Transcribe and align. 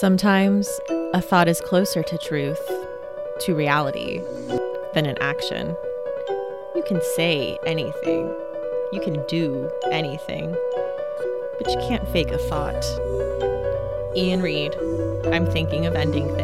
Sometimes 0.00 0.80
a 1.14 1.20
thought 1.20 1.46
is 1.46 1.60
closer 1.60 2.02
to 2.02 2.18
truth, 2.18 2.60
to 3.42 3.54
reality, 3.54 4.20
than 4.92 5.06
an 5.06 5.16
action. 5.20 5.76
You 6.74 6.82
can 6.84 7.00
say 7.14 7.56
anything, 7.64 8.26
you 8.92 9.00
can 9.00 9.24
do 9.28 9.70
anything, 9.92 10.50
but 11.58 11.70
you 11.70 11.78
can't 11.86 12.08
fake 12.08 12.32
a 12.32 12.38
thought. 12.38 12.84
Iain 14.16 14.42
Reid, 14.42 14.74
I'm 15.32 15.46
thinking 15.46 15.86
of 15.86 15.94
ending 15.94 16.26
things. 16.34 16.43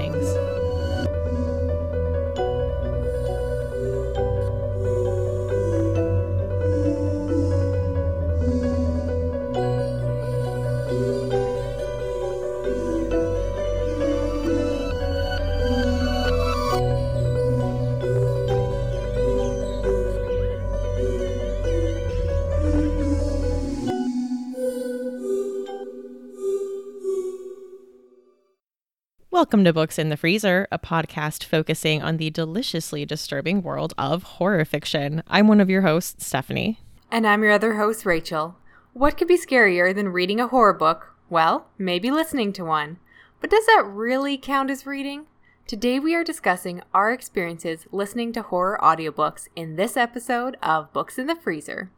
Welcome 29.51 29.65
to 29.65 29.73
Books 29.73 29.99
in 29.99 30.11
the 30.11 30.17
Freezer, 30.17 30.69
a 30.71 30.79
podcast 30.79 31.43
focusing 31.43 32.01
on 32.01 32.19
the 32.19 32.31
deliciously 32.31 33.05
disturbing 33.05 33.65
world 33.65 33.93
of 33.99 34.23
horror 34.23 34.65
fiction. 34.65 35.25
I'm 35.27 35.49
one 35.49 35.61
of 35.61 35.69
your 35.69 35.83
hosts, 35.83 36.25
Stephanie. 36.25 36.79
And 37.11 37.27
I'm 37.27 37.43
your 37.43 37.51
other 37.51 37.75
host, 37.75 38.07
Rachel. 38.07 38.55
What 38.93 39.19
could 39.19 39.27
be 39.27 39.37
scarier 39.37 39.93
than 39.93 40.11
reading 40.11 40.39
a 40.39 40.47
horror 40.47 40.73
book? 40.73 41.17
Well, 41.29 41.67
maybe 41.79 42.13
listening 42.13 42.53
to 42.53 42.65
one. 42.65 42.99
But 43.41 43.51
does 43.51 43.67
that 43.67 43.83
really 43.85 44.39
count 44.39 44.71
as 44.71 44.87
reading? 44.87 45.27
Today 45.67 45.99
we 45.99 46.15
are 46.15 46.23
discussing 46.23 46.83
our 46.95 47.13
experiences 47.13 47.89
listening 47.91 48.33
to 48.35 48.43
horror 48.43 48.79
audiobooks 48.81 49.49
in 49.57 49.75
this 49.75 49.97
episode 49.97 50.59
of 50.63 50.93
Books 50.93 51.19
in 51.19 51.27
the 51.27 51.35
Freezer. 51.35 51.91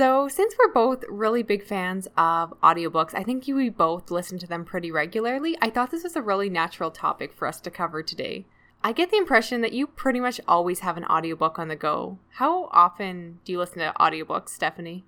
So, 0.00 0.28
since 0.28 0.54
we're 0.58 0.72
both 0.72 1.04
really 1.10 1.42
big 1.42 1.62
fans 1.62 2.08
of 2.16 2.58
audiobooks, 2.62 3.14
I 3.14 3.22
think 3.22 3.46
you 3.46 3.56
we 3.56 3.68
both 3.68 4.10
listen 4.10 4.38
to 4.38 4.46
them 4.46 4.64
pretty 4.64 4.90
regularly. 4.90 5.58
I 5.60 5.68
thought 5.68 5.90
this 5.90 6.04
was 6.04 6.16
a 6.16 6.22
really 6.22 6.48
natural 6.48 6.90
topic 6.90 7.34
for 7.34 7.46
us 7.46 7.60
to 7.60 7.70
cover 7.70 8.02
today. 8.02 8.46
I 8.82 8.92
get 8.92 9.10
the 9.10 9.18
impression 9.18 9.60
that 9.60 9.74
you 9.74 9.86
pretty 9.86 10.18
much 10.18 10.40
always 10.48 10.80
have 10.80 10.96
an 10.96 11.04
audiobook 11.04 11.58
on 11.58 11.68
the 11.68 11.76
go. 11.76 12.16
How 12.36 12.70
often 12.72 13.40
do 13.44 13.52
you 13.52 13.58
listen 13.58 13.80
to 13.80 13.92
audiobooks, 14.00 14.48
Stephanie? 14.48 15.04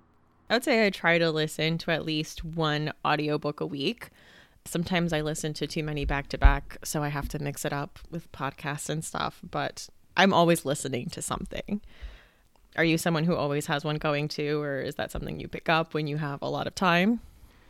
I 0.47 0.57
would 0.57 0.63
say 0.63 0.85
I 0.85 0.91
try 0.91 1.17
to 1.17 1.31
listen 1.31 1.79
to 1.79 1.91
at 1.91 2.05
least 2.05 2.45
one 2.45 2.93
audiobook 3.03 3.61
a 3.61 3.65
week. 3.65 4.11
Sometimes 4.63 5.11
I 5.11 5.21
listen 5.21 5.55
to 5.55 5.65
too 5.65 5.83
many 5.83 6.05
back 6.05 6.29
to 6.29 6.37
back, 6.37 6.77
so 6.83 7.01
I 7.01 7.07
have 7.07 7.29
to 7.29 7.39
mix 7.39 7.65
it 7.65 7.73
up 7.73 7.97
with 8.11 8.31
podcasts 8.31 8.89
and 8.91 9.03
stuff, 9.03 9.41
but 9.41 9.89
I'm 10.15 10.35
always 10.35 10.65
listening 10.65 11.09
to 11.09 11.21
something. 11.23 11.81
Are 12.75 12.83
you 12.83 12.97
someone 12.97 13.23
who 13.23 13.35
always 13.35 13.67
has 13.67 13.83
one 13.83 13.97
going 13.97 14.27
too, 14.27 14.61
or 14.61 14.81
is 14.81 14.95
that 14.95 15.11
something 15.11 15.39
you 15.39 15.47
pick 15.47 15.69
up 15.69 15.93
when 15.93 16.07
you 16.07 16.17
have 16.17 16.41
a 16.41 16.49
lot 16.49 16.67
of 16.67 16.73
time? 16.73 17.21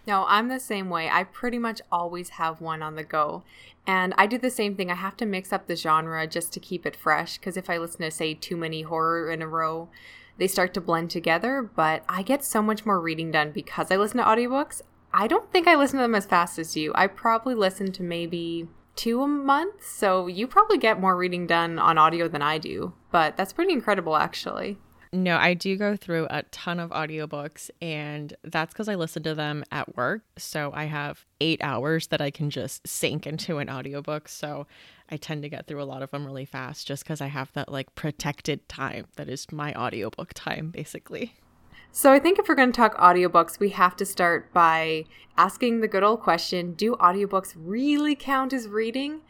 No, 0.06 0.26
I'm 0.28 0.50
the 0.50 0.60
same 0.60 0.90
way. 0.90 1.10
I 1.10 1.24
pretty 1.24 1.58
much 1.58 1.82
always 1.92 2.30
have 2.30 2.60
one 2.60 2.82
on 2.82 2.96
the 2.96 3.04
go. 3.04 3.44
And 3.88 4.14
I 4.18 4.28
do 4.28 4.38
the 4.38 4.50
same 4.50 4.76
thing. 4.76 4.92
I 4.92 4.96
have 4.96 5.18
to 5.18 5.26
mix 5.26 5.54
up 5.54 5.68
the 5.68 5.76
genre 5.76 6.28
just 6.28 6.52
to 6.54 6.60
keep 6.60 6.86
it 6.86 6.96
fresh. 6.96 7.38
Because 7.38 7.56
if 7.58 7.70
I 7.70 7.78
listen 7.78 8.02
to, 8.02 8.12
say, 8.12 8.34
too 8.34 8.58
many 8.58 8.82
horror 8.82 9.32
in 9.32 9.42
a 9.42 9.48
row, 9.48 9.90
they 10.38 10.48
start 10.48 10.74
to 10.74 10.82
blend 10.82 11.10
together. 11.10 11.62
But 11.62 12.04
I 12.10 12.22
get 12.22 12.44
so 12.44 12.62
much 12.62 12.86
more 12.86 13.00
reading 13.00 13.32
done 13.32 13.52
because 13.52 13.92
I 13.92 13.96
listen 13.96 14.18
to 14.18 14.24
audiobooks. 14.24 14.82
I 15.14 15.28
don't 15.28 15.52
think 15.52 15.68
I 15.68 15.76
listen 15.76 16.00
to 16.00 16.04
them 16.04 16.16
as 16.16 16.26
fast 16.26 16.60
as 16.60 16.76
you. 16.76 16.92
I 16.96 17.08
probably 17.08 17.56
listen 17.56 17.92
to 17.94 18.04
maybe 18.04 18.68
two 18.96 19.22
a 19.22 19.28
month. 19.28 19.86
So 19.86 20.28
you 20.28 20.48
probably 20.48 20.78
get 20.78 21.00
more 21.00 21.16
reading 21.16 21.48
done 21.48 21.80
on 21.80 21.98
audio 21.98 22.28
than 22.28 22.42
I 22.42 22.58
do. 22.58 22.94
But 23.12 23.38
that's 23.38 23.54
pretty 23.54 23.72
incredible, 23.72 24.18
actually. 24.18 24.80
No, 25.14 25.38
I 25.38 25.54
do 25.54 25.78
go 25.78 25.96
through 25.96 26.26
a 26.32 26.42
ton 26.50 26.80
of 26.80 26.90
audiobooks, 26.90 27.70
and 27.80 28.36
that's 28.44 28.74
because 28.74 28.90
I 28.90 28.96
listen 28.96 29.22
to 29.24 29.36
them 29.36 29.64
at 29.72 29.96
work. 29.96 30.24
So 30.40 30.72
I 30.74 30.86
have 30.86 31.24
eight 31.40 31.64
hours 31.64 32.08
that 32.08 32.20
I 32.20 32.32
can 32.32 32.50
just 32.50 32.88
sink 32.88 33.28
into 33.28 33.60
an 33.60 33.70
audiobook. 33.70 34.28
So 34.28 34.66
I 35.12 35.18
tend 35.18 35.44
to 35.44 35.50
get 35.50 35.68
through 35.68 35.84
a 35.84 35.86
lot 35.86 36.02
of 36.02 36.10
them 36.10 36.26
really 36.26 36.46
fast 36.46 36.88
just 36.88 37.04
because 37.04 37.22
I 37.22 37.28
have 37.28 37.54
that 37.54 37.72
like 37.72 37.94
protected 37.94 38.68
time 38.68 39.06
that 39.16 39.30
is 39.30 39.46
my 39.52 39.72
audiobook 39.76 40.34
time, 40.34 40.72
basically. 40.72 41.36
So 41.92 42.12
I 42.12 42.18
think 42.18 42.40
if 42.40 42.48
we're 42.48 42.56
going 42.56 42.72
to 42.72 42.76
talk 42.76 42.98
audiobooks, 42.98 43.60
we 43.60 43.70
have 43.70 43.96
to 43.98 44.06
start 44.08 44.52
by 44.52 45.06
asking 45.38 45.82
the 45.82 45.88
good 45.88 46.02
old 46.02 46.22
question 46.22 46.74
Do 46.74 46.96
audiobooks 46.96 47.54
really 47.56 48.16
count 48.16 48.52
as 48.52 48.68
reading? 48.68 49.22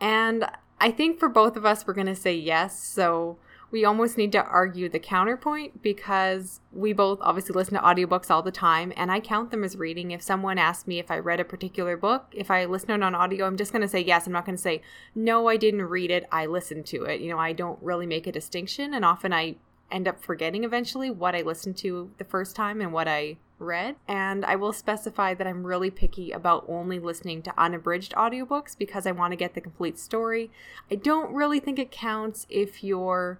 And 0.00 0.46
I 0.80 0.90
think 0.90 1.20
for 1.20 1.28
both 1.28 1.56
of 1.56 1.64
us, 1.64 1.86
we're 1.86 1.94
going 1.94 2.08
to 2.08 2.16
say 2.16 2.34
yes. 2.34 2.82
So 2.82 3.38
we 3.70 3.84
almost 3.84 4.16
need 4.16 4.32
to 4.32 4.42
argue 4.42 4.88
the 4.88 4.98
counterpoint 4.98 5.82
because 5.82 6.60
we 6.72 6.92
both 6.92 7.18
obviously 7.20 7.54
listen 7.54 7.74
to 7.74 7.80
audiobooks 7.80 8.30
all 8.30 8.42
the 8.42 8.50
time 8.50 8.92
and 8.96 9.12
I 9.12 9.20
count 9.20 9.50
them 9.50 9.62
as 9.62 9.76
reading. 9.76 10.10
If 10.10 10.22
someone 10.22 10.58
asks 10.58 10.86
me 10.86 10.98
if 10.98 11.10
I 11.10 11.18
read 11.18 11.40
a 11.40 11.44
particular 11.44 11.96
book, 11.96 12.32
if 12.32 12.50
I 12.50 12.64
listen 12.64 12.88
to 12.88 12.94
it 12.94 13.02
on 13.02 13.14
audio, 13.14 13.46
I'm 13.46 13.58
just 13.58 13.72
going 13.72 13.82
to 13.82 13.88
say 13.88 14.00
yes. 14.00 14.26
I'm 14.26 14.32
not 14.32 14.46
going 14.46 14.56
to 14.56 14.62
say, 14.62 14.80
no, 15.14 15.48
I 15.48 15.56
didn't 15.56 15.82
read 15.82 16.10
it. 16.10 16.26
I 16.32 16.46
listened 16.46 16.86
to 16.86 17.04
it. 17.04 17.20
You 17.20 17.30
know, 17.30 17.38
I 17.38 17.52
don't 17.52 17.78
really 17.82 18.06
make 18.06 18.26
a 18.26 18.32
distinction. 18.32 18.94
And 18.94 19.04
often 19.04 19.32
I 19.34 19.56
end 19.90 20.08
up 20.08 20.22
forgetting 20.22 20.64
eventually 20.64 21.10
what 21.10 21.34
I 21.34 21.42
listened 21.42 21.76
to 21.78 22.10
the 22.18 22.24
first 22.24 22.56
time 22.56 22.80
and 22.80 22.92
what 22.92 23.08
I 23.08 23.36
read. 23.58 23.96
And 24.06 24.44
I 24.44 24.56
will 24.56 24.72
specify 24.72 25.34
that 25.34 25.46
I'm 25.46 25.66
really 25.66 25.90
picky 25.90 26.30
about 26.30 26.64
only 26.68 26.98
listening 26.98 27.42
to 27.42 27.54
unabridged 27.58 28.14
audiobooks 28.14 28.78
because 28.78 29.06
I 29.06 29.12
want 29.12 29.32
to 29.32 29.36
get 29.36 29.54
the 29.54 29.60
complete 29.60 29.98
story. 29.98 30.50
I 30.90 30.94
don't 30.94 31.34
really 31.34 31.60
think 31.60 31.78
it 31.78 31.90
counts 31.90 32.46
if 32.48 32.82
you're 32.82 33.38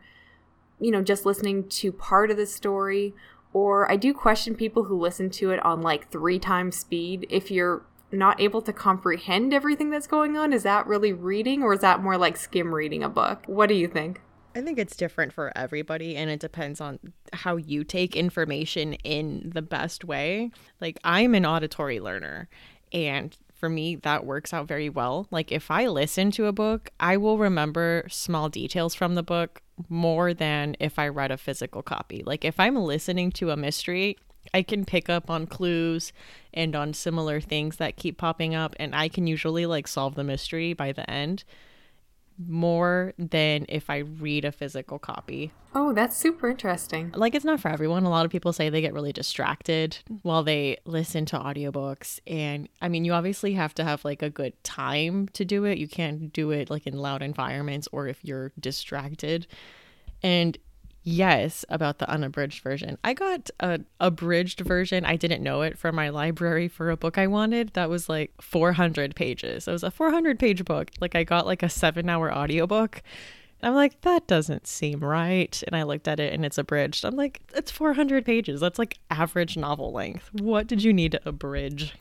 you 0.81 0.91
know, 0.91 1.03
just 1.03 1.27
listening 1.27 1.69
to 1.69 1.93
part 1.93 2.31
of 2.31 2.37
the 2.37 2.47
story. 2.47 3.15
Or 3.53 3.91
I 3.91 3.97
do 3.97 4.12
question 4.12 4.55
people 4.55 4.84
who 4.84 4.99
listen 4.99 5.31
to 5.31 5.50
it 5.50 5.65
on 5.65 5.83
like 5.83 6.11
three 6.11 6.39
times 6.39 6.77
speed. 6.77 7.27
If 7.31 7.50
you're 7.50 7.83
not 8.12 8.41
able 8.41 8.62
to 8.62 8.72
comprehend 8.72 9.53
everything 9.53 9.91
that's 9.91 10.06
going 10.06 10.37
on, 10.37 10.53
is 10.53 10.62
that 10.62 10.87
really 10.87 11.12
reading 11.12 11.62
or 11.62 11.75
is 11.75 11.81
that 11.81 12.03
more 12.03 12.16
like 12.16 12.37
skim 12.37 12.75
reading 12.75 13.03
a 13.03 13.09
book? 13.09 13.43
What 13.47 13.69
do 13.69 13.75
you 13.75 13.89
think? 13.89 14.21
I 14.55 14.62
think 14.62 14.78
it's 14.78 14.97
different 14.97 15.33
for 15.33 15.53
everybody 15.56 16.16
and 16.16 16.31
it 16.31 16.41
depends 16.41 16.81
on 16.81 16.99
how 17.33 17.56
you 17.56 17.84
take 17.84 18.16
information 18.16 18.95
in 18.95 19.50
the 19.55 19.62
best 19.62 20.05
way. 20.05 20.50
Like, 20.81 20.99
I'm 21.05 21.34
an 21.34 21.47
auditory 21.47 22.00
learner 22.00 22.49
and 22.93 23.37
for 23.58 23.69
me, 23.69 23.96
that 23.96 24.24
works 24.24 24.54
out 24.54 24.69
very 24.69 24.88
well. 24.88 25.26
Like, 25.30 25.50
if 25.52 25.70
I 25.70 25.86
listen 25.86 26.30
to 26.32 26.46
a 26.46 26.52
book, 26.52 26.91
I 27.00 27.16
will 27.16 27.38
remember 27.38 28.04
small 28.08 28.48
details 28.48 28.94
from 28.94 29.14
the 29.14 29.22
book 29.22 29.62
more 29.88 30.32
than 30.32 30.76
if 30.80 30.98
I 30.98 31.08
read 31.08 31.30
a 31.30 31.36
physical 31.36 31.82
copy. 31.82 32.22
Like, 32.24 32.44
if 32.44 32.58
I'm 32.58 32.76
listening 32.76 33.32
to 33.32 33.50
a 33.50 33.56
mystery, 33.56 34.16
I 34.54 34.62
can 34.62 34.84
pick 34.84 35.08
up 35.08 35.28
on 35.28 35.47
clues 35.47 36.12
and 36.54 36.74
on 36.74 36.94
similar 36.94 37.41
things 37.41 37.76
that 37.76 37.97
keep 37.97 38.16
popping 38.16 38.54
up, 38.54 38.74
and 38.78 38.94
I 38.94 39.08
can 39.08 39.26
usually 39.26 39.66
like 39.66 39.86
solve 39.86 40.14
the 40.14 40.24
mystery 40.24 40.72
by 40.72 40.92
the 40.92 41.08
end 41.10 41.44
more 42.47 43.15
than 43.19 43.66
if 43.69 43.91
I 43.91 43.99
read 43.99 44.44
a 44.44 44.53
physical 44.53 44.99
copy. 44.99 45.53
Oh, 45.75 45.93
that's 45.93 46.16
super 46.16 46.49
interesting. 46.49 47.12
Like 47.15 47.34
it's 47.34 47.44
not 47.44 47.60
for 47.60 47.69
everyone. 47.69 48.04
A 48.04 48.10
lot 48.10 48.25
of 48.25 48.31
people 48.31 48.53
say 48.53 48.69
they 48.69 48.81
get 48.81 48.94
really 48.94 49.12
distracted 49.12 49.99
while 50.22 50.43
they 50.43 50.78
listen 50.84 51.27
to 51.27 51.38
audiobooks 51.38 52.21
and 52.27 52.69
I 52.81 52.88
mean, 52.88 53.04
you 53.04 53.12
obviously 53.12 53.54
have 53.54 53.75
to 53.75 53.84
have 53.84 54.04
like 54.04 54.22
a 54.22 54.31
good 54.31 54.62
time 54.65 55.28
to 55.34 55.44
do 55.44 55.65
it. 55.65 55.78
You 55.78 55.88
can't 55.88 56.32
do 56.32 56.50
it 56.50 56.71
like 56.71 56.87
in 56.87 56.97
loud 56.97 57.22
environments 57.22 57.88
or 57.93 58.06
if 58.06 58.25
you're 58.25 58.53
distracted. 58.59 59.47
And 60.22 60.59
yes 61.08 61.64
about 61.69 61.98
the 61.98 62.08
unabridged 62.10 62.62
version. 62.62 62.98
I 63.03 63.15
got 63.15 63.50
a 63.60 63.80
abridged 64.00 64.60
version. 64.60 65.04
I 65.04 65.16
didn't 65.16 65.42
know 65.42 65.62
it 65.62 65.78
from 65.78 65.94
my 65.94 66.10
library 66.10 66.68
for 66.68 66.91
a 66.91 66.97
book 66.97 67.16
I 67.18 67.27
wanted. 67.27 67.71
That 67.74 67.88
was 67.88 68.09
like 68.09 68.30
400 68.41 69.16
pages. 69.16 69.66
It 69.66 69.72
was 69.72 69.83
a 69.83 69.91
400 69.91 70.38
page 70.38 70.65
book. 70.65 70.91
Like 71.00 71.15
I 71.15 71.24
got 71.24 71.47
like 71.47 71.62
a 71.62 71.66
7-hour 71.66 72.33
audiobook. 72.33 73.03
I'm 73.62 73.74
like 73.74 74.00
that 74.03 74.27
doesn't 74.27 74.66
seem 74.66 75.00
right. 75.00 75.60
And 75.66 75.74
I 75.74 75.83
looked 75.83 76.06
at 76.06 76.21
it 76.21 76.33
and 76.33 76.44
it's 76.44 76.59
abridged. 76.59 77.04
I'm 77.04 77.16
like 77.16 77.41
it's 77.54 77.71
400 77.71 78.24
pages. 78.24 78.60
That's 78.60 78.78
like 78.78 78.98
average 79.10 79.56
novel 79.56 79.92
length. 79.92 80.30
What 80.33 80.66
did 80.66 80.83
you 80.83 80.92
need 80.92 81.12
to 81.12 81.21
abridge? 81.24 81.94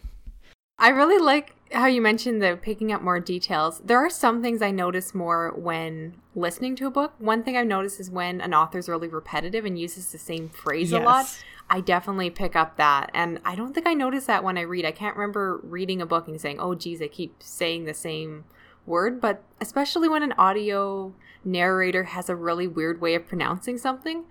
I 0.79 0.89
really 0.89 1.17
like 1.17 1.55
how 1.71 1.87
you 1.87 2.01
mentioned 2.01 2.41
the 2.41 2.57
picking 2.61 2.91
up 2.91 3.01
more 3.01 3.19
details. 3.19 3.81
There 3.83 3.97
are 3.97 4.09
some 4.09 4.41
things 4.41 4.61
I 4.61 4.71
notice 4.71 5.13
more 5.13 5.51
when 5.55 6.15
listening 6.35 6.75
to 6.77 6.87
a 6.87 6.91
book. 6.91 7.13
One 7.17 7.43
thing 7.43 7.57
I've 7.57 7.67
noticed 7.67 7.99
is 7.99 8.09
when 8.09 8.39
an 8.41 8.53
author's 8.53 8.87
really 8.87 9.07
repetitive 9.07 9.65
and 9.65 9.77
uses 9.77 10.11
the 10.11 10.17
same 10.17 10.49
phrase 10.49 10.91
yes. 10.91 11.01
a 11.01 11.05
lot. 11.05 11.43
I 11.69 11.81
definitely 11.81 12.29
pick 12.29 12.55
up 12.55 12.77
that. 12.77 13.11
And 13.13 13.39
I 13.43 13.55
don't 13.55 13.73
think 13.73 13.87
I 13.87 13.93
notice 13.93 14.25
that 14.27 14.43
when 14.43 14.57
I 14.57 14.61
read. 14.61 14.85
I 14.85 14.91
can't 14.91 15.17
remember 15.17 15.59
reading 15.63 16.01
a 16.01 16.05
book 16.05 16.27
and 16.27 16.39
saying, 16.39 16.59
oh, 16.59 16.75
geez, 16.75 17.01
I 17.01 17.07
keep 17.07 17.43
saying 17.43 17.85
the 17.85 17.93
same 17.93 18.45
word. 18.85 19.19
But 19.19 19.43
especially 19.59 20.07
when 20.07 20.23
an 20.23 20.33
audio 20.37 21.13
narrator 21.43 22.05
has 22.05 22.29
a 22.29 22.35
really 22.35 22.67
weird 22.67 23.01
way 23.01 23.15
of 23.15 23.27
pronouncing 23.27 23.77
something, 23.77 24.23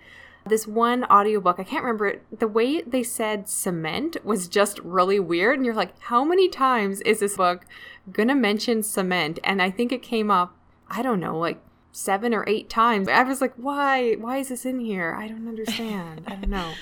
This 0.48 0.66
one 0.66 1.04
audiobook, 1.04 1.58
I 1.58 1.64
can't 1.64 1.82
remember 1.84 2.06
it, 2.06 2.38
the 2.38 2.48
way 2.48 2.82
they 2.82 3.02
said 3.02 3.48
cement 3.48 4.16
was 4.24 4.48
just 4.48 4.78
really 4.80 5.18
weird. 5.18 5.58
And 5.58 5.66
you're 5.66 5.74
like, 5.74 5.98
how 6.02 6.24
many 6.24 6.48
times 6.48 7.00
is 7.02 7.20
this 7.20 7.36
book 7.36 7.64
gonna 8.12 8.34
mention 8.34 8.82
cement? 8.82 9.38
And 9.42 9.60
I 9.60 9.70
think 9.70 9.92
it 9.92 10.02
came 10.02 10.30
up, 10.30 10.56
I 10.88 11.02
don't 11.02 11.20
know, 11.20 11.38
like 11.38 11.60
seven 11.92 12.34
or 12.34 12.44
eight 12.46 12.68
times. 12.68 13.08
I 13.08 13.22
was 13.22 13.40
like, 13.40 13.54
why? 13.56 14.14
Why 14.14 14.38
is 14.38 14.50
this 14.50 14.66
in 14.66 14.80
here? 14.80 15.16
I 15.18 15.28
don't 15.28 15.48
understand. 15.48 16.22
I 16.26 16.36
don't 16.36 16.50
know. 16.50 16.72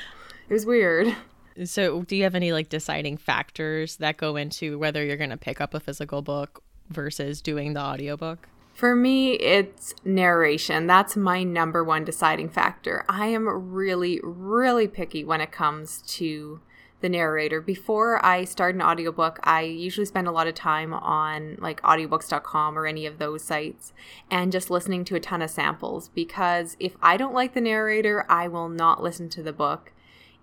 It 0.49 0.53
was 0.53 0.67
weird. 0.67 1.17
So, 1.65 2.03
do 2.03 2.17
you 2.17 2.25
have 2.25 2.35
any 2.35 2.53
like 2.53 2.69
deciding 2.69 3.19
factors 3.19 3.97
that 3.97 4.17
go 4.17 4.35
into 4.35 4.77
whether 4.79 5.05
you're 5.05 5.17
going 5.17 5.31
to 5.31 5.37
pick 5.37 5.61
up 5.61 5.73
a 5.73 5.81
physical 5.81 6.21
book 6.21 6.63
versus 6.91 7.41
doing 7.41 7.75
the 7.75 7.81
audiobook? 7.81 8.49
For 8.75 8.97
me, 8.97 9.35
it's 9.35 9.95
narration. 10.05 10.89
That's 10.89 11.17
my 11.17 11.45
number 11.45 11.85
one 11.85 12.05
deciding 12.05 12.49
factor. 12.49 13.05
I 13.09 13.29
am 13.29 13.49
really, 13.49 14.21
really 14.25 14.89
picky 14.89 15.23
when 15.23 15.41
it 15.41 15.53
comes 15.53 16.03
to 16.17 16.61
the 17.01 17.09
narrator. 17.09 17.61
Before 17.61 18.25
I 18.25 18.43
start 18.43 18.75
an 18.75 18.83
audiobook, 18.83 19.39
I 19.45 19.61
usually 19.61 20.07
spend 20.07 20.27
a 20.27 20.33
lot 20.33 20.49
of 20.49 20.55
time 20.55 20.93
on 20.93 21.57
like 21.61 21.81
audiobooks.com 21.83 22.77
or 22.77 22.87
any 22.87 23.07
of 23.07 23.19
those 23.19 23.45
sites 23.45 23.93
and 24.29 24.51
just 24.51 24.71
listening 24.71 25.05
to 25.05 25.15
a 25.15 25.21
ton 25.21 25.41
of 25.41 25.51
samples 25.51 26.09
because 26.09 26.77
if 26.81 26.97
I 27.01 27.17
don't 27.17 27.35
like 27.35 27.55
the 27.55 27.61
narrator, 27.61 28.27
I 28.29 28.49
will 28.49 28.69
not 28.69 29.03
listen 29.03 29.29
to 29.31 29.43
the 29.43 29.53
book. 29.53 29.93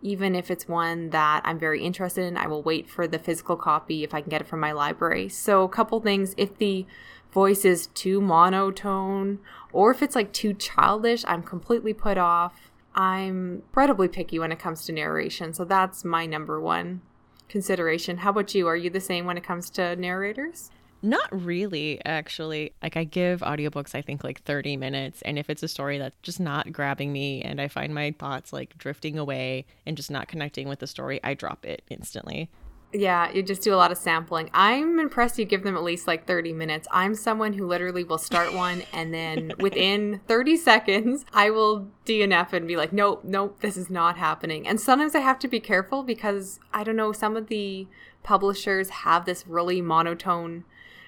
Even 0.03 0.35
if 0.35 0.49
it's 0.49 0.67
one 0.67 1.09
that 1.09 1.41
I'm 1.43 1.59
very 1.59 1.83
interested 1.83 2.23
in, 2.23 2.37
I 2.37 2.47
will 2.47 2.63
wait 2.63 2.89
for 2.89 3.07
the 3.07 3.19
physical 3.19 3.55
copy 3.55 4.03
if 4.03 4.13
I 4.13 4.21
can 4.21 4.29
get 4.29 4.41
it 4.41 4.47
from 4.47 4.59
my 4.59 4.71
library. 4.71 5.29
So, 5.29 5.63
a 5.63 5.69
couple 5.69 5.99
things 5.99 6.33
if 6.37 6.57
the 6.57 6.87
voice 7.31 7.65
is 7.65 7.87
too 7.87 8.21
monotone 8.21 9.39
or 9.73 9.91
if 9.91 10.01
it's 10.01 10.15
like 10.15 10.33
too 10.33 10.53
childish, 10.53 11.23
I'm 11.27 11.43
completely 11.43 11.93
put 11.93 12.17
off. 12.17 12.71
I'm 12.93 13.63
incredibly 13.67 14.09
picky 14.09 14.37
when 14.37 14.51
it 14.51 14.59
comes 14.59 14.85
to 14.85 14.91
narration, 14.91 15.53
so 15.53 15.63
that's 15.63 16.03
my 16.03 16.25
number 16.25 16.59
one 16.59 17.01
consideration. 17.47 18.17
How 18.17 18.31
about 18.31 18.53
you? 18.53 18.67
Are 18.67 18.75
you 18.75 18.89
the 18.89 18.99
same 18.99 19.25
when 19.25 19.37
it 19.37 19.43
comes 19.43 19.69
to 19.71 19.95
narrators? 19.95 20.71
Not 21.03 21.27
really, 21.31 21.99
actually. 22.05 22.73
Like, 22.83 22.95
I 22.95 23.05
give 23.05 23.39
audiobooks, 23.41 23.95
I 23.95 24.01
think, 24.01 24.23
like 24.23 24.43
30 24.43 24.77
minutes. 24.77 25.21
And 25.23 25.39
if 25.39 25.49
it's 25.49 25.63
a 25.63 25.67
story 25.67 25.97
that's 25.97 26.15
just 26.21 26.39
not 26.39 26.71
grabbing 26.71 27.11
me 27.11 27.41
and 27.41 27.59
I 27.59 27.69
find 27.69 27.93
my 27.93 28.13
thoughts 28.19 28.53
like 28.53 28.77
drifting 28.77 29.17
away 29.17 29.65
and 29.85 29.97
just 29.97 30.11
not 30.11 30.27
connecting 30.27 30.67
with 30.67 30.79
the 30.79 30.87
story, 30.87 31.19
I 31.23 31.33
drop 31.33 31.65
it 31.65 31.81
instantly. 31.89 32.49
Yeah, 32.93 33.31
you 33.31 33.41
just 33.41 33.61
do 33.61 33.73
a 33.73 33.77
lot 33.77 33.91
of 33.91 33.97
sampling. 33.97 34.49
I'm 34.53 34.99
impressed 34.99 35.39
you 35.39 35.45
give 35.45 35.63
them 35.63 35.77
at 35.77 35.83
least 35.83 36.07
like 36.07 36.27
30 36.27 36.51
minutes. 36.51 36.88
I'm 36.91 37.15
someone 37.15 37.53
who 37.53 37.65
literally 37.65 38.03
will 38.03 38.17
start 38.17 38.53
one 38.53 38.83
and 38.91 39.13
then 39.13 39.53
within 39.59 40.19
30 40.27 40.57
seconds, 40.57 41.25
I 41.33 41.51
will 41.51 41.88
DNF 42.05 42.51
and 42.51 42.67
be 42.67 42.75
like, 42.75 42.91
nope, 42.91 43.23
nope, 43.23 43.61
this 43.61 43.77
is 43.77 43.89
not 43.89 44.17
happening. 44.17 44.67
And 44.67 44.79
sometimes 44.79 45.15
I 45.15 45.19
have 45.19 45.39
to 45.39 45.47
be 45.47 45.61
careful 45.61 46.03
because 46.03 46.59
I 46.73 46.83
don't 46.83 46.97
know, 46.97 47.13
some 47.13 47.38
of 47.38 47.47
the 47.47 47.88
publishers 48.23 48.89
have 48.89 49.25
this 49.25 49.47
really 49.47 49.81
monotone 49.81 50.65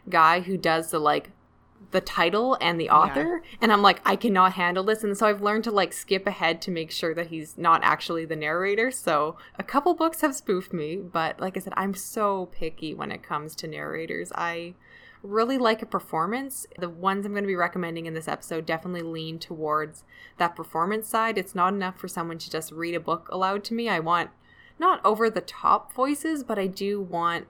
guy 0.09 0.41
who 0.41 0.57
does 0.57 0.91
the 0.91 0.99
like 0.99 1.31
the 1.93 2.01
title 2.01 2.57
and 2.59 2.81
the 2.81 2.89
author 2.89 3.41
yeah. 3.43 3.57
and 3.61 3.71
i'm 3.71 3.81
like 3.81 4.01
i 4.03 4.15
cannot 4.15 4.53
handle 4.53 4.83
this. 4.83 5.03
And 5.03 5.15
so 5.15 5.27
i've 5.27 5.41
learned 5.41 5.63
to 5.65 5.71
like 5.71 5.93
skip 5.93 6.27
ahead 6.27 6.61
to 6.63 6.71
make 6.71 6.91
sure 6.91 7.13
that 7.13 7.27
he's 7.27 7.57
not 7.57 7.81
actually 7.83 8.25
the 8.25 8.35
narrator. 8.35 8.91
So 8.91 9.37
a 9.57 9.63
couple 9.63 9.93
books 9.93 10.21
have 10.21 10.35
spoofed 10.35 10.73
me 10.73 10.97
but 10.97 11.39
like 11.39 11.55
i 11.55 11.59
said 11.59 11.73
i'm 11.77 11.93
so 11.93 12.47
picky 12.47 12.93
when 12.93 13.11
it 13.11 13.23
comes 13.23 13.55
to 13.57 13.67
narrators. 13.67 14.31
I 14.35 14.73
really 15.21 15.57
like 15.57 15.81
a 15.81 15.85
performance. 15.85 16.65
The 16.77 16.89
ones 16.89 17.25
i'm 17.25 17.31
going 17.31 17.43
to 17.43 17.47
be 17.47 17.55
recommending 17.55 18.07
in 18.07 18.15
this 18.15 18.27
episode 18.27 18.65
definitely 18.65 19.03
lean 19.03 19.39
towards 19.39 20.03
that 20.37 20.55
performance 20.55 21.07
side. 21.07 21.37
It's 21.37 21.55
not 21.55 21.73
enough 21.73 21.97
for 21.97 22.07
someone 22.07 22.39
to 22.39 22.49
just 22.49 22.71
read 22.71 22.95
a 22.95 22.99
book 22.99 23.29
aloud 23.31 23.63
to 23.65 23.73
me. 23.73 23.87
I 23.87 23.99
want 23.99 24.31
not 24.79 24.99
over 25.05 25.29
the 25.29 25.41
top 25.41 25.93
voices 25.93 26.43
but 26.43 26.57
i 26.57 26.65
do 26.65 26.99
want 26.99 27.45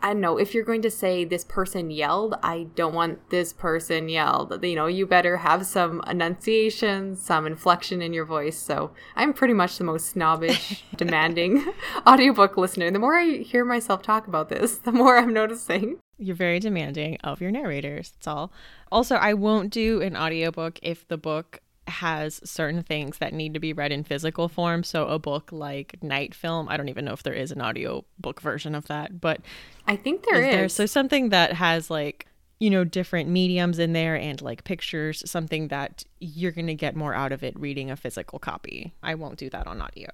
I 0.00 0.12
don't 0.12 0.20
know, 0.20 0.38
if 0.38 0.54
you're 0.54 0.64
going 0.64 0.82
to 0.82 0.90
say 0.90 1.24
this 1.24 1.44
person 1.44 1.90
yelled, 1.90 2.36
I 2.42 2.68
don't 2.76 2.94
want 2.94 3.30
this 3.30 3.52
person 3.52 4.08
yelled. 4.08 4.64
You 4.64 4.76
know, 4.76 4.86
you 4.86 5.06
better 5.06 5.38
have 5.38 5.66
some 5.66 6.02
enunciation, 6.06 7.16
some 7.16 7.46
inflection 7.46 8.00
in 8.00 8.12
your 8.12 8.24
voice. 8.24 8.56
So 8.56 8.92
I'm 9.16 9.32
pretty 9.32 9.54
much 9.54 9.76
the 9.76 9.84
most 9.84 10.06
snobbish, 10.06 10.84
demanding 10.96 11.66
audiobook 12.06 12.56
listener. 12.56 12.90
The 12.92 13.00
more 13.00 13.16
I 13.16 13.38
hear 13.38 13.64
myself 13.64 14.02
talk 14.02 14.28
about 14.28 14.48
this, 14.48 14.78
the 14.78 14.92
more 14.92 15.18
I'm 15.18 15.32
noticing. 15.32 15.98
You're 16.16 16.36
very 16.36 16.60
demanding 16.60 17.18
of 17.24 17.40
your 17.40 17.50
narrators. 17.50 18.12
That's 18.12 18.26
all. 18.28 18.52
Also, 18.92 19.16
I 19.16 19.34
won't 19.34 19.70
do 19.70 20.00
an 20.00 20.16
audiobook 20.16 20.78
if 20.82 21.06
the 21.08 21.18
book 21.18 21.60
has 21.88 22.40
certain 22.44 22.82
things 22.82 23.18
that 23.18 23.32
need 23.32 23.54
to 23.54 23.60
be 23.60 23.72
read 23.72 23.92
in 23.92 24.04
physical 24.04 24.48
form. 24.48 24.82
So 24.84 25.06
a 25.06 25.18
book 25.18 25.50
like 25.52 26.02
Night 26.02 26.34
Film, 26.34 26.68
I 26.68 26.76
don't 26.76 26.88
even 26.88 27.04
know 27.04 27.12
if 27.12 27.22
there 27.22 27.34
is 27.34 27.52
an 27.52 27.60
audio 27.60 28.04
book 28.18 28.40
version 28.40 28.74
of 28.74 28.86
that, 28.86 29.20
but 29.20 29.40
I 29.86 29.96
think 29.96 30.24
there 30.24 30.42
is. 30.42 30.46
is. 30.46 30.52
There? 30.52 30.68
So 30.68 30.86
something 30.86 31.30
that 31.30 31.52
has 31.54 31.90
like 31.90 32.26
you 32.60 32.70
know 32.70 32.84
different 32.84 33.28
mediums 33.28 33.78
in 33.78 33.92
there 33.92 34.16
and 34.16 34.40
like 34.42 34.64
pictures, 34.64 35.22
something 35.24 35.68
that 35.68 36.04
you're 36.20 36.52
going 36.52 36.66
to 36.66 36.74
get 36.74 36.96
more 36.96 37.14
out 37.14 37.32
of 37.32 37.42
it 37.42 37.58
reading 37.58 37.90
a 37.90 37.96
physical 37.96 38.38
copy. 38.38 38.92
I 39.02 39.14
won't 39.14 39.38
do 39.38 39.50
that 39.50 39.66
on 39.66 39.80
audio. 39.80 40.08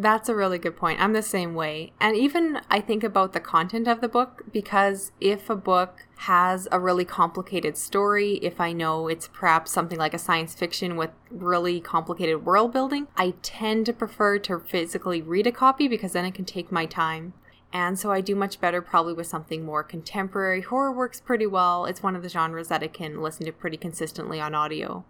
That's 0.00 0.28
a 0.28 0.34
really 0.34 0.58
good 0.58 0.76
point. 0.76 1.00
I'm 1.00 1.12
the 1.12 1.22
same 1.22 1.56
way. 1.56 1.92
And 2.00 2.16
even 2.16 2.60
I 2.70 2.80
think 2.80 3.02
about 3.02 3.32
the 3.32 3.40
content 3.40 3.88
of 3.88 4.00
the 4.00 4.08
book 4.08 4.44
because 4.52 5.10
if 5.20 5.50
a 5.50 5.56
book 5.56 6.06
has 6.18 6.68
a 6.70 6.78
really 6.78 7.04
complicated 7.04 7.76
story, 7.76 8.34
if 8.34 8.60
I 8.60 8.72
know 8.72 9.08
it's 9.08 9.26
perhaps 9.26 9.72
something 9.72 9.98
like 9.98 10.14
a 10.14 10.18
science 10.18 10.54
fiction 10.54 10.96
with 10.96 11.10
really 11.32 11.80
complicated 11.80 12.46
world 12.46 12.72
building, 12.72 13.08
I 13.16 13.34
tend 13.42 13.86
to 13.86 13.92
prefer 13.92 14.38
to 14.38 14.60
physically 14.60 15.20
read 15.20 15.48
a 15.48 15.52
copy 15.52 15.88
because 15.88 16.12
then 16.12 16.24
I 16.24 16.30
can 16.30 16.44
take 16.44 16.70
my 16.70 16.86
time. 16.86 17.32
And 17.72 17.98
so 17.98 18.12
I 18.12 18.20
do 18.20 18.36
much 18.36 18.60
better 18.60 18.80
probably 18.80 19.14
with 19.14 19.26
something 19.26 19.64
more 19.64 19.82
contemporary. 19.82 20.60
Horror 20.60 20.92
works 20.92 21.20
pretty 21.20 21.46
well. 21.46 21.86
It's 21.86 22.04
one 22.04 22.14
of 22.14 22.22
the 22.22 22.28
genres 22.28 22.68
that 22.68 22.84
I 22.84 22.88
can 22.88 23.20
listen 23.20 23.46
to 23.46 23.52
pretty 23.52 23.76
consistently 23.76 24.40
on 24.40 24.54
audio. 24.54 25.04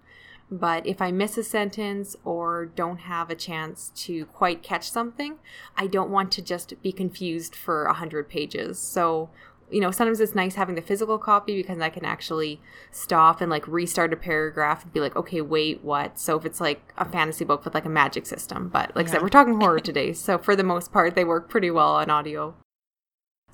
But 0.51 0.87
if 0.87 1.03
I 1.03 1.11
miss 1.11 1.37
a 1.37 1.45
sentence 1.45 2.17
or 2.25 2.67
don't 2.67 3.01
have 3.01 3.31
a 3.31 3.35
chance 3.35 3.93
to 3.97 4.27
quite 4.27 4.63
catch 4.63 4.91
something, 4.91 5.37
I 5.77 5.87
don't 5.87 6.11
want 6.11 6.33
to 6.33 6.43
just 6.43 6.81
be 6.83 6.93
confused 6.93 7.55
for 7.55 7.85
a 7.85 7.89
100 7.89 8.29
pages. 8.29 8.79
So, 8.79 9.29
you 9.71 9.81
know, 9.81 9.91
sometimes 9.91 10.21
it's 10.21 10.35
nice 10.35 10.55
having 10.55 10.75
the 10.75 10.81
physical 10.81 11.19
copy 11.19 11.61
because 11.61 11.79
I 11.81 11.91
can 11.91 12.07
actually 12.07 12.63
stop 12.91 13.43
and 13.43 13.51
like 13.51 13.69
restart 13.69 14.15
a 14.15 14.17
paragraph 14.17 14.85
and 14.85 14.93
be 14.93 15.01
like, 15.01 15.17
okay, 15.17 15.43
wait, 15.43 15.85
what? 15.85 16.19
So 16.19 16.39
if 16.39 16.47
it's 16.47 16.63
like 16.63 16.95
a 16.97 17.05
fantasy 17.05 17.45
book 17.45 17.65
with 17.65 17.75
like 17.75 17.85
a 17.85 17.91
magic 17.91 18.25
system, 18.25 18.69
but 18.69 18.97
like 18.97 19.07
yeah. 19.07 19.11
I 19.11 19.15
said, 19.17 19.23
we're 19.23 19.29
talking 19.29 19.61
horror 19.61 19.81
today. 19.81 20.15
So 20.15 20.39
for 20.39 20.57
the 20.57 20.65
most 20.65 20.93
part, 20.93 21.15
they 21.15 21.25
work 21.25 21.51
pretty 21.51 21.71
well 21.71 21.97
on 21.97 22.09
audio. 22.09 22.55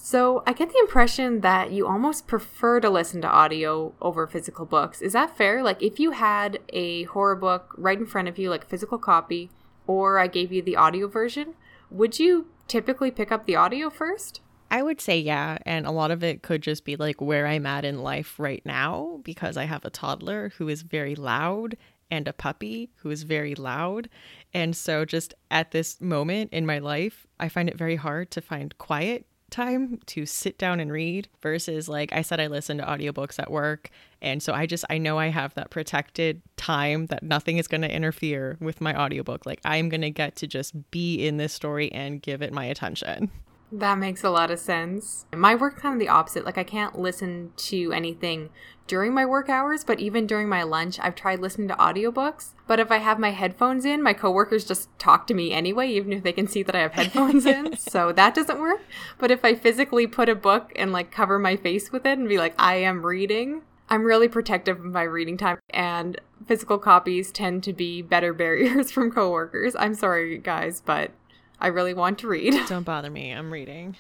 So 0.05 0.43
I 0.47 0.53
get 0.53 0.71
the 0.71 0.79
impression 0.81 1.41
that 1.41 1.73
you 1.73 1.87
almost 1.87 2.27
prefer 2.27 2.79
to 2.79 2.91
listen 2.91 3.23
to 3.23 3.27
audio 3.27 3.95
over 4.03 4.27
physical 4.27 4.67
books. 4.67 5.01
Is 5.01 5.15
that 5.15 5.35
fair? 5.35 5.63
Like 5.63 5.83
if 5.83 5.99
you 5.99 6.11
had 6.11 6.59
a 6.75 7.05
horror 7.05 7.35
book 7.35 7.75
right 7.79 7.99
in 7.99 8.05
front 8.05 8.29
of 8.29 8.37
you, 8.37 8.51
like 8.51 8.69
physical 8.69 8.99
copy, 8.99 9.51
or 9.87 10.19
I 10.19 10.27
gave 10.27 10.53
you 10.53 10.61
the 10.61 10.77
audio 10.77 11.09
version, 11.09 11.55
would 11.91 12.19
you 12.19 12.49
typically 12.69 13.11
pick 13.11 13.33
up 13.33 13.47
the 13.47 13.57
audio 13.57 13.89
first? 13.89 14.43
I 14.71 14.83
would 14.83 15.01
say 15.01 15.19
yeah, 15.19 15.57
and 15.65 15.87
a 15.87 15.91
lot 15.91 16.11
of 16.11 16.23
it 16.23 16.43
could 16.43 16.61
just 16.61 16.85
be 16.85 16.97
like 16.97 17.23
where 17.23 17.47
I'm 17.47 17.65
at 17.65 17.87
in 17.87 18.03
life 18.03 18.39
right 18.39 18.63
now 18.67 19.21
because 19.25 19.57
I 19.57 19.65
have 19.65 19.87
a 19.87 19.91
toddler 19.91 20.53
who 20.59 20.69
is 20.69 20.83
very 20.83 21.15
loud 21.15 21.79
and 22.11 22.29
a 22.29 22.35
puppy 22.35 22.91
who 22.97 23.09
is 23.09 23.23
very 23.23 23.55
loud. 23.55 24.11
And 24.53 24.77
so 24.77 25.07
just 25.07 25.33
at 25.51 25.71
this 25.71 25.99
moment 25.99 26.53
in 26.53 26.67
my 26.67 26.79
life, 26.79 27.27
I 27.41 27.49
find 27.49 27.71
it 27.71 27.79
very 27.79 27.97
hard 27.97 28.31
to 28.33 28.43
find 28.43 28.77
quiet 28.77 29.25
time 29.55 30.01
to 30.07 30.27
sit 30.27 30.59
down 30.59 30.81
and 30.81 30.91
read 30.91 31.29
versus 31.41 31.89
like 31.89 32.13
I 32.13 32.23
said 32.23 32.41
I 32.41 32.49
listen 32.49 32.79
to 32.79 32.85
audiobooks 32.85 33.39
at 33.39 33.51
work 33.51 33.91
and 34.21 34.43
so 34.43 34.53
I 34.53 34.67
just 34.67 34.85
I 34.91 34.99
know 34.99 35.17
I 35.17 35.29
have 35.29 35.55
that 35.55 35.71
protected 35.71 36.43
time 36.57 37.07
that 37.07 37.23
nothing 37.23 37.59
is 37.59 37.69
going 37.69 37.83
to 37.83 37.95
interfere 37.95 38.57
with 38.61 38.81
my 38.81 39.01
audiobook 39.01 39.47
like 39.47 39.61
I'm 39.65 39.89
going 39.89 40.01
to 40.01 40.11
get 40.11 40.35
to 40.37 40.49
just 40.49 40.91
be 40.91 41.25
in 41.25 41.37
this 41.37 41.53
story 41.53 41.91
and 41.93 42.21
give 42.21 42.43
it 42.43 42.53
my 42.53 42.65
attention. 42.65 43.31
That 43.77 43.99
makes 43.99 44.23
a 44.23 44.31
lot 44.31 44.53
of 44.53 44.61
sense. 44.61 45.27
My 45.35 45.57
work 45.57 45.81
kind 45.81 45.95
of 45.95 45.99
the 45.99 46.09
opposite. 46.09 46.45
Like 46.45 46.59
I 46.59 46.63
can't 46.63 46.97
listen 46.97 47.53
to 47.57 47.93
anything 47.93 48.51
during 48.87 49.13
my 49.13 49.27
work 49.27 49.49
hours, 49.49 49.83
but 49.83 49.99
even 49.99 50.29
during 50.29 50.49
my 50.49 50.63
lunch, 50.63 51.01
I've 51.01 51.17
tried 51.17 51.41
listening 51.41 51.67
to 51.69 51.75
audiobooks. 51.75 52.51
But 52.69 52.79
if 52.79 52.93
I 52.93 52.99
have 52.99 53.19
my 53.19 53.31
headphones 53.31 53.85
in, 53.85 54.01
my 54.01 54.13
coworkers 54.13 54.65
just 54.65 54.97
talk 55.01 55.27
to 55.27 55.35
me 55.35 55.53
anyway, 55.53 55.89
even 55.89 56.13
if 56.13 56.23
they 56.23 56.33
can 56.33 56.47
see 56.47 56.63
that 56.63 56.77
I 56.77 56.81
have 56.81 56.93
headphones 57.01 57.47
in. 57.47 57.77
So 57.77 58.13
that 58.13 58.35
doesn't 58.35 58.61
work. 58.61 58.83
But 59.19 59.33
if 59.33 59.45
I 59.45 59.57
physically 59.57 60.07
put 60.07 60.29
a 60.29 60.37
book 60.37 60.73
and 60.77 60.93
like 60.93 61.11
cover 61.11 61.41
my 61.41 61.57
face 61.57 61.91
with 61.91 62.07
it 62.07 62.17
and 62.17 62.29
be 62.29 62.39
like, 62.39 62.55
I 62.59 62.77
am 62.77 63.05
reading, 63.05 63.63
I'm 63.89 64.05
really 64.05 64.29
protective 64.29 64.79
of 64.79 64.85
my 64.85 65.03
reading 65.03 65.37
time, 65.37 65.59
and 65.71 66.21
physical 66.47 66.79
copies 66.79 67.33
tend 67.33 67.65
to 67.65 67.73
be 67.73 68.03
better 68.03 68.33
barriers 68.35 68.93
from 68.93 69.11
coworkers. 69.11 69.75
I'm 69.77 69.95
sorry, 69.95 70.39
guys, 70.39 70.81
but 70.81 71.11
I 71.61 71.69
really 71.69 71.95
want 71.95 72.19
to 72.21 72.29
read. 72.29 72.55
Don't 72.69 72.85
bother 72.85 73.11
me. 73.11 73.31
I'm 73.31 73.53
reading. 73.53 73.97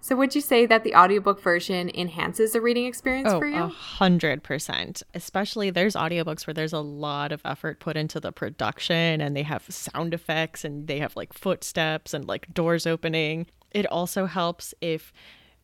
So 0.00 0.14
would 0.14 0.36
you 0.36 0.40
say 0.40 0.66
that 0.66 0.84
the 0.84 0.94
audiobook 0.94 1.40
version 1.40 1.90
enhances 1.92 2.52
the 2.52 2.60
reading 2.60 2.86
experience 2.86 3.28
oh, 3.28 3.40
for 3.40 3.46
you? 3.46 3.60
A 3.60 3.66
hundred 3.66 4.44
percent. 4.44 5.02
Especially 5.14 5.70
there's 5.70 5.96
audiobooks 5.96 6.46
where 6.46 6.54
there's 6.54 6.72
a 6.72 6.78
lot 6.78 7.32
of 7.32 7.40
effort 7.44 7.80
put 7.80 7.96
into 7.96 8.20
the 8.20 8.30
production 8.30 9.20
and 9.20 9.36
they 9.36 9.42
have 9.42 9.64
sound 9.68 10.14
effects 10.14 10.64
and 10.64 10.86
they 10.86 11.00
have 11.00 11.16
like 11.16 11.32
footsteps 11.32 12.14
and 12.14 12.28
like 12.28 12.54
doors 12.54 12.86
opening. 12.86 13.46
It 13.72 13.84
also 13.86 14.26
helps 14.26 14.74
if 14.80 15.12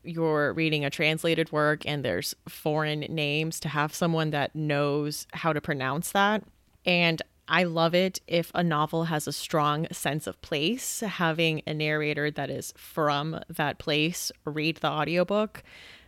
you're 0.03 0.53
reading 0.55 0.85
a 0.85 0.91
translated 0.91 1.53
work 1.53 1.87
and 1.87 2.05
there's 2.05 2.35
foreign 2.49 3.01
names 3.01 3.61
to 3.61 3.69
have 3.69 3.95
someone 3.95 4.31
that 4.31 4.57
knows 4.57 5.27
how 5.35 5.53
to 5.53 5.61
pronounce 5.61 6.13
that. 6.13 6.43
And 6.85 7.23
I 7.53 7.65
love 7.65 7.95
it 7.95 8.19
if 8.27 8.51
a 8.55 8.65
novel 8.65 9.05
has 9.05 9.29
a 9.29 9.33
strong 9.33 9.87
sense 9.93 10.27
of 10.27 10.41
place, 10.41 11.01
having 11.01 11.61
a 11.67 11.75
narrator 11.75 12.31
that 12.31 12.49
is 12.49 12.73
from 12.79 13.41
that 13.51 13.79
place 13.79 14.33
read 14.47 14.79
the 14.79 14.89
audiobook. 14.89 15.63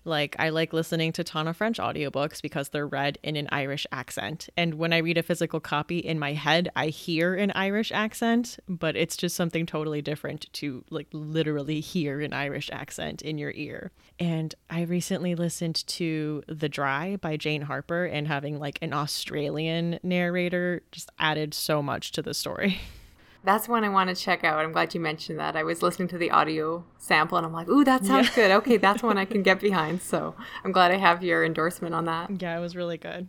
Like, 0.04 0.36
I 0.38 0.50
like 0.50 0.72
listening 0.72 1.12
to 1.12 1.24
Tana 1.24 1.54
French 1.54 1.78
audiobooks 1.78 2.42
because 2.42 2.68
they're 2.68 2.86
read 2.86 3.18
in 3.22 3.36
an 3.36 3.48
Irish 3.50 3.86
accent. 3.90 4.48
And 4.56 4.74
when 4.74 4.92
I 4.92 4.98
read 4.98 5.18
a 5.18 5.22
physical 5.22 5.60
copy 5.60 5.98
in 5.98 6.18
my 6.18 6.34
head, 6.34 6.68
I 6.76 6.88
hear 6.88 7.34
an 7.34 7.52
Irish 7.54 7.90
accent, 7.92 8.58
but 8.68 8.96
it's 8.96 9.16
just 9.16 9.36
something 9.36 9.66
totally 9.66 10.02
different 10.02 10.52
to 10.54 10.84
like 10.90 11.08
literally 11.12 11.80
hear 11.80 12.20
an 12.20 12.32
Irish 12.32 12.70
accent 12.72 13.22
in 13.22 13.38
your 13.38 13.52
ear. 13.54 13.92
And 14.18 14.54
I 14.68 14.82
recently 14.82 15.34
listened 15.34 15.86
to 15.86 16.42
The 16.48 16.68
Dry 16.68 17.16
by 17.16 17.36
Jane 17.36 17.62
Harper, 17.62 18.04
and 18.04 18.28
having 18.28 18.58
like 18.58 18.78
an 18.82 18.92
Australian 18.92 19.98
narrator 20.02 20.82
just 20.92 21.10
added 21.18 21.54
so 21.54 21.82
much 21.82 22.12
to 22.12 22.22
the 22.22 22.34
story. 22.34 22.78
That's 23.44 23.68
one 23.68 23.84
I 23.84 23.90
want 23.90 24.08
to 24.08 24.16
check 24.16 24.42
out. 24.42 24.58
I'm 24.58 24.72
glad 24.72 24.94
you 24.94 25.00
mentioned 25.00 25.38
that. 25.38 25.54
I 25.54 25.64
was 25.64 25.82
listening 25.82 26.08
to 26.08 26.18
the 26.18 26.30
audio 26.30 26.84
sample 26.96 27.36
and 27.36 27.46
I'm 27.46 27.52
like, 27.52 27.68
ooh, 27.68 27.84
that 27.84 28.04
sounds 28.06 28.28
yeah. 28.28 28.34
good. 28.34 28.50
Okay, 28.52 28.78
that's 28.78 29.02
one 29.02 29.18
I 29.18 29.26
can 29.26 29.42
get 29.42 29.60
behind. 29.60 30.00
So 30.00 30.34
I'm 30.64 30.72
glad 30.72 30.90
I 30.90 30.96
have 30.96 31.22
your 31.22 31.44
endorsement 31.44 31.94
on 31.94 32.06
that. 32.06 32.40
Yeah, 32.40 32.56
it 32.56 32.60
was 32.60 32.74
really 32.74 32.96
good. 32.96 33.28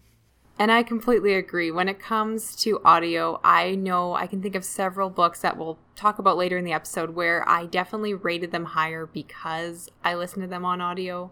And 0.57 0.71
I 0.71 0.83
completely 0.83 1.33
agree. 1.33 1.69
When 1.69 1.89
it 1.89 1.99
comes 1.99 2.55
to 2.57 2.81
audio, 2.85 3.41
I 3.43 3.75
know 3.75 4.13
I 4.13 4.25
can 4.25 4.41
think 4.41 4.55
of 4.55 4.63
several 4.63 5.09
books 5.09 5.41
that 5.41 5.57
we'll 5.57 5.77
talk 5.97 6.17
about 6.17 6.37
later 6.37 6.57
in 6.57 6.63
the 6.63 6.71
episode 6.71 7.09
where 7.09 7.47
I 7.47 7.65
definitely 7.65 8.13
rated 8.13 8.51
them 8.51 8.65
higher 8.65 9.05
because 9.05 9.89
I 10.01 10.15
listened 10.15 10.43
to 10.43 10.47
them 10.47 10.63
on 10.63 10.79
audio. 10.79 11.31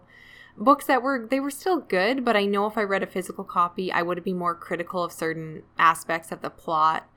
Books 0.58 0.84
that 0.86 1.02
were 1.02 1.26
they 1.26 1.40
were 1.40 1.50
still 1.50 1.80
good, 1.80 2.22
but 2.22 2.36
I 2.36 2.44
know 2.44 2.66
if 2.66 2.76
I 2.76 2.82
read 2.82 3.02
a 3.02 3.06
physical 3.06 3.44
copy, 3.44 3.90
I 3.90 4.02
would 4.02 4.22
be 4.22 4.34
more 4.34 4.54
critical 4.54 5.02
of 5.02 5.10
certain 5.10 5.62
aspects 5.78 6.30
of 6.30 6.42
the 6.42 6.50
plot 6.50 7.08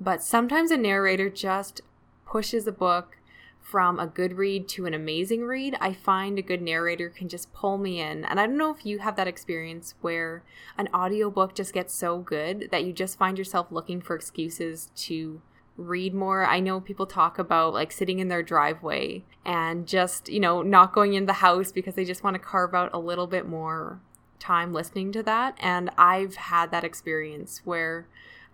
but 0.00 0.22
sometimes 0.22 0.70
a 0.70 0.76
narrator 0.76 1.30
just 1.30 1.80
pushes 2.26 2.66
a 2.66 2.72
book 2.72 3.18
from 3.60 3.98
a 3.98 4.06
good 4.06 4.34
read 4.34 4.68
to 4.68 4.84
an 4.84 4.92
amazing 4.92 5.42
read. 5.42 5.74
I 5.80 5.94
find 5.94 6.38
a 6.38 6.42
good 6.42 6.60
narrator 6.60 7.08
can 7.08 7.28
just 7.28 7.52
pull 7.54 7.78
me 7.78 8.00
in. 8.00 8.24
And 8.24 8.38
I 8.38 8.46
don't 8.46 8.58
know 8.58 8.70
if 8.70 8.84
you 8.84 8.98
have 8.98 9.16
that 9.16 9.26
experience 9.26 9.94
where 10.02 10.42
an 10.76 10.88
audiobook 10.94 11.54
just 11.54 11.72
gets 11.72 11.94
so 11.94 12.18
good 12.18 12.68
that 12.70 12.84
you 12.84 12.92
just 12.92 13.18
find 13.18 13.38
yourself 13.38 13.72
looking 13.72 14.02
for 14.02 14.14
excuses 14.14 14.90
to 14.96 15.40
read 15.78 16.14
more. 16.14 16.46
I 16.46 16.60
know 16.60 16.78
people 16.80 17.06
talk 17.06 17.38
about 17.38 17.72
like 17.72 17.90
sitting 17.90 18.18
in 18.18 18.28
their 18.28 18.42
driveway 18.42 19.24
and 19.46 19.88
just, 19.88 20.28
you 20.28 20.40
know, 20.40 20.60
not 20.62 20.92
going 20.92 21.14
in 21.14 21.26
the 21.26 21.32
house 21.32 21.72
because 21.72 21.94
they 21.94 22.04
just 22.04 22.22
want 22.22 22.34
to 22.34 22.40
carve 22.40 22.74
out 22.74 22.90
a 22.92 22.98
little 22.98 23.26
bit 23.26 23.48
more 23.48 23.98
time 24.38 24.74
listening 24.74 25.10
to 25.12 25.22
that. 25.22 25.56
And 25.58 25.90
I've 25.96 26.36
had 26.36 26.70
that 26.70 26.84
experience 26.84 27.62
where 27.64 28.06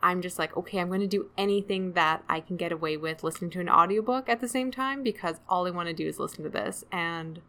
I'm 0.02 0.22
just 0.22 0.38
like, 0.38 0.56
okay, 0.56 0.78
I'm 0.78 0.88
going 0.88 1.00
to 1.00 1.06
do 1.06 1.30
anything 1.36 1.92
that 1.92 2.24
I 2.28 2.40
can 2.40 2.56
get 2.56 2.72
away 2.72 2.96
with 2.96 3.22
listening 3.22 3.50
to 3.52 3.60
an 3.60 3.68
audiobook 3.68 4.28
at 4.28 4.40
the 4.40 4.48
same 4.48 4.70
time 4.70 5.02
because 5.02 5.40
all 5.48 5.66
I 5.66 5.70
want 5.70 5.88
to 5.88 5.94
do 5.94 6.06
is 6.06 6.18
listen 6.18 6.42
to 6.44 6.50
this. 6.50 6.84
And 6.90 7.40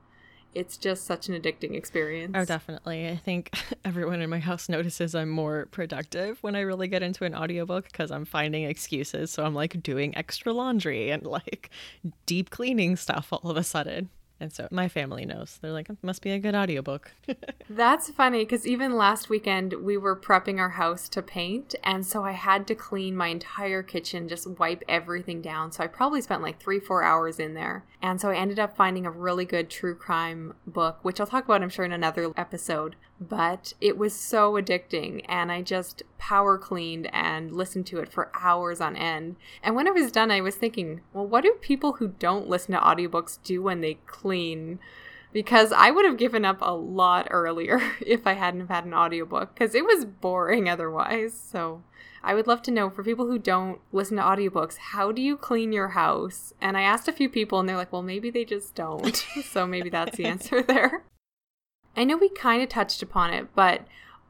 it's 0.53 0.75
just 0.75 1.05
such 1.05 1.29
an 1.29 1.39
addicting 1.39 1.75
experience. 1.75 2.33
Oh, 2.35 2.43
definitely. 2.43 3.07
I 3.07 3.15
think 3.15 3.51
everyone 3.85 4.21
in 4.21 4.29
my 4.29 4.39
house 4.39 4.67
notices 4.67 5.15
I'm 5.15 5.29
more 5.29 5.67
productive 5.71 6.43
when 6.43 6.55
I 6.55 6.61
really 6.61 6.87
get 6.87 7.03
into 7.03 7.23
an 7.23 7.33
audiobook 7.33 7.85
because 7.85 8.11
I'm 8.11 8.25
finding 8.25 8.65
excuses. 8.65 9.31
So 9.31 9.45
I'm 9.45 9.55
like 9.55 9.81
doing 9.81 10.15
extra 10.17 10.51
laundry 10.51 11.09
and 11.09 11.25
like 11.25 11.69
deep 12.25 12.49
cleaning 12.49 12.97
stuff 12.97 13.31
all 13.31 13.49
of 13.49 13.57
a 13.57 13.63
sudden. 13.63 14.09
And 14.41 14.51
so 14.51 14.67
my 14.71 14.87
family 14.87 15.23
knows. 15.23 15.59
They're 15.61 15.71
like, 15.71 15.87
it 15.87 15.97
must 16.01 16.23
be 16.23 16.31
a 16.31 16.39
good 16.39 16.55
audiobook. 16.55 17.13
That's 17.69 18.09
funny 18.09 18.39
because 18.39 18.65
even 18.65 18.97
last 18.97 19.29
weekend 19.29 19.73
we 19.73 19.97
were 19.97 20.19
prepping 20.19 20.57
our 20.57 20.71
house 20.71 21.07
to 21.09 21.21
paint. 21.21 21.75
And 21.83 22.03
so 22.03 22.25
I 22.25 22.31
had 22.31 22.65
to 22.67 22.75
clean 22.75 23.15
my 23.15 23.27
entire 23.27 23.83
kitchen, 23.83 24.27
just 24.27 24.47
wipe 24.47 24.83
everything 24.89 25.43
down. 25.43 25.71
So 25.71 25.83
I 25.83 25.87
probably 25.87 26.21
spent 26.21 26.41
like 26.41 26.59
three, 26.59 26.79
four 26.79 27.03
hours 27.03 27.39
in 27.39 27.53
there. 27.53 27.85
And 28.01 28.19
so 28.19 28.29
I 28.29 28.35
ended 28.35 28.57
up 28.57 28.75
finding 28.75 29.05
a 29.05 29.11
really 29.11 29.45
good 29.45 29.69
true 29.69 29.93
crime 29.93 30.55
book, 30.65 30.97
which 31.03 31.19
I'll 31.19 31.27
talk 31.27 31.45
about, 31.45 31.61
I'm 31.61 31.69
sure, 31.69 31.85
in 31.85 31.91
another 31.91 32.33
episode. 32.35 32.95
But 33.19 33.73
it 33.79 33.95
was 33.95 34.15
so 34.15 34.53
addicting. 34.53 35.23
And 35.29 35.51
I 35.51 35.61
just 35.61 36.01
power 36.17 36.57
cleaned 36.57 37.09
and 37.13 37.51
listened 37.51 37.85
to 37.87 37.99
it 37.99 38.11
for 38.11 38.31
hours 38.39 38.81
on 38.81 38.95
end. 38.95 39.35
And 39.61 39.75
when 39.75 39.85
it 39.85 39.93
was 39.93 40.11
done, 40.11 40.31
I 40.31 40.41
was 40.41 40.55
thinking, 40.55 41.01
well, 41.13 41.27
what 41.27 41.43
do 41.43 41.55
people 41.61 41.93
who 41.93 42.07
don't 42.07 42.49
listen 42.49 42.73
to 42.73 42.79
audiobooks 42.79 43.37
do 43.43 43.61
when 43.61 43.81
they 43.81 43.95
clean? 44.07 44.79
Because 45.31 45.71
I 45.71 45.91
would 45.91 46.05
have 46.05 46.17
given 46.17 46.43
up 46.43 46.57
a 46.61 46.73
lot 46.73 47.27
earlier 47.29 47.79
if 48.01 48.25
I 48.25 48.33
hadn't 48.33 48.67
had 48.67 48.85
an 48.85 48.95
audiobook, 48.95 49.53
because 49.53 49.75
it 49.75 49.85
was 49.85 50.05
boring 50.05 50.67
otherwise. 50.67 51.39
So 51.39 51.83
I 52.23 52.33
would 52.35 52.47
love 52.47 52.61
to 52.63 52.71
know 52.71 52.89
for 52.89 53.03
people 53.03 53.25
who 53.25 53.39
don't 53.39 53.79
listen 53.91 54.17
to 54.17 54.23
audiobooks, 54.23 54.77
how 54.77 55.11
do 55.11 55.21
you 55.21 55.37
clean 55.37 55.71
your 55.71 55.89
house? 55.89 56.53
And 56.61 56.77
I 56.77 56.81
asked 56.81 57.07
a 57.07 57.13
few 57.13 57.29
people 57.29 57.59
and 57.59 57.67
they're 57.67 57.77
like, 57.77 57.91
well, 57.91 58.03
maybe 58.03 58.29
they 58.29 58.45
just 58.45 58.75
don't. 58.75 59.15
so 59.43 59.65
maybe 59.65 59.89
that's 59.89 60.17
the 60.17 60.25
answer 60.25 60.61
there. 60.61 61.03
I 61.95 62.03
know 62.03 62.17
we 62.17 62.29
kind 62.29 62.61
of 62.61 62.69
touched 62.69 63.01
upon 63.01 63.33
it, 63.33 63.47
but 63.55 63.85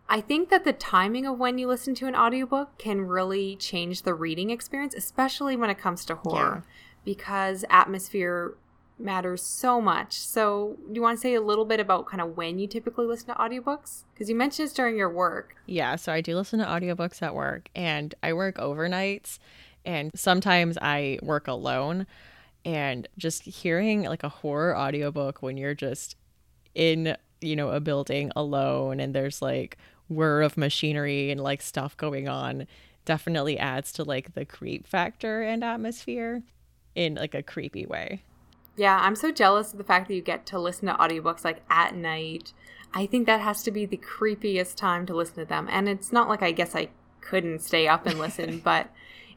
I 0.09 0.19
think 0.19 0.49
that 0.49 0.63
the 0.63 0.73
timing 0.73 1.25
of 1.25 1.37
when 1.37 1.57
you 1.57 1.67
listen 1.67 1.93
to 1.95 2.07
an 2.07 2.15
audiobook 2.15 2.77
can 2.77 3.07
really 3.07 3.55
change 3.55 4.01
the 4.01 4.13
reading 4.13 4.49
experience, 4.49 4.93
especially 4.93 5.55
when 5.55 5.69
it 5.69 5.77
comes 5.77 6.03
to 6.05 6.15
horror, 6.15 6.63
yeah. 6.65 6.71
because 7.05 7.63
atmosphere 7.69 8.55
matters 9.01 9.41
so 9.41 9.81
much. 9.81 10.13
So, 10.13 10.77
do 10.87 10.93
you 10.93 11.01
want 11.01 11.17
to 11.17 11.21
say 11.21 11.33
a 11.33 11.41
little 11.41 11.65
bit 11.65 11.79
about 11.79 12.07
kind 12.07 12.21
of 12.21 12.37
when 12.37 12.59
you 12.59 12.67
typically 12.67 13.05
listen 13.05 13.27
to 13.27 13.33
audiobooks? 13.33 14.03
Because 14.13 14.29
you 14.29 14.35
mentioned 14.35 14.67
it's 14.67 14.73
during 14.73 14.97
your 14.97 15.09
work. 15.09 15.55
Yeah, 15.65 15.95
so 15.95 16.11
I 16.11 16.21
do 16.21 16.35
listen 16.35 16.59
to 16.59 16.65
audiobooks 16.65 17.21
at 17.21 17.35
work, 17.35 17.69
and 17.75 18.13
I 18.23 18.33
work 18.33 18.57
overnights, 18.57 19.39
and 19.85 20.11
sometimes 20.15 20.77
I 20.81 21.19
work 21.21 21.47
alone. 21.47 22.07
And 22.63 23.07
just 23.17 23.43
hearing 23.43 24.03
like 24.03 24.21
a 24.21 24.29
horror 24.29 24.77
audiobook 24.77 25.41
when 25.41 25.57
you're 25.57 25.73
just 25.73 26.15
in, 26.75 27.17
you 27.41 27.55
know, 27.55 27.69
a 27.69 27.79
building 27.79 28.31
alone 28.35 28.99
and 28.99 29.15
there's 29.15 29.41
like 29.41 29.77
whir 30.09 30.41
of 30.41 30.57
machinery 30.57 31.31
and 31.31 31.41
like 31.41 31.61
stuff 31.61 31.97
going 31.97 32.27
on 32.27 32.67
definitely 33.05 33.57
adds 33.57 33.91
to 33.93 34.03
like 34.03 34.33
the 34.35 34.45
creep 34.45 34.85
factor 34.85 35.41
and 35.41 35.63
atmosphere 35.63 36.43
in 36.95 37.15
like 37.15 37.33
a 37.33 37.41
creepy 37.41 37.85
way. 37.85 38.21
Yeah, 38.75 38.97
I'm 39.01 39.15
so 39.15 39.31
jealous 39.31 39.71
of 39.71 39.77
the 39.77 39.83
fact 39.83 40.07
that 40.07 40.15
you 40.15 40.21
get 40.21 40.45
to 40.47 40.59
listen 40.59 40.87
to 40.87 40.93
audiobooks 40.93 41.43
like 41.43 41.61
at 41.69 41.95
night. 41.95 42.53
I 42.93 43.05
think 43.05 43.25
that 43.25 43.41
has 43.41 43.63
to 43.63 43.71
be 43.71 43.85
the 43.85 43.97
creepiest 43.97 44.75
time 44.75 45.05
to 45.05 45.15
listen 45.15 45.35
to 45.35 45.45
them. 45.45 45.67
And 45.71 45.87
it's 45.87 46.11
not 46.11 46.29
like 46.29 46.41
I 46.41 46.51
guess 46.51 46.75
I 46.75 46.89
couldn't 47.19 47.59
stay 47.59 47.87
up 47.87 48.05
and 48.05 48.19
listen, 48.19 48.59
but 48.63 48.89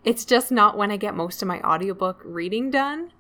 it's 0.05 0.25
just 0.25 0.53
not 0.53 0.77
when 0.77 0.91
I 0.91 0.97
get 0.97 1.15
most 1.15 1.43
of 1.43 1.49
my 1.49 1.61
audiobook 1.63 2.21
reading 2.25 2.71
done. 2.71 3.13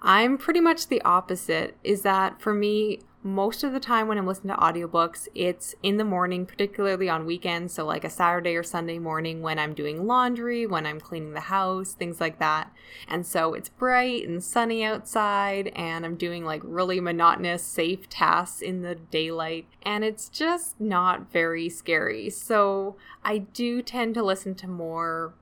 I'm 0.00 0.38
pretty 0.38 0.60
much 0.60 0.86
the 0.86 1.02
opposite, 1.02 1.76
is 1.82 2.02
that 2.02 2.40
for 2.40 2.54
me, 2.54 3.00
most 3.22 3.64
of 3.64 3.72
the 3.72 3.80
time 3.80 4.06
when 4.06 4.16
I'm 4.16 4.26
listening 4.26 4.54
to 4.54 4.60
audiobooks, 4.60 5.26
it's 5.34 5.74
in 5.82 5.96
the 5.96 6.04
morning, 6.04 6.46
particularly 6.46 7.08
on 7.08 7.26
weekends. 7.26 7.74
So, 7.74 7.84
like 7.84 8.04
a 8.04 8.10
Saturday 8.10 8.54
or 8.54 8.62
Sunday 8.62 8.98
morning 8.98 9.42
when 9.42 9.58
I'm 9.58 9.74
doing 9.74 10.06
laundry, 10.06 10.66
when 10.66 10.86
I'm 10.86 11.00
cleaning 11.00 11.32
the 11.32 11.40
house, 11.40 11.94
things 11.94 12.20
like 12.20 12.38
that. 12.38 12.72
And 13.08 13.26
so 13.26 13.54
it's 13.54 13.68
bright 13.68 14.28
and 14.28 14.42
sunny 14.42 14.84
outside, 14.84 15.72
and 15.74 16.06
I'm 16.06 16.14
doing 16.14 16.44
like 16.44 16.62
really 16.64 17.00
monotonous, 17.00 17.62
safe 17.62 18.08
tasks 18.08 18.62
in 18.62 18.82
the 18.82 18.94
daylight. 18.94 19.66
And 19.82 20.04
it's 20.04 20.28
just 20.28 20.80
not 20.80 21.32
very 21.32 21.68
scary. 21.68 22.30
So, 22.30 22.96
I 23.24 23.38
do 23.38 23.82
tend 23.82 24.14
to 24.14 24.22
listen 24.22 24.54
to 24.56 24.68
more 24.68 25.34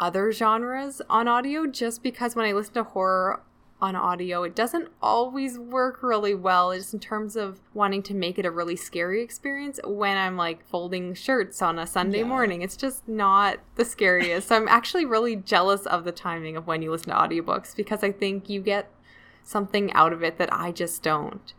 other 0.00 0.32
genres 0.32 1.02
on 1.08 1.28
audio 1.28 1.66
just 1.66 2.02
because 2.02 2.34
when 2.34 2.46
I 2.46 2.52
listen 2.52 2.74
to 2.74 2.82
horror, 2.82 3.42
on 3.80 3.96
audio. 3.96 4.42
It 4.42 4.54
doesn't 4.54 4.88
always 5.02 5.58
work 5.58 6.02
really 6.02 6.34
well, 6.34 6.72
just 6.74 6.94
in 6.94 7.00
terms 7.00 7.36
of 7.36 7.60
wanting 7.74 8.02
to 8.04 8.14
make 8.14 8.38
it 8.38 8.44
a 8.44 8.50
really 8.50 8.76
scary 8.76 9.22
experience 9.22 9.80
when 9.84 10.16
I'm 10.16 10.36
like 10.36 10.66
folding 10.66 11.14
shirts 11.14 11.62
on 11.62 11.78
a 11.78 11.86
Sunday 11.86 12.18
yeah. 12.18 12.24
morning. 12.24 12.62
It's 12.62 12.76
just 12.76 13.06
not 13.08 13.58
the 13.76 13.84
scariest. 13.84 14.48
so 14.48 14.56
I'm 14.56 14.68
actually 14.80 15.04
really 15.04 15.36
jealous 15.36 15.86
of 15.86 16.04
the 16.04 16.12
timing 16.12 16.56
of 16.56 16.66
when 16.66 16.82
you 16.82 16.90
listen 16.90 17.10
to 17.10 17.16
audiobooks 17.16 17.74
because 17.74 18.02
I 18.02 18.12
think 18.12 18.48
you 18.48 18.60
get 18.60 18.90
something 19.42 19.92
out 19.92 20.12
of 20.12 20.22
it 20.22 20.38
that 20.38 20.52
I 20.52 20.72
just 20.72 21.02
don't. 21.02 21.52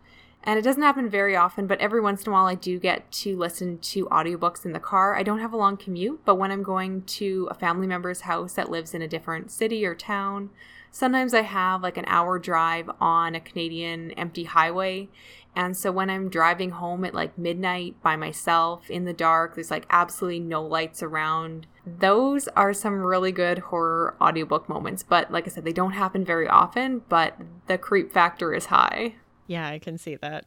And 0.44 0.58
it 0.58 0.64
doesn't 0.64 0.82
happen 0.82 1.08
very 1.08 1.36
often, 1.36 1.68
but 1.68 1.80
every 1.80 2.02
once 2.02 2.24
in 2.24 2.30
a 2.30 2.34
while 2.34 2.48
I 2.48 2.56
do 2.56 2.80
get 2.80 3.12
to 3.12 3.38
listen 3.38 3.78
to 3.78 4.08
audiobooks 4.08 4.66
in 4.66 4.74
the 4.74 4.80
car. 4.80 5.16
I 5.16 5.22
don't 5.22 5.40
have 5.40 5.54
a 5.54 5.58
long 5.58 5.78
commute, 5.78 6.22
but 6.26 6.36
when 6.36 6.52
I'm 6.52 6.64
going 6.64 7.04
to 7.04 7.48
a 7.52 7.54
family 7.54 7.86
member's 7.86 8.22
house 8.22 8.54
that 8.54 8.72
lives 8.72 8.96
in 8.96 9.04
a 9.04 9.08
different 9.08 9.52
city 9.52 9.86
or 9.86 9.94
town, 9.94 10.50
sometimes 10.92 11.34
I 11.34 11.42
have 11.42 11.82
like 11.82 11.98
an 11.98 12.06
hour 12.08 12.38
drive 12.38 12.90
on 13.00 13.34
a 13.34 13.40
Canadian 13.40 14.12
empty 14.12 14.44
highway. 14.44 15.10
And 15.56 15.76
so 15.76 15.92
when 15.92 16.10
I'm 16.10 16.30
driving 16.30 16.70
home 16.70 17.04
at 17.04 17.14
like 17.14 17.38
midnight 17.38 18.02
by 18.02 18.16
myself 18.16 18.90
in 18.90 19.06
the 19.06 19.14
dark, 19.14 19.56
there's 19.56 19.72
like 19.72 19.86
absolutely 19.90 20.40
no 20.40 20.64
lights 20.64 21.02
around. 21.02 21.68
Those 21.86 22.48
are 22.50 22.74
some 22.74 23.02
really 23.02 23.32
good 23.32 23.60
horror 23.60 24.16
audiobook 24.22 24.70
moments. 24.70 25.04
But 25.04 25.32
like 25.32 25.48
I 25.48 25.50
said, 25.50 25.66
they 25.66 25.74
don't 25.74 25.92
happen 25.92 26.24
very 26.24 26.48
often, 26.48 27.02
but 27.10 27.38
the 27.68 27.78
creep 27.78 28.14
factor 28.14 28.54
is 28.54 28.68
high. 28.68 29.16
Yeah, 29.48 29.68
I 29.68 29.80
can 29.80 29.98
see 29.98 30.16
that. 30.18 30.46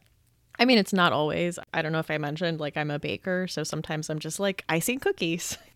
I 0.59 0.65
mean, 0.65 0.79
it's 0.79 0.93
not 0.93 1.13
always. 1.13 1.59
I 1.75 1.83
don't 1.83 1.93
know 1.93 1.99
if 1.99 2.11
I 2.11 2.19
mentioned, 2.19 2.61
like, 2.61 2.77
I'm 2.77 2.91
a 2.91 2.99
baker. 2.99 3.49
So 3.49 3.65
sometimes 3.65 4.09
I'm 4.09 4.21
just 4.21 4.39
like 4.39 4.65
icing 4.69 5.01
cookies. 5.01 5.59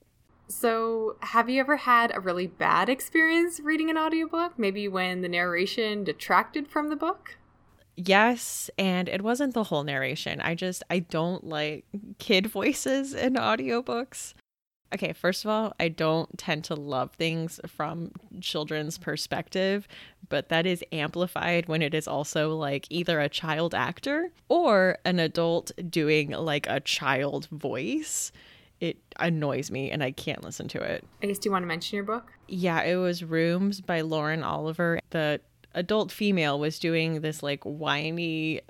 So, 0.50 1.16
have 1.20 1.50
you 1.50 1.60
ever 1.60 1.76
had 1.76 2.10
a 2.14 2.20
really 2.20 2.46
bad 2.46 2.88
experience 2.88 3.60
reading 3.60 3.90
an 3.90 3.98
audiobook? 3.98 4.58
Maybe 4.58 4.88
when 4.88 5.20
the 5.20 5.28
narration 5.28 6.04
detracted 6.04 6.66
from 6.66 6.88
the 6.88 6.96
book? 6.96 7.36
Yes, 7.96 8.70
and 8.78 9.10
it 9.10 9.20
wasn't 9.22 9.52
the 9.52 9.64
whole 9.64 9.84
narration. 9.84 10.40
I 10.40 10.54
just 10.54 10.82
I 10.88 11.00
don't 11.00 11.44
like 11.44 11.84
kid 12.18 12.46
voices 12.46 13.12
in 13.12 13.34
audiobooks. 13.34 14.32
Okay, 14.94 15.12
first 15.12 15.44
of 15.44 15.50
all, 15.50 15.74
I 15.78 15.88
don't 15.88 16.38
tend 16.38 16.64
to 16.64 16.74
love 16.74 17.12
things 17.12 17.60
from 17.66 18.12
children's 18.40 18.96
perspective, 18.96 19.86
but 20.30 20.48
that 20.48 20.64
is 20.64 20.82
amplified 20.92 21.68
when 21.68 21.82
it 21.82 21.92
is 21.92 22.08
also 22.08 22.56
like 22.56 22.86
either 22.88 23.20
a 23.20 23.28
child 23.28 23.74
actor 23.74 24.30
or 24.48 24.96
an 25.04 25.18
adult 25.18 25.72
doing 25.90 26.30
like 26.30 26.66
a 26.70 26.80
child 26.80 27.48
voice 27.48 28.32
it 28.80 28.96
annoys 29.18 29.70
me 29.70 29.90
and 29.90 30.02
I 30.02 30.10
can't 30.12 30.42
listen 30.44 30.68
to 30.68 30.80
it. 30.82 31.04
I 31.22 31.26
guess 31.26 31.38
do 31.38 31.48
you 31.48 31.52
want 31.52 31.62
to 31.64 31.66
mention 31.66 31.96
your 31.96 32.04
book? 32.04 32.32
Yeah, 32.46 32.82
it 32.82 32.96
was 32.96 33.24
Rooms 33.24 33.80
by 33.80 34.00
Lauren 34.02 34.42
Oliver. 34.42 35.00
The 35.10 35.40
adult 35.74 36.10
female 36.10 36.58
was 36.58 36.78
doing 36.78 37.20
this 37.20 37.42
like 37.42 37.62
whiny 37.64 38.60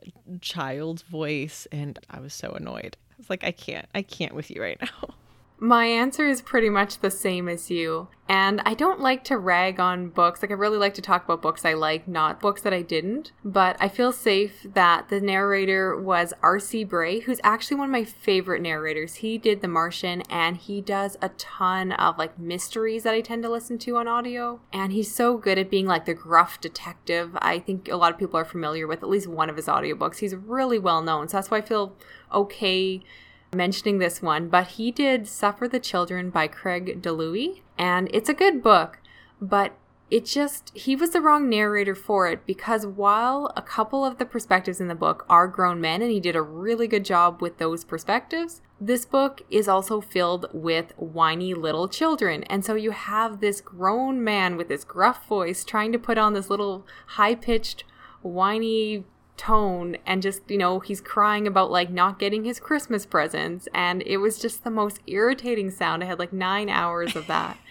child's 0.41 1.03
voice 1.03 1.67
and 1.71 1.99
I 2.11 2.21
was 2.21 2.35
so 2.35 2.53
annoyed. 2.53 2.97
I 3.11 3.15
was 3.19 3.31
like, 3.31 3.45
I 3.45 3.53
can't, 3.53 3.87
I 3.95 4.03
can't 4.03 4.35
with 4.35 4.50
you 4.50 4.62
right 4.62 4.81
now. 5.03 5.15
My 5.61 5.87
answer 5.87 6.27
is 6.27 6.41
pretty 6.41 6.71
much 6.71 6.99
the 6.99 7.11
same 7.11 7.49
as 7.49 7.71
you. 7.71 8.09
And 8.29 8.61
I 8.67 8.75
don't 8.75 9.00
like 9.00 9.25
to 9.25 9.38
rag 9.38 9.81
on 9.81 10.11
books. 10.11 10.43
Like, 10.43 10.50
I 10.50 10.55
really 10.55 10.77
like 10.77 10.95
to 10.95 11.03
talk 11.03 11.25
about 11.25 11.41
books 11.41 11.65
I 11.65 11.73
like, 11.73 12.07
not 12.07 12.41
books 12.41 12.61
that 12.61 12.75
I 12.75 12.83
didn't. 12.83 13.33
But 13.43 13.77
I 13.81 13.88
feel 13.88 14.12
safe 14.12 14.67
that 14.75 15.09
the 15.09 15.21
narrator 15.21 15.97
was 15.97 16.35
R.C. 16.43 16.85
Bray, 16.85 17.21
who's 17.21 17.41
actually 17.43 17.79
one 17.79 17.88
of 17.88 17.93
my 17.93 18.05
favorite 18.05 18.61
narrators. 18.61 19.17
He 19.17 19.38
did 19.38 19.62
The 19.62 19.69
Martian 19.69 20.23
and 20.29 20.59
he 20.59 20.81
does 20.83 21.17
a 21.23 21.31
ton 21.31 21.93
of 21.93 22.19
like 22.19 22.38
mysteries 22.38 23.03
that 23.05 23.15
I 23.15 23.23
tend 23.23 23.43
to 23.45 23.49
listen 23.49 23.79
to 23.79 23.97
on 23.97 24.07
audio. 24.07 24.61
And 24.73 24.93
he's 24.93 25.12
so 25.12 25.38
good 25.38 25.59
at 25.59 25.71
being 25.71 25.87
like 25.87 26.05
the 26.05 26.15
gruff 26.15 26.61
detective. 26.61 27.37
I 27.41 27.59
think 27.59 27.88
a 27.88 27.97
lot 27.97 28.12
of 28.12 28.19
people 28.19 28.38
are 28.38 28.45
familiar 28.45 28.87
with 28.87 29.03
at 29.03 29.09
least 29.09 29.27
one 29.27 29.49
of 29.49 29.57
his 29.57 29.67
audiobooks. 29.67 30.19
He's 30.19 30.37
really 30.37 30.79
well 30.79 31.03
known. 31.03 31.29
So 31.29 31.38
that's 31.38 31.50
why 31.50 31.59
I 31.59 31.62
feel 31.62 31.97
okay 32.33 33.03
mentioning 33.52 33.99
this 33.99 34.21
one, 34.23 34.49
but 34.49 34.69
he 34.69 34.90
did 34.90 35.26
Suffer 35.26 35.69
the 35.69 35.81
Children 35.81 36.31
by 36.31 36.49
Craig 36.49 37.02
DiLouie, 37.02 37.62
and 37.78 38.09
it's 38.12 38.28
a 38.28 38.35
good 38.35 38.62
book, 38.62 38.99
but 39.40 39.76
it 40.11 40.25
just, 40.25 40.71
he 40.75 40.97
was 40.97 41.11
the 41.11 41.21
wrong 41.21 41.50
narrator 41.50 41.95
for 41.95 42.28
it 42.28 42.47
because 42.47 42.87
while 42.87 43.52
a 43.57 43.62
couple 43.62 44.07
of 44.07 44.17
the 44.17 44.25
perspectives 44.25 44.81
in 44.81 44.88
the 44.88 44.95
book 44.95 45.26
are 45.28 45.47
grown 45.47 45.83
men 45.83 46.00
and 46.00 46.11
he 46.11 46.19
did 46.19 46.35
a 46.35 46.40
really 46.40 46.88
good 46.88 47.05
job 47.05 47.43
with 47.43 47.59
those 47.59 47.85
perspectives, 47.85 48.62
this 48.81 49.05
book 49.05 49.43
is 49.50 49.69
also 49.69 50.00
filled 50.00 50.47
with 50.52 50.95
whiny 50.97 51.52
little 51.52 51.88
children. 51.88 52.43
And 52.45 52.64
so 52.64 52.75
you 52.75 52.93
have 52.93 53.40
this 53.40 53.61
grown 53.61 54.25
man 54.25 54.57
with 54.57 54.69
this 54.69 54.85
gruff 54.85 55.26
voice 55.26 55.62
trying 55.62 55.93
to 55.93 55.99
put 55.99 56.17
on 56.17 56.33
this 56.33 56.49
little 56.49 56.87
high 57.09 57.35
pitched, 57.35 57.85
whiny 58.23 59.05
tone 59.38 59.97
and 60.04 60.21
just 60.21 60.42
you 60.50 60.59
know 60.59 60.80
he's 60.80 61.00
crying 61.00 61.47
about 61.47 61.71
like 61.71 61.90
not 61.90 62.18
getting 62.18 62.45
his 62.45 62.61
christmas 62.61 63.07
presents. 63.07 63.68
And 63.73 64.02
it 64.02 64.18
was 64.18 64.38
just 64.38 64.64
the 64.64 64.71
most 64.71 65.00
irritating 65.07 65.71
sound. 65.71 66.02
I 66.02 66.07
had 66.07 66.18
like 66.18 66.33
nine 66.33 66.68
hours 66.68 67.16
of 67.16 67.26
that. 67.28 67.57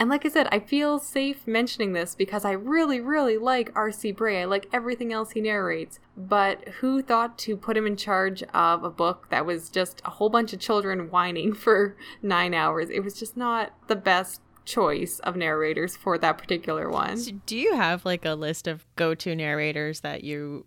And 0.00 0.08
like 0.08 0.24
i 0.24 0.30
said 0.30 0.48
i 0.50 0.58
feel 0.58 0.98
safe 0.98 1.46
mentioning 1.46 1.92
this 1.92 2.14
because 2.14 2.46
i 2.46 2.52
really 2.52 3.02
really 3.02 3.36
like 3.36 3.70
rc 3.74 4.16
bray. 4.16 4.40
I 4.40 4.46
like 4.46 4.66
everything 4.72 5.12
else 5.12 5.32
he 5.32 5.42
narrates. 5.42 6.00
But 6.16 6.66
who 6.80 7.02
thought 7.02 7.36
to 7.40 7.54
put 7.54 7.76
him 7.76 7.86
in 7.86 7.96
charge 7.96 8.42
of 8.54 8.82
a 8.82 8.88
book 8.88 9.26
that 9.28 9.44
was 9.44 9.68
just 9.68 10.00
a 10.06 10.10
whole 10.10 10.30
bunch 10.30 10.54
of 10.54 10.58
children 10.58 11.10
whining 11.10 11.52
for 11.52 11.98
nine 12.22 12.54
hours? 12.54 12.88
It 12.88 13.00
was 13.00 13.12
just 13.12 13.36
not 13.36 13.74
the 13.88 13.96
best 13.96 14.40
choice 14.64 15.18
of 15.20 15.36
narrators 15.36 15.96
for 15.96 16.16
that 16.16 16.38
particular 16.38 16.88
one. 16.88 17.18
So 17.18 17.32
do 17.44 17.58
you 17.58 17.76
have 17.76 18.04
like 18.06 18.24
a 18.24 18.34
list 18.34 18.66
of 18.66 18.86
go-to 18.96 19.34
narrators 19.34 20.00
that 20.00 20.24
you 20.24 20.64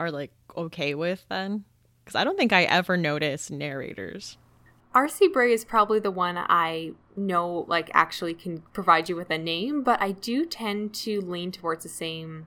are 0.00 0.10
like 0.10 0.32
okay 0.56 0.94
with 0.94 1.24
then? 1.28 1.64
Because 2.04 2.14
I 2.14 2.24
don't 2.24 2.36
think 2.36 2.52
I 2.52 2.64
ever 2.64 2.96
noticed 2.96 3.50
narrators. 3.50 4.36
R.C. 4.94 5.28
Bray 5.28 5.52
is 5.52 5.64
probably 5.64 5.98
the 5.98 6.10
one 6.10 6.36
I 6.38 6.92
know, 7.16 7.64
like, 7.66 7.90
actually 7.94 8.34
can 8.34 8.62
provide 8.72 9.08
you 9.08 9.16
with 9.16 9.30
a 9.30 9.38
name, 9.38 9.82
but 9.82 10.00
I 10.00 10.12
do 10.12 10.46
tend 10.46 10.94
to 10.94 11.20
lean 11.20 11.50
towards 11.50 11.82
the 11.82 11.88
same 11.88 12.46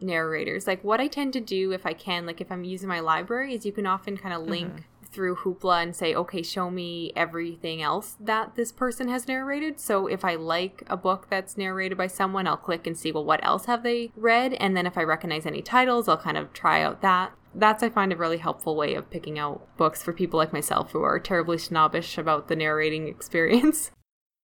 narrators. 0.00 0.66
Like, 0.66 0.82
what 0.82 1.00
I 1.00 1.06
tend 1.06 1.34
to 1.34 1.40
do 1.40 1.72
if 1.72 1.84
I 1.84 1.92
can, 1.92 2.24
like, 2.24 2.40
if 2.40 2.50
I'm 2.50 2.64
using 2.64 2.88
my 2.88 3.00
library, 3.00 3.54
is 3.54 3.66
you 3.66 3.72
can 3.72 3.86
often 3.86 4.16
kind 4.16 4.34
of 4.34 4.48
link 4.48 4.70
mm-hmm 4.70 4.91
through 5.12 5.36
Hoopla 5.36 5.82
and 5.82 5.94
say, 5.94 6.14
okay, 6.14 6.42
show 6.42 6.70
me 6.70 7.12
everything 7.14 7.82
else 7.82 8.16
that 8.18 8.54
this 8.56 8.72
person 8.72 9.08
has 9.08 9.28
narrated. 9.28 9.78
So 9.78 10.06
if 10.06 10.24
I 10.24 10.34
like 10.34 10.82
a 10.86 10.96
book 10.96 11.26
that's 11.28 11.58
narrated 11.58 11.98
by 11.98 12.06
someone, 12.06 12.46
I'll 12.46 12.56
click 12.56 12.86
and 12.86 12.96
see, 12.96 13.12
well, 13.12 13.24
what 13.24 13.44
else 13.44 13.66
have 13.66 13.82
they 13.82 14.10
read? 14.16 14.54
And 14.54 14.76
then 14.76 14.86
if 14.86 14.96
I 14.96 15.02
recognize 15.02 15.46
any 15.46 15.62
titles, 15.62 16.08
I'll 16.08 16.16
kind 16.16 16.36
of 16.36 16.52
try 16.52 16.82
out 16.82 17.02
that. 17.02 17.32
That's, 17.54 17.82
I 17.82 17.90
find, 17.90 18.12
a 18.12 18.16
really 18.16 18.38
helpful 18.38 18.76
way 18.76 18.94
of 18.94 19.10
picking 19.10 19.38
out 19.38 19.66
books 19.76 20.02
for 20.02 20.12
people 20.12 20.38
like 20.38 20.52
myself 20.52 20.92
who 20.92 21.02
are 21.02 21.20
terribly 21.20 21.58
snobbish 21.58 22.16
about 22.16 22.48
the 22.48 22.56
narrating 22.56 23.08
experience. 23.08 23.90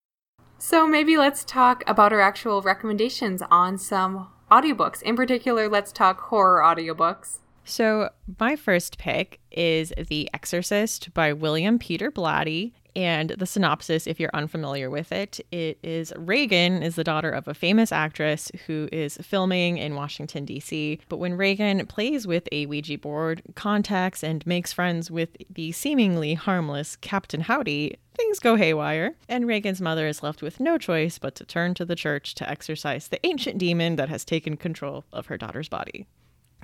so 0.59 0.87
maybe 0.87 1.17
let's 1.17 1.45
talk 1.45 1.83
about 1.87 2.13
our 2.13 2.21
actual 2.21 2.61
recommendations 2.61 3.43
on 3.51 3.79
some 3.79 4.29
audiobooks. 4.51 5.03
In 5.03 5.17
particular, 5.17 5.69
let's 5.69 5.93
talk 5.93 6.21
horror 6.23 6.63
audiobooks. 6.63 7.39
So, 7.69 8.09
my 8.41 8.57
first 8.57 8.97
pick 8.97 9.41
is 9.51 9.93
The 10.09 10.31
Exorcist 10.33 11.13
by 11.13 11.35
William 11.35 11.79
Peter 11.79 12.11
Blatty. 12.11 12.73
And 12.97 13.31
the 13.31 13.45
synopsis, 13.45 14.07
if 14.07 14.19
you're 14.19 14.31
unfamiliar 14.33 14.89
with 14.89 15.13
it, 15.13 15.39
it 15.53 15.79
is 15.83 16.13
Regan 16.17 16.83
is 16.83 16.97
the 16.97 17.05
daughter 17.05 17.31
of 17.31 17.47
a 17.47 17.53
famous 17.53 17.93
actress 17.93 18.51
who 18.67 18.89
is 18.91 19.19
filming 19.19 19.77
in 19.77 19.95
Washington, 19.95 20.47
D.C. 20.47 20.99
But 21.11 21.19
when 21.19 21.37
Regan 21.37 21.87
plays 21.87 22.27
with 22.27 22.49
a 22.51 22.65
Ouija 22.65 22.97
board, 22.97 23.43
contacts 23.55 24.25
and 24.25 24.45
makes 24.47 24.73
friends 24.73 25.11
with 25.11 25.37
the 25.51 25.71
seemingly 25.73 26.35
harmless 26.35 26.97
Captain 26.97 27.43
Howdy, 27.43 27.99
things 28.17 28.41
go 28.41 28.57
haywire. 28.57 29.15
And 29.29 29.47
Regan's 29.47 29.83
mother 29.83 30.09
is 30.09 30.23
left 30.23 30.41
with 30.41 30.59
no 30.59 30.79
choice 30.79 31.19
but 31.19 31.35
to 31.35 31.45
turn 31.45 31.75
to 31.75 31.85
the 31.85 31.95
church 31.95 32.35
to 32.37 32.49
exorcise 32.49 33.09
the 33.09 33.25
ancient 33.25 33.59
demon 33.59 33.97
that 33.97 34.09
has 34.09 34.25
taken 34.25 34.57
control 34.57 35.05
of 35.13 35.27
her 35.27 35.37
daughter's 35.37 35.69
body. 35.69 36.07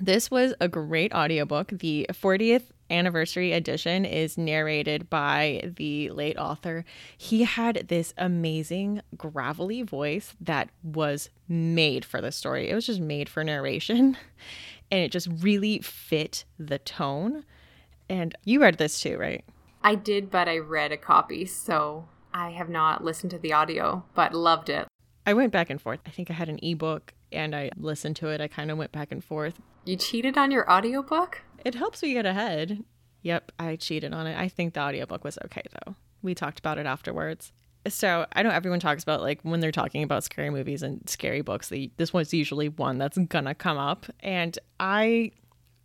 This 0.00 0.30
was 0.30 0.54
a 0.60 0.68
great 0.68 1.14
audiobook. 1.14 1.68
The 1.68 2.06
40th 2.10 2.64
anniversary 2.90 3.52
edition 3.52 4.04
is 4.04 4.36
narrated 4.36 5.08
by 5.08 5.72
the 5.76 6.10
late 6.10 6.36
author. 6.36 6.84
He 7.16 7.44
had 7.44 7.86
this 7.88 8.12
amazing 8.18 9.02
gravelly 9.16 9.82
voice 9.82 10.34
that 10.40 10.70
was 10.82 11.30
made 11.48 12.04
for 12.04 12.20
the 12.20 12.32
story. 12.32 12.68
It 12.68 12.74
was 12.74 12.86
just 12.86 13.00
made 13.00 13.28
for 13.28 13.44
narration 13.44 14.16
and 14.90 15.00
it 15.00 15.12
just 15.12 15.28
really 15.40 15.78
fit 15.78 16.44
the 16.58 16.78
tone. 16.78 17.44
And 18.08 18.36
you 18.44 18.60
read 18.60 18.78
this 18.78 19.00
too, 19.00 19.16
right? 19.16 19.44
I 19.82 19.94
did, 19.94 20.30
but 20.30 20.48
I 20.48 20.58
read 20.58 20.92
a 20.92 20.96
copy, 20.96 21.44
so 21.44 22.08
I 22.32 22.50
have 22.50 22.68
not 22.68 23.04
listened 23.04 23.30
to 23.30 23.38
the 23.38 23.52
audio, 23.52 24.04
but 24.14 24.34
loved 24.34 24.70
it. 24.70 24.88
I 25.26 25.34
went 25.34 25.52
back 25.52 25.70
and 25.70 25.80
forth. 25.80 26.00
I 26.04 26.10
think 26.10 26.30
I 26.30 26.34
had 26.34 26.48
an 26.48 26.58
ebook 26.62 27.14
and 27.32 27.54
I 27.54 27.70
listened 27.76 28.16
to 28.16 28.28
it. 28.28 28.40
I 28.40 28.48
kind 28.48 28.70
of 28.70 28.78
went 28.78 28.92
back 28.92 29.12
and 29.12 29.22
forth. 29.22 29.60
You 29.84 29.96
cheated 29.96 30.38
on 30.38 30.50
your 30.50 30.70
audiobook? 30.70 31.42
It 31.64 31.74
helps 31.74 32.02
me 32.02 32.14
get 32.14 32.24
ahead. 32.24 32.84
Yep, 33.22 33.52
I 33.58 33.76
cheated 33.76 34.14
on 34.14 34.26
it. 34.26 34.38
I 34.38 34.48
think 34.48 34.74
the 34.74 34.80
audiobook 34.80 35.24
was 35.24 35.38
okay 35.44 35.62
though. 35.84 35.94
We 36.22 36.34
talked 36.34 36.58
about 36.58 36.78
it 36.78 36.86
afterwards. 36.86 37.52
So 37.86 38.26
I 38.32 38.42
know 38.42 38.50
everyone 38.50 38.80
talks 38.80 39.02
about 39.02 39.20
like 39.20 39.40
when 39.42 39.60
they're 39.60 39.72
talking 39.72 40.02
about 40.02 40.24
scary 40.24 40.48
movies 40.48 40.82
and 40.82 41.08
scary 41.08 41.42
books, 41.42 41.68
they, 41.68 41.90
this 41.98 42.14
one's 42.14 42.32
usually 42.32 42.70
one 42.70 42.96
that's 42.96 43.18
gonna 43.18 43.54
come 43.54 43.76
up. 43.76 44.06
And 44.20 44.58
I 44.80 45.32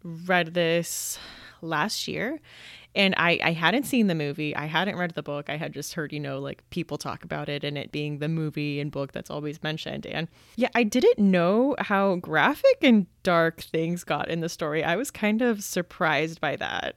read 0.04 0.54
this 0.54 1.20
last 1.62 2.08
year 2.08 2.40
and 2.96 3.14
I, 3.18 3.40
I 3.44 3.52
hadn't 3.52 3.84
seen 3.84 4.08
the 4.08 4.16
movie. 4.16 4.56
I 4.56 4.66
hadn't 4.66 4.98
read 4.98 5.12
the 5.12 5.22
book. 5.22 5.50
I 5.50 5.58
had 5.58 5.74
just 5.74 5.94
heard 5.94 6.12
you 6.12 6.20
know 6.20 6.40
like 6.40 6.68
people 6.70 6.98
talk 6.98 7.24
about 7.24 7.48
it 7.48 7.64
and 7.64 7.78
it 7.78 7.92
being 7.92 8.18
the 8.18 8.28
movie 8.28 8.80
and 8.80 8.92
book 8.92 9.12
that's 9.12 9.30
always 9.30 9.62
mentioned. 9.62 10.06
And 10.06 10.28
yeah 10.56 10.70
i 10.76 10.84
didn't 10.84 11.20
know 11.20 11.76
how 11.80 12.16
graphic 12.16 12.78
and 12.82 13.06
dark 13.24 13.62
things 13.62 14.04
got 14.04 14.30
in 14.30 14.40
the 14.42 14.50
story. 14.50 14.84
I 14.84 14.96
was 14.96 15.12
kind 15.12 15.42
of 15.42 15.64
surprised 15.64 16.42
by 16.42 16.56
that 16.56 16.96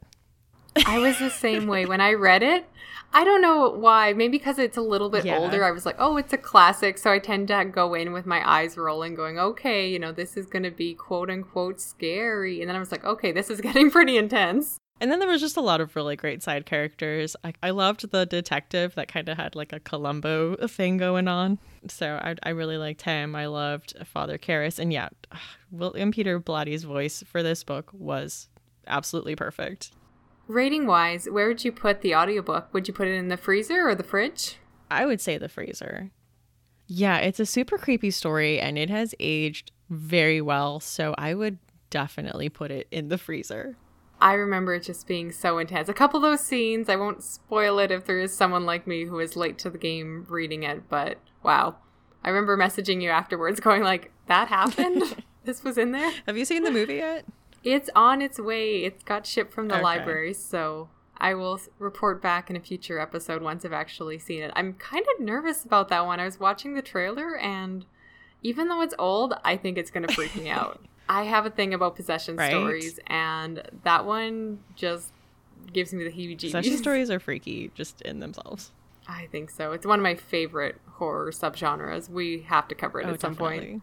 I 0.87 0.99
was 0.99 1.19
the 1.19 1.31
same 1.31 1.67
way 1.67 1.87
when 1.87 2.01
I 2.01 2.13
read 2.15 2.43
it. 2.43 2.67
I 3.15 3.25
don't 3.25 3.43
know 3.43 3.69
why. 3.69 4.15
Maybe 4.15 4.39
because 4.39 4.59
it's 4.59 4.77
a 4.77 4.81
little 4.83 5.11
bit 5.11 5.25
Yeah. 5.27 5.39
older. 5.39 5.65
I 5.65 5.71
was 5.71 5.85
like, 5.85 5.97
oh, 5.99 6.17
it's 6.17 6.33
a 6.33 6.39
classic. 6.39 6.97
So 6.97 7.13
I 7.13 7.19
tend 7.19 7.49
to 7.49 7.65
go 7.67 7.93
in 7.95 8.13
with 8.13 8.25
my 8.25 8.43
eyes 8.49 8.79
rolling, 8.79 9.15
going, 9.15 9.39
okay, 9.39 9.87
you 9.89 9.99
know, 9.99 10.13
this 10.13 10.37
is 10.37 10.47
going 10.47 10.63
to 10.63 10.71
be 10.71 10.95
quote 10.95 11.29
unquote 11.29 11.81
scary. 11.81 12.61
And 12.61 12.69
then 12.71 12.77
I 12.77 12.79
was 12.79 12.91
like, 12.91 13.05
okay, 13.05 13.31
this 13.33 13.51
is 13.51 13.61
getting 13.63 13.91
pretty 13.91 14.17
intense. 14.17 14.79
And 15.01 15.11
then 15.11 15.19
there 15.19 15.29
was 15.29 15.41
just 15.41 15.57
a 15.57 15.61
lot 15.61 15.81
of 15.81 15.97
really 15.97 16.15
great 16.15 16.43
side 16.45 16.65
characters. 16.65 17.35
I, 17.43 17.53
I 17.63 17.71
loved 17.71 18.11
the 18.13 18.25
detective 18.25 18.95
that 18.95 19.09
kind 19.09 19.29
of 19.29 19.37
had 19.37 19.57
like 19.57 19.73
a 19.73 19.81
Columbo 19.81 20.55
thing 20.69 20.97
going 20.97 21.27
on. 21.27 21.59
So 21.89 22.21
I, 22.23 22.37
I 22.45 22.51
really 22.51 22.77
liked 22.79 23.03
him. 23.03 23.35
I 23.35 23.47
loved 23.47 23.95
Father 24.07 24.39
Karras. 24.39 24.79
And 24.79 24.93
yeah, 24.93 25.09
William 25.73 26.13
Peter 26.13 26.39
Blatty's 26.39 26.85
voice 26.85 27.23
for 27.27 27.43
this 27.43 27.65
book 27.65 27.91
was 27.93 28.49
absolutely 28.87 29.35
perfect. 29.35 29.91
Rating 30.49 30.87
wise, 30.87 31.29
where 31.31 31.49
would 31.49 31.65
you 31.65 31.73
put 31.73 32.01
the 32.01 32.15
audiobook? 32.15 32.73
Would 32.73 32.89
you 32.89 32.95
put 32.95 33.09
it 33.09 33.15
in 33.15 33.29
the 33.29 33.37
freezer 33.37 33.89
or 33.89 33.95
the 33.95 34.03
fridge? 34.03 34.57
I 34.91 35.07
would 35.07 35.21
say 35.21 35.39
the 35.39 35.49
freezer. 35.49 36.11
Yeah, 36.87 37.19
it's 37.19 37.41
a 37.41 37.47
super 37.47 37.79
creepy 37.79 38.11
story 38.11 38.61
and 38.61 38.77
it 38.77 38.91
has 38.91 39.15
aged 39.21 39.73
very 39.89 40.41
well. 40.41 40.81
So 40.81 41.15
I 41.17 41.35
would 41.35 41.59
definitely 41.91 42.49
put 42.49 42.71
it 42.71 42.89
in 42.91 43.09
the 43.09 43.19
freezer. 43.19 43.77
I 44.21 44.35
remember 44.35 44.75
it 44.75 44.85
just 44.85 45.07
being 45.07 45.33
so 45.33 45.59
intense. 45.59 45.89
A 45.89 45.95
couple 45.95 46.19
of 46.19 46.23
those 46.23 46.45
scenes, 46.45 46.89
I 46.89 46.97
won't 46.97 47.25
spoil 47.25 47.79
it 47.79 47.91
if 47.91 48.05
there 48.05 48.21
is 48.21 48.33
someone 48.33 48.65
like 48.65 48.87
me 48.87 49.05
who 49.05 49.19
is 49.19 49.37
late 49.37 49.59
to 49.59 49.71
the 49.71 49.79
game 49.79 50.27
reading 50.29 50.63
it, 50.63 50.89
but 50.89 51.19
wow. 51.43 51.77
I 52.23 52.29
remember 52.29 52.57
messaging 52.57 53.03
you 53.03 53.11
afterwards 53.11 53.59
going 53.61 53.83
like, 53.83 54.13
that 54.27 54.49
happened? 54.49 55.25
this 55.45 55.65
was 55.65 55.77
in 55.77 55.91
there? 55.91 56.13
Have 56.27 56.37
you 56.37 56.45
seen 56.45 56.63
the 56.63 56.71
movie 56.71 56.97
yet? 56.97 57.25
It's 57.65 57.89
on 57.95 58.21
its 58.23 58.39
way. 58.39 58.85
It's 58.85 59.03
got 59.05 59.27
shipped 59.27 59.53
from 59.53 59.69
the 59.69 59.75
Okay. 59.77 59.83
library, 59.83 60.35
so 60.35 60.89
I 61.19 61.35
will 61.35 61.61
report 61.79 62.21
back 62.21 62.51
in 62.51 62.57
a 62.57 62.61
future 62.61 62.99
episode 62.99 63.43
once 63.43 63.65
I've 63.65 63.73
actually 63.73 64.19
seen 64.19 64.43
it. 64.43 64.51
I'm 64.57 64.75
kind 64.75 65.05
of 65.17 65.25
nervous 65.25 65.65
about 65.65 65.89
that 65.89 66.05
one. 66.07 66.19
I 66.21 66.25
was 66.25 66.41
watching 66.41 66.75
the 66.75 66.83
trailer, 66.83 67.37
and 67.37 67.85
even 68.43 68.69
though 68.69 68.81
it's 68.83 68.95
old, 68.99 69.35
I 69.45 69.57
think 69.57 69.79
it's 69.79 69.91
going 69.91 70.07
to 70.07 70.13
freak 70.13 70.35
me 70.37 70.49
out. 70.51 70.81
I 71.09 71.25
have 71.25 71.47
a 71.47 71.51
thing 71.51 71.75
about 71.75 71.95
possession 71.97 72.37
Right. 72.37 72.49
stories, 72.49 72.99
and 73.07 73.63
that 73.85 74.05
one 74.07 74.61
just 74.75 75.13
gives 75.73 75.93
me 75.93 76.03
the 76.05 76.11
heebie 76.11 76.37
jeebies. 76.37 76.53
Possession 76.53 76.79
stories 76.79 77.11
are 77.11 77.21
freaky 77.21 77.71
just 77.75 78.01
in 78.03 78.19
themselves. 78.21 78.73
I 79.07 79.27
think 79.31 79.51
so. 79.51 79.73
It's 79.73 79.87
one 79.87 79.99
of 79.99 80.03
my 80.03 80.15
favorite 80.15 80.81
horror 80.95 81.31
subgenres. 81.33 82.09
We 82.09 82.43
have 82.43 82.67
to 82.69 82.75
cover 82.75 83.01
it 83.01 83.07
Oh, 83.07 83.11
at 83.13 83.21
some 83.21 83.35
point. 83.37 83.83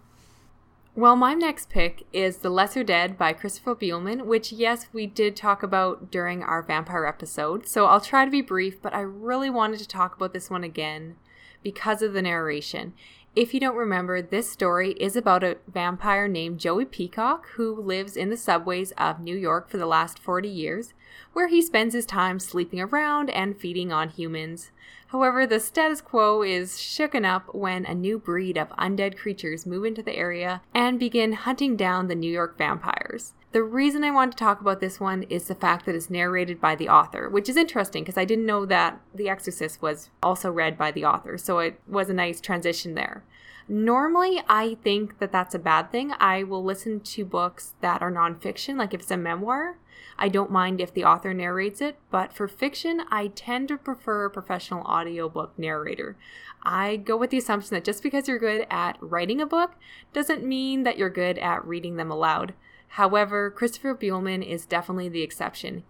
Well, 0.95 1.15
my 1.15 1.33
next 1.33 1.69
pick 1.69 2.07
is 2.11 2.37
The 2.37 2.49
Lesser 2.49 2.83
Dead 2.83 3.17
by 3.17 3.31
Christopher 3.31 3.75
Buehlman, 3.75 4.25
which, 4.25 4.51
yes, 4.51 4.87
we 4.91 5.05
did 5.05 5.35
talk 5.35 5.61
about 5.61 6.09
during 6.09 6.41
our 6.41 6.63
vampire 6.63 7.05
episode. 7.05 7.67
So 7.67 7.85
I'll 7.85 8.01
try 8.01 8.25
to 8.25 8.31
be 8.31 8.41
brief, 8.41 8.81
but 8.81 8.93
I 8.93 9.01
really 9.01 9.51
wanted 9.51 9.79
to 9.79 9.87
talk 9.87 10.15
about 10.15 10.33
this 10.33 10.49
one 10.49 10.63
again 10.63 11.15
because 11.63 12.01
of 12.01 12.13
the 12.13 12.23
narration. 12.23 12.93
If 13.35 13.53
you 13.53 13.59
don't 13.59 13.75
remember, 13.75 14.21
this 14.21 14.49
story 14.49 14.93
is 14.93 15.15
about 15.15 15.43
a 15.43 15.57
vampire 15.71 16.27
named 16.27 16.59
Joey 16.59 16.85
Peacock 16.85 17.47
who 17.51 17.79
lives 17.79 18.17
in 18.17 18.31
the 18.31 18.35
subways 18.35 18.91
of 18.97 19.19
New 19.19 19.37
York 19.37 19.69
for 19.69 19.77
the 19.77 19.85
last 19.85 20.17
40 20.17 20.49
years, 20.49 20.93
where 21.33 21.47
he 21.47 21.61
spends 21.61 21.93
his 21.93 22.05
time 22.05 22.39
sleeping 22.39 22.79
around 22.79 23.29
and 23.29 23.59
feeding 23.59 23.91
on 23.91 24.09
humans. 24.09 24.71
However, 25.07 25.47
the 25.47 25.59
status 25.59 26.01
quo 26.01 26.43
is 26.43 26.73
shooken 26.73 27.25
up 27.25 27.53
when 27.55 27.83
a 27.85 27.95
new 27.95 28.19
breed 28.19 28.57
of 28.57 28.69
undead 28.69 29.17
creatures 29.17 29.65
move 29.65 29.85
into 29.85 30.03
the 30.03 30.15
area 30.15 30.61
and 30.73 30.99
begin 30.99 31.33
hunting 31.33 31.75
down 31.75 32.07
the 32.07 32.15
New 32.15 32.31
York 32.31 32.57
vampires. 32.57 33.33
The 33.51 33.63
reason 33.63 34.03
I 34.03 34.11
want 34.11 34.31
to 34.31 34.37
talk 34.37 34.61
about 34.61 34.79
this 34.79 34.99
one 34.99 35.23
is 35.23 35.47
the 35.47 35.55
fact 35.55 35.87
that 35.87 35.95
it's 35.95 36.11
narrated 36.11 36.61
by 36.61 36.75
the 36.75 36.89
author, 36.89 37.27
which 37.27 37.49
is 37.49 37.57
interesting 37.57 38.03
because 38.03 38.17
I 38.17 38.25
didn't 38.25 38.45
know 38.45 38.67
that 38.67 39.01
The 39.15 39.27
Exorcist 39.27 39.81
was 39.81 40.11
also 40.21 40.51
read 40.51 40.77
by 40.77 40.91
the 40.91 41.05
author, 41.05 41.35
so 41.39 41.57
it 41.57 41.79
was 41.87 42.11
a 42.11 42.13
nice 42.13 42.39
transition 42.39 42.93
there. 42.93 43.23
Normally, 43.67 44.43
I 44.47 44.77
think 44.83 45.17
that 45.17 45.31
that's 45.31 45.55
a 45.55 45.59
bad 45.59 45.91
thing. 45.91 46.13
I 46.19 46.43
will 46.43 46.63
listen 46.63 46.99
to 46.99 47.25
books 47.25 47.73
that 47.81 48.03
are 48.03 48.11
nonfiction, 48.11 48.77
like 48.77 48.93
if 48.93 49.01
it's 49.01 49.11
a 49.11 49.17
memoir. 49.17 49.77
I 50.17 50.27
don't 50.27 50.51
mind 50.51 50.81
if 50.81 50.93
the 50.93 51.03
author 51.03 51.33
narrates 51.33 51.81
it, 51.81 51.97
but 52.11 52.33
for 52.33 52.47
fiction, 52.47 53.03
I 53.09 53.27
tend 53.27 53.67
to 53.69 53.77
prefer 53.77 54.25
a 54.25 54.29
professional 54.29 54.83
audiobook 54.83 55.57
narrator. 55.57 56.17
I 56.63 56.97
go 56.97 57.15
with 57.17 57.29
the 57.29 57.37
assumption 57.37 57.75
that 57.75 57.83
just 57.83 58.03
because 58.03 58.27
you're 58.27 58.39
good 58.39 58.67
at 58.69 58.97
writing 58.99 59.39
a 59.41 59.45
book 59.45 59.75
doesn't 60.13 60.43
mean 60.43 60.83
that 60.83 60.97
you're 60.97 61.09
good 61.09 61.37
at 61.37 61.65
reading 61.65 61.95
them 61.95 62.11
aloud. 62.11 62.53
However, 62.93 63.49
Christopher 63.49 63.95
Buehlman 63.95 64.45
is 64.45 64.65
definitely 64.65 65.09
the 65.09 65.21
exception. 65.21 65.83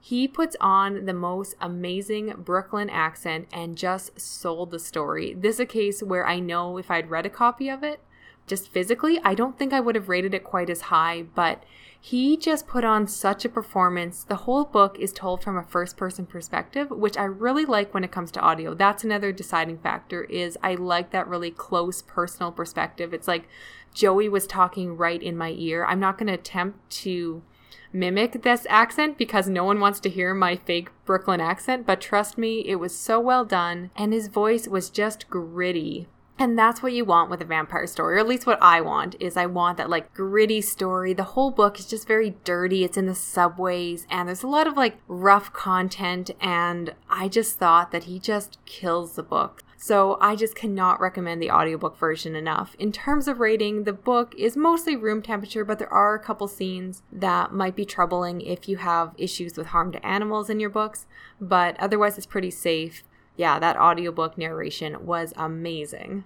He 0.00 0.26
puts 0.26 0.56
on 0.60 1.06
the 1.06 1.14
most 1.14 1.54
amazing 1.60 2.34
Brooklyn 2.38 2.90
accent 2.90 3.46
and 3.52 3.78
just 3.78 4.20
sold 4.20 4.70
the 4.72 4.80
story. 4.80 5.32
This 5.32 5.56
is 5.56 5.60
a 5.60 5.66
case 5.66 6.02
where 6.02 6.26
I 6.26 6.40
know 6.40 6.76
if 6.76 6.90
I'd 6.90 7.10
read 7.10 7.24
a 7.24 7.30
copy 7.30 7.68
of 7.68 7.84
it, 7.84 8.00
just 8.46 8.68
physically, 8.68 9.20
I 9.22 9.34
don't 9.34 9.56
think 9.56 9.72
I 9.72 9.80
would 9.80 9.94
have 9.94 10.08
rated 10.08 10.34
it 10.34 10.42
quite 10.42 10.68
as 10.68 10.82
high, 10.82 11.22
but 11.22 11.62
he 12.04 12.36
just 12.36 12.66
put 12.66 12.82
on 12.82 13.06
such 13.06 13.44
a 13.44 13.48
performance. 13.48 14.24
The 14.24 14.34
whole 14.34 14.64
book 14.64 14.98
is 14.98 15.12
told 15.12 15.40
from 15.40 15.56
a 15.56 15.62
first 15.62 15.96
person 15.96 16.26
perspective, 16.26 16.90
which 16.90 17.16
I 17.16 17.22
really 17.22 17.64
like 17.64 17.94
when 17.94 18.02
it 18.02 18.10
comes 18.10 18.32
to 18.32 18.40
audio. 18.40 18.74
That's 18.74 19.04
another 19.04 19.30
deciding 19.30 19.78
factor 19.78 20.24
is 20.24 20.58
I 20.64 20.74
like 20.74 21.12
that 21.12 21.28
really 21.28 21.52
close 21.52 22.02
personal 22.02 22.50
perspective. 22.50 23.14
It's 23.14 23.28
like 23.28 23.48
Joey 23.94 24.28
was 24.28 24.48
talking 24.48 24.96
right 24.96 25.22
in 25.22 25.36
my 25.36 25.50
ear. 25.50 25.84
I'm 25.84 26.00
not 26.00 26.18
going 26.18 26.26
to 26.26 26.32
attempt 26.32 26.90
to 27.02 27.44
mimic 27.92 28.42
this 28.42 28.66
accent 28.68 29.16
because 29.16 29.48
no 29.48 29.62
one 29.62 29.78
wants 29.78 30.00
to 30.00 30.10
hear 30.10 30.34
my 30.34 30.56
fake 30.56 30.88
Brooklyn 31.04 31.40
accent, 31.40 31.86
but 31.86 32.00
trust 32.00 32.36
me, 32.36 32.64
it 32.66 32.80
was 32.80 32.98
so 32.98 33.20
well 33.20 33.44
done 33.44 33.92
and 33.94 34.12
his 34.12 34.26
voice 34.26 34.66
was 34.66 34.90
just 34.90 35.30
gritty. 35.30 36.08
And 36.42 36.58
that's 36.58 36.82
what 36.82 36.92
you 36.92 37.04
want 37.04 37.30
with 37.30 37.40
a 37.40 37.44
vampire 37.44 37.86
story, 37.86 38.16
or 38.16 38.18
at 38.18 38.26
least 38.26 38.48
what 38.48 38.60
I 38.60 38.80
want 38.80 39.14
is 39.20 39.36
I 39.36 39.46
want 39.46 39.78
that 39.78 39.88
like 39.88 40.12
gritty 40.12 40.60
story. 40.60 41.12
The 41.12 41.22
whole 41.22 41.52
book 41.52 41.78
is 41.78 41.86
just 41.86 42.08
very 42.08 42.34
dirty. 42.42 42.82
It's 42.82 42.96
in 42.96 43.06
the 43.06 43.14
subways 43.14 44.08
and 44.10 44.26
there's 44.26 44.42
a 44.42 44.48
lot 44.48 44.66
of 44.66 44.76
like 44.76 44.96
rough 45.06 45.52
content 45.52 46.32
and 46.40 46.94
I 47.08 47.28
just 47.28 47.60
thought 47.60 47.92
that 47.92 48.04
he 48.04 48.18
just 48.18 48.58
kills 48.66 49.14
the 49.14 49.22
book. 49.22 49.62
So 49.76 50.18
I 50.20 50.34
just 50.34 50.56
cannot 50.56 51.00
recommend 51.00 51.40
the 51.40 51.52
audiobook 51.52 51.96
version 51.96 52.34
enough. 52.34 52.74
In 52.76 52.90
terms 52.90 53.28
of 53.28 53.38
rating, 53.38 53.84
the 53.84 53.92
book 53.92 54.34
is 54.36 54.56
mostly 54.56 54.96
room 54.96 55.22
temperature, 55.22 55.64
but 55.64 55.78
there 55.78 55.94
are 55.94 56.16
a 56.16 56.24
couple 56.24 56.48
scenes 56.48 57.04
that 57.12 57.52
might 57.52 57.76
be 57.76 57.84
troubling 57.84 58.40
if 58.40 58.68
you 58.68 58.78
have 58.78 59.14
issues 59.16 59.56
with 59.56 59.68
harm 59.68 59.92
to 59.92 60.04
animals 60.04 60.50
in 60.50 60.58
your 60.58 60.70
books, 60.70 61.06
but 61.40 61.78
otherwise 61.78 62.16
it's 62.16 62.26
pretty 62.26 62.50
safe. 62.50 63.04
Yeah, 63.36 63.58
that 63.60 63.78
audiobook 63.78 64.36
narration 64.36 65.06
was 65.06 65.32
amazing. 65.36 66.24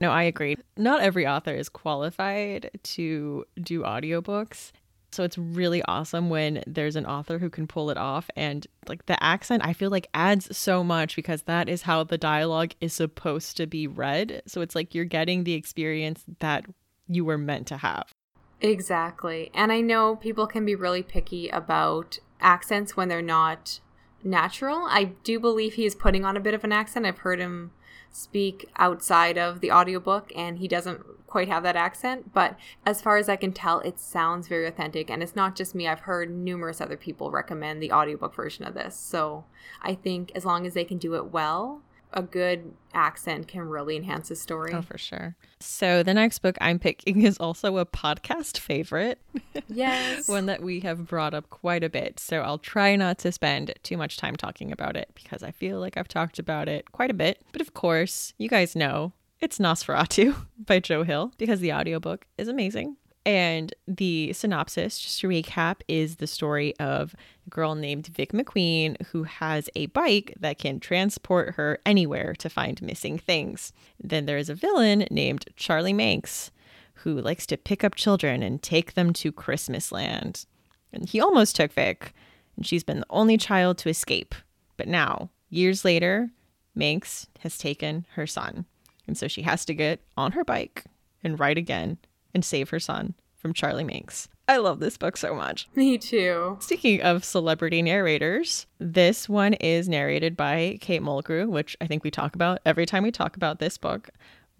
No, 0.00 0.10
I 0.10 0.24
agree. 0.24 0.56
Not 0.76 1.00
every 1.00 1.26
author 1.26 1.54
is 1.54 1.68
qualified 1.68 2.70
to 2.82 3.44
do 3.60 3.82
audiobooks. 3.82 4.72
So 5.12 5.22
it's 5.22 5.38
really 5.38 5.82
awesome 5.84 6.28
when 6.28 6.62
there's 6.66 6.96
an 6.96 7.06
author 7.06 7.38
who 7.38 7.48
can 7.48 7.66
pull 7.66 7.88
it 7.90 7.96
off. 7.96 8.28
And 8.36 8.66
like 8.88 9.06
the 9.06 9.22
accent, 9.22 9.64
I 9.64 9.72
feel 9.72 9.90
like 9.90 10.08
adds 10.12 10.54
so 10.54 10.84
much 10.84 11.16
because 11.16 11.42
that 11.42 11.68
is 11.68 11.82
how 11.82 12.04
the 12.04 12.18
dialogue 12.18 12.74
is 12.80 12.92
supposed 12.92 13.56
to 13.56 13.66
be 13.66 13.86
read. 13.86 14.42
So 14.46 14.60
it's 14.60 14.74
like 14.74 14.94
you're 14.94 15.06
getting 15.06 15.44
the 15.44 15.54
experience 15.54 16.24
that 16.40 16.66
you 17.08 17.24
were 17.24 17.38
meant 17.38 17.66
to 17.68 17.78
have. 17.78 18.12
Exactly. 18.60 19.50
And 19.54 19.72
I 19.72 19.80
know 19.80 20.16
people 20.16 20.46
can 20.46 20.66
be 20.66 20.74
really 20.74 21.02
picky 21.02 21.48
about 21.48 22.18
accents 22.40 22.96
when 22.96 23.08
they're 23.08 23.22
not 23.22 23.80
natural. 24.22 24.86
I 24.86 25.04
do 25.24 25.38
believe 25.38 25.74
he 25.74 25.86
is 25.86 25.94
putting 25.94 26.24
on 26.24 26.36
a 26.36 26.40
bit 26.40 26.54
of 26.54 26.64
an 26.64 26.72
accent. 26.72 27.06
I've 27.06 27.18
heard 27.18 27.38
him 27.38 27.70
speak 28.16 28.68
outside 28.76 29.36
of 29.36 29.60
the 29.60 29.70
audiobook 29.70 30.32
and 30.34 30.58
he 30.58 30.66
doesn't 30.66 31.04
quite 31.26 31.48
have 31.48 31.62
that 31.64 31.76
accent, 31.76 32.32
but 32.32 32.56
as 32.86 33.02
far 33.02 33.18
as 33.18 33.28
I 33.28 33.36
can 33.36 33.52
tell, 33.52 33.80
it 33.80 33.98
sounds 33.98 34.48
very 34.48 34.66
authentic 34.66 35.10
and 35.10 35.22
it's 35.22 35.36
not 35.36 35.54
just 35.54 35.74
me. 35.74 35.86
I've 35.86 36.00
heard 36.00 36.30
numerous 36.30 36.80
other 36.80 36.96
people 36.96 37.30
recommend 37.30 37.82
the 37.82 37.92
audiobook 37.92 38.34
version 38.34 38.64
of 38.64 38.74
this. 38.74 38.96
So, 38.96 39.44
I 39.82 39.94
think 39.94 40.32
as 40.34 40.44
long 40.44 40.66
as 40.66 40.74
they 40.74 40.84
can 40.84 40.98
do 40.98 41.14
it 41.14 41.32
well, 41.32 41.82
a 42.12 42.22
good 42.22 42.72
accent 42.94 43.46
can 43.48 43.62
really 43.62 43.96
enhance 43.96 44.28
the 44.28 44.36
story. 44.36 44.72
Oh, 44.72 44.80
for 44.82 44.96
sure. 44.96 45.36
So 45.60 46.02
the 46.02 46.14
next 46.14 46.38
book 46.40 46.56
I'm 46.60 46.78
picking 46.78 47.22
is 47.22 47.36
also 47.38 47.76
a 47.78 47.86
podcast 47.86 48.58
favorite. 48.58 49.18
Yes. 49.68 50.28
one 50.28 50.46
that 50.46 50.62
we 50.62 50.80
have 50.80 51.06
brought 51.06 51.34
up 51.34 51.50
quite 51.50 51.82
a 51.82 51.88
bit. 51.88 52.20
So 52.20 52.40
I'll 52.40 52.58
try 52.58 52.94
not 52.96 53.18
to 53.18 53.32
spend 53.32 53.74
too 53.82 53.96
much 53.96 54.16
time 54.16 54.36
talking 54.36 54.70
about 54.70 54.96
it 54.96 55.10
because 55.14 55.42
I 55.42 55.50
feel 55.50 55.80
like 55.80 55.96
I've 55.96 56.08
talked 56.08 56.38
about 56.38 56.68
it 56.68 56.92
quite 56.92 57.10
a 57.10 57.14
bit. 57.14 57.42
But 57.52 57.60
of 57.60 57.74
course, 57.74 58.32
you 58.38 58.48
guys 58.48 58.76
know 58.76 59.12
it's 59.40 59.58
Nosferatu 59.58 60.34
by 60.66 60.78
Joe 60.80 61.02
Hill 61.02 61.32
because 61.36 61.60
the 61.60 61.72
audiobook 61.72 62.26
is 62.38 62.48
amazing. 62.48 62.96
And 63.26 63.74
the 63.88 64.32
synopsis, 64.34 65.00
just 65.00 65.18
to 65.20 65.26
recap, 65.26 65.80
is 65.88 66.16
the 66.16 66.28
story 66.28 66.76
of 66.78 67.12
a 67.44 67.50
girl 67.50 67.74
named 67.74 68.06
Vic 68.06 68.30
McQueen 68.30 69.02
who 69.08 69.24
has 69.24 69.68
a 69.74 69.86
bike 69.86 70.32
that 70.38 70.58
can 70.58 70.78
transport 70.78 71.56
her 71.56 71.80
anywhere 71.84 72.34
to 72.34 72.48
find 72.48 72.80
missing 72.80 73.18
things. 73.18 73.72
Then 74.00 74.26
there 74.26 74.38
is 74.38 74.48
a 74.48 74.54
villain 74.54 75.08
named 75.10 75.46
Charlie 75.56 75.92
Manx 75.92 76.52
who 77.00 77.20
likes 77.20 77.46
to 77.46 77.56
pick 77.56 77.82
up 77.82 77.96
children 77.96 78.44
and 78.44 78.62
take 78.62 78.94
them 78.94 79.12
to 79.14 79.32
Christmas 79.32 79.90
land. 79.90 80.46
And 80.92 81.08
he 81.08 81.20
almost 81.20 81.56
took 81.56 81.72
Vic, 81.72 82.14
and 82.56 82.64
she's 82.64 82.84
been 82.84 83.00
the 83.00 83.06
only 83.10 83.36
child 83.36 83.76
to 83.78 83.88
escape. 83.88 84.36
But 84.76 84.86
now, 84.86 85.30
years 85.50 85.84
later, 85.84 86.30
Manx 86.76 87.26
has 87.40 87.58
taken 87.58 88.06
her 88.14 88.26
son. 88.28 88.66
And 89.08 89.18
so 89.18 89.26
she 89.26 89.42
has 89.42 89.64
to 89.64 89.74
get 89.74 90.00
on 90.16 90.32
her 90.32 90.44
bike 90.44 90.84
and 91.24 91.40
ride 91.40 91.58
again 91.58 91.98
and 92.36 92.44
save 92.44 92.68
her 92.68 92.78
son 92.78 93.14
from 93.34 93.54
Charlie 93.54 93.82
Manx. 93.82 94.28
I 94.46 94.58
love 94.58 94.78
this 94.78 94.98
book 94.98 95.16
so 95.16 95.34
much. 95.34 95.68
Me 95.74 95.96
too. 95.96 96.58
Speaking 96.60 97.00
of 97.00 97.24
celebrity 97.24 97.80
narrators, 97.80 98.66
this 98.78 99.26
one 99.26 99.54
is 99.54 99.88
narrated 99.88 100.36
by 100.36 100.76
Kate 100.82 101.00
Mulgrew, 101.00 101.48
which 101.48 101.78
I 101.80 101.86
think 101.86 102.04
we 102.04 102.10
talk 102.10 102.34
about 102.34 102.58
every 102.66 102.84
time 102.84 103.04
we 103.04 103.10
talk 103.10 103.36
about 103.36 103.58
this 103.58 103.78
book. 103.78 104.10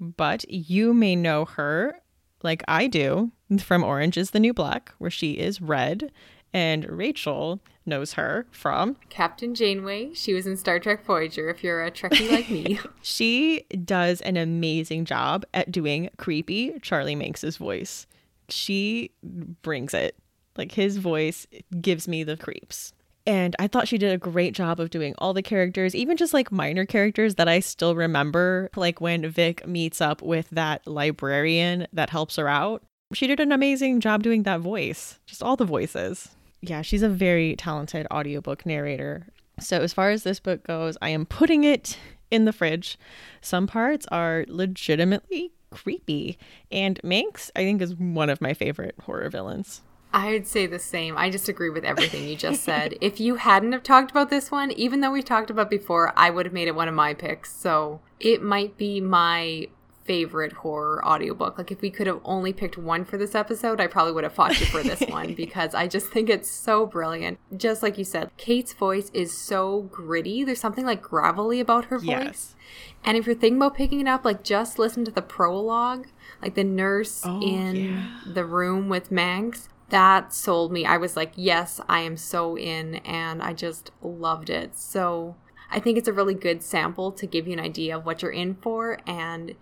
But 0.01 0.51
you 0.51 0.95
may 0.95 1.17
know 1.17 1.45
her, 1.45 2.01
like 2.43 2.65
I 2.67 2.87
do, 2.87 3.31
from 3.61 3.85
Orange 3.85 4.17
is 4.17 4.31
the 4.31 4.41
New 4.41 4.55
Black, 4.55 4.95
where 4.97 5.11
she 5.11 5.33
is 5.33 5.61
red. 5.61 6.11
And 6.57 6.89
Rachel 6.89 7.61
knows 7.85 8.15
her 8.15 8.47
from 8.51 8.97
Captain 9.11 9.55
Janeway. 9.55 10.15
She 10.15 10.33
was 10.33 10.47
in 10.47 10.57
Star 10.57 10.81
Trek 10.81 11.05
Voyager, 11.05 11.51
if 11.51 11.63
you're 11.63 11.85
a 11.85 11.91
Trekkie 11.91 12.31
like 12.31 12.49
me. 12.49 12.81
she 13.03 13.67
does 13.85 14.23
an 14.23 14.39
amazing 14.39 15.05
job 15.05 15.45
at 15.53 15.71
doing 15.71 16.09
creepy 16.17 16.79
Charlie 16.81 17.15
Manx's 17.15 17.59
voice. 17.59 18.07
She 18.49 19.11
brings 19.61 19.93
it. 19.93 20.17
Like 20.57 20.73
his 20.73 20.97
voice 20.97 21.47
gives 21.79 22.09
me 22.09 22.25
the 22.25 22.39
creeps. 22.39 22.95
And 23.27 23.55
I 23.59 23.67
thought 23.67 23.87
she 23.87 23.99
did 23.99 24.15
a 24.15 24.17
great 24.17 24.55
job 24.55 24.81
of 24.81 24.89
doing 24.89 25.15
all 25.19 25.35
the 25.35 25.43
characters, 25.43 25.95
even 25.95 26.17
just 26.17 26.33
like 26.33 26.51
minor 26.51 26.87
characters 26.87 27.35
that 27.35 27.49
I 27.49 27.61
still 27.61 27.95
remember. 27.95 28.71
Like 28.77 28.99
when 28.99 29.29
Vic 29.29 29.67
meets 29.67 30.01
up 30.01 30.23
with 30.23 30.49
that 30.53 30.87
librarian 30.87 31.87
that 31.93 32.09
helps 32.09 32.37
her 32.37 32.49
out. 32.49 32.83
She 33.13 33.27
did 33.27 33.41
an 33.41 33.53
amazing 33.53 34.01
job 34.01 34.23
doing 34.23 34.45
that 34.45 34.61
voice, 34.61 35.21
just 35.27 35.43
all 35.43 35.57
the 35.57 35.67
voices. 35.67 36.31
Yeah, 36.61 36.83
she's 36.83 37.03
a 37.03 37.09
very 37.09 37.57
talented 37.57 38.07
audiobook 38.13 38.67
narrator. 38.67 39.29
So, 39.61 39.81
as 39.81 39.93
far 39.93 40.11
as 40.11 40.23
this 40.23 40.41
book 40.41 40.65
goes, 40.65 40.99
I 41.01 41.11
am 41.11 41.27
putting 41.27 41.65
it 41.65 41.99
in 42.31 42.45
the 42.45 42.53
fridge. 42.53 42.99
Some 43.41 43.67
parts 43.67 44.07
are 44.11 44.45
legitimately 44.49 45.53
creepy, 45.71 46.39
and 46.71 47.01
Manx, 47.03 47.51
I 47.57 47.61
think, 47.61 47.81
is 47.83 47.95
one 47.95 48.31
of 48.31 48.41
my 48.41 48.55
favorite 48.55 48.95
horror 49.05 49.29
villains. 49.31 49.83
I 50.13 50.31
would 50.31 50.47
say 50.47 50.67
the 50.67 50.79
same. 50.79 51.19
I 51.19 51.29
just 51.29 51.49
agree 51.49 51.69
with 51.69 51.85
everything 51.85 52.27
you 52.27 52.37
just 52.37 52.63
said. 52.63 52.97
if 53.01 53.21
you 53.21 53.37
hadn't 53.37 53.73
have 53.73 53.83
talked 53.83 54.11
about 54.11 54.31
this 54.31 54.51
one, 54.51 54.71
even 54.73 55.01
though 55.01 55.11
we've 55.11 55.25
talked 55.25 55.51
about 55.51 55.69
before, 55.69 56.13
I 56.17 56.31
would 56.31 56.47
have 56.47 56.53
made 56.55 56.69
it 56.69 56.75
one 56.75 56.89
of 56.89 56.95
my 56.95 57.13
picks. 57.13 57.53
So 57.53 58.01
it 58.19 58.43
might 58.43 58.79
be 58.79 59.01
my 59.01 59.69
favorite 60.07 60.53
horror 60.53 61.05
audiobook. 61.05 61.59
Like 61.59 61.73
if 61.73 61.81
we 61.81 61.91
could 61.91 62.07
have 62.07 62.21
only 62.25 62.53
picked 62.53 62.79
one 62.79 63.05
for 63.05 63.17
this 63.17 63.35
episode, 63.35 63.81
I 63.81 63.87
probably 63.87 64.13
would 64.13 64.25
have 64.25 64.33
fought 64.33 64.59
you 64.59 64.67
for 64.67 64.83
this 64.83 65.01
one 65.09 65.35
because 65.35 65.75
I 65.75 65.89
just 65.89 66.07
think 66.09 66.31
it's 66.31 66.51
so 66.51 66.87
brilliant. 66.87 67.39
Just 67.57 67.83
like 67.83 67.99
you 67.99 68.05
said, 68.05 68.31
Kate's 68.37 68.73
voice 68.73 69.11
is 69.13 69.37
so 69.37 69.83
gritty. 69.83 70.45
There's 70.45 70.61
something 70.61 70.87
like 70.87 71.03
gravelly 71.03 71.61
about 71.61 71.87
her 71.87 71.99
voice. 71.99 72.07
Yes. 72.07 72.55
And 73.05 73.17
if 73.17 73.27
you're 73.27 73.35
thinking 73.35 73.59
about 73.59 73.75
picking 73.75 74.01
it 74.01 74.09
up, 74.09 74.25
like 74.25 74.43
just 74.43 74.79
listen 74.79 75.05
to 75.05 75.11
the 75.11 75.23
prologue, 75.23 76.07
like 76.41 76.55
the 76.55 76.65
nurse 76.65 77.23
oh, 77.25 77.41
in 77.43 77.77
yeah. 77.77 78.21
the 78.27 78.45
room 78.45 78.89
with 78.89 79.11
Manx. 79.11 79.69
That 79.91 80.33
sold 80.33 80.73
me. 80.73 80.85
I 80.85 80.97
was 80.97 81.17
like, 81.17 81.33
yes, 81.37 81.81
I 81.89 82.01
am 82.01 82.17
so 82.17 82.59
in, 82.59 82.97
and 82.97 83.41
I 83.41 83.53
just 83.53 83.93
loved 84.03 84.51
it. 84.51 84.77
So 84.77 85.37
I 85.71 85.79
think 85.79 85.99
it's 85.99 86.09
a 86.09 86.13
really 86.13 86.35
good 86.35 86.63
sample 86.63 87.13
to 87.13 87.27
give 87.27 87.47
you 87.47 87.53
an 87.53 87.61
idea 87.61 87.97
of 87.97 88.05
what 88.05 88.23
you're 88.23 88.33
in 88.33 88.55
for 88.55 88.99
and 89.07 89.55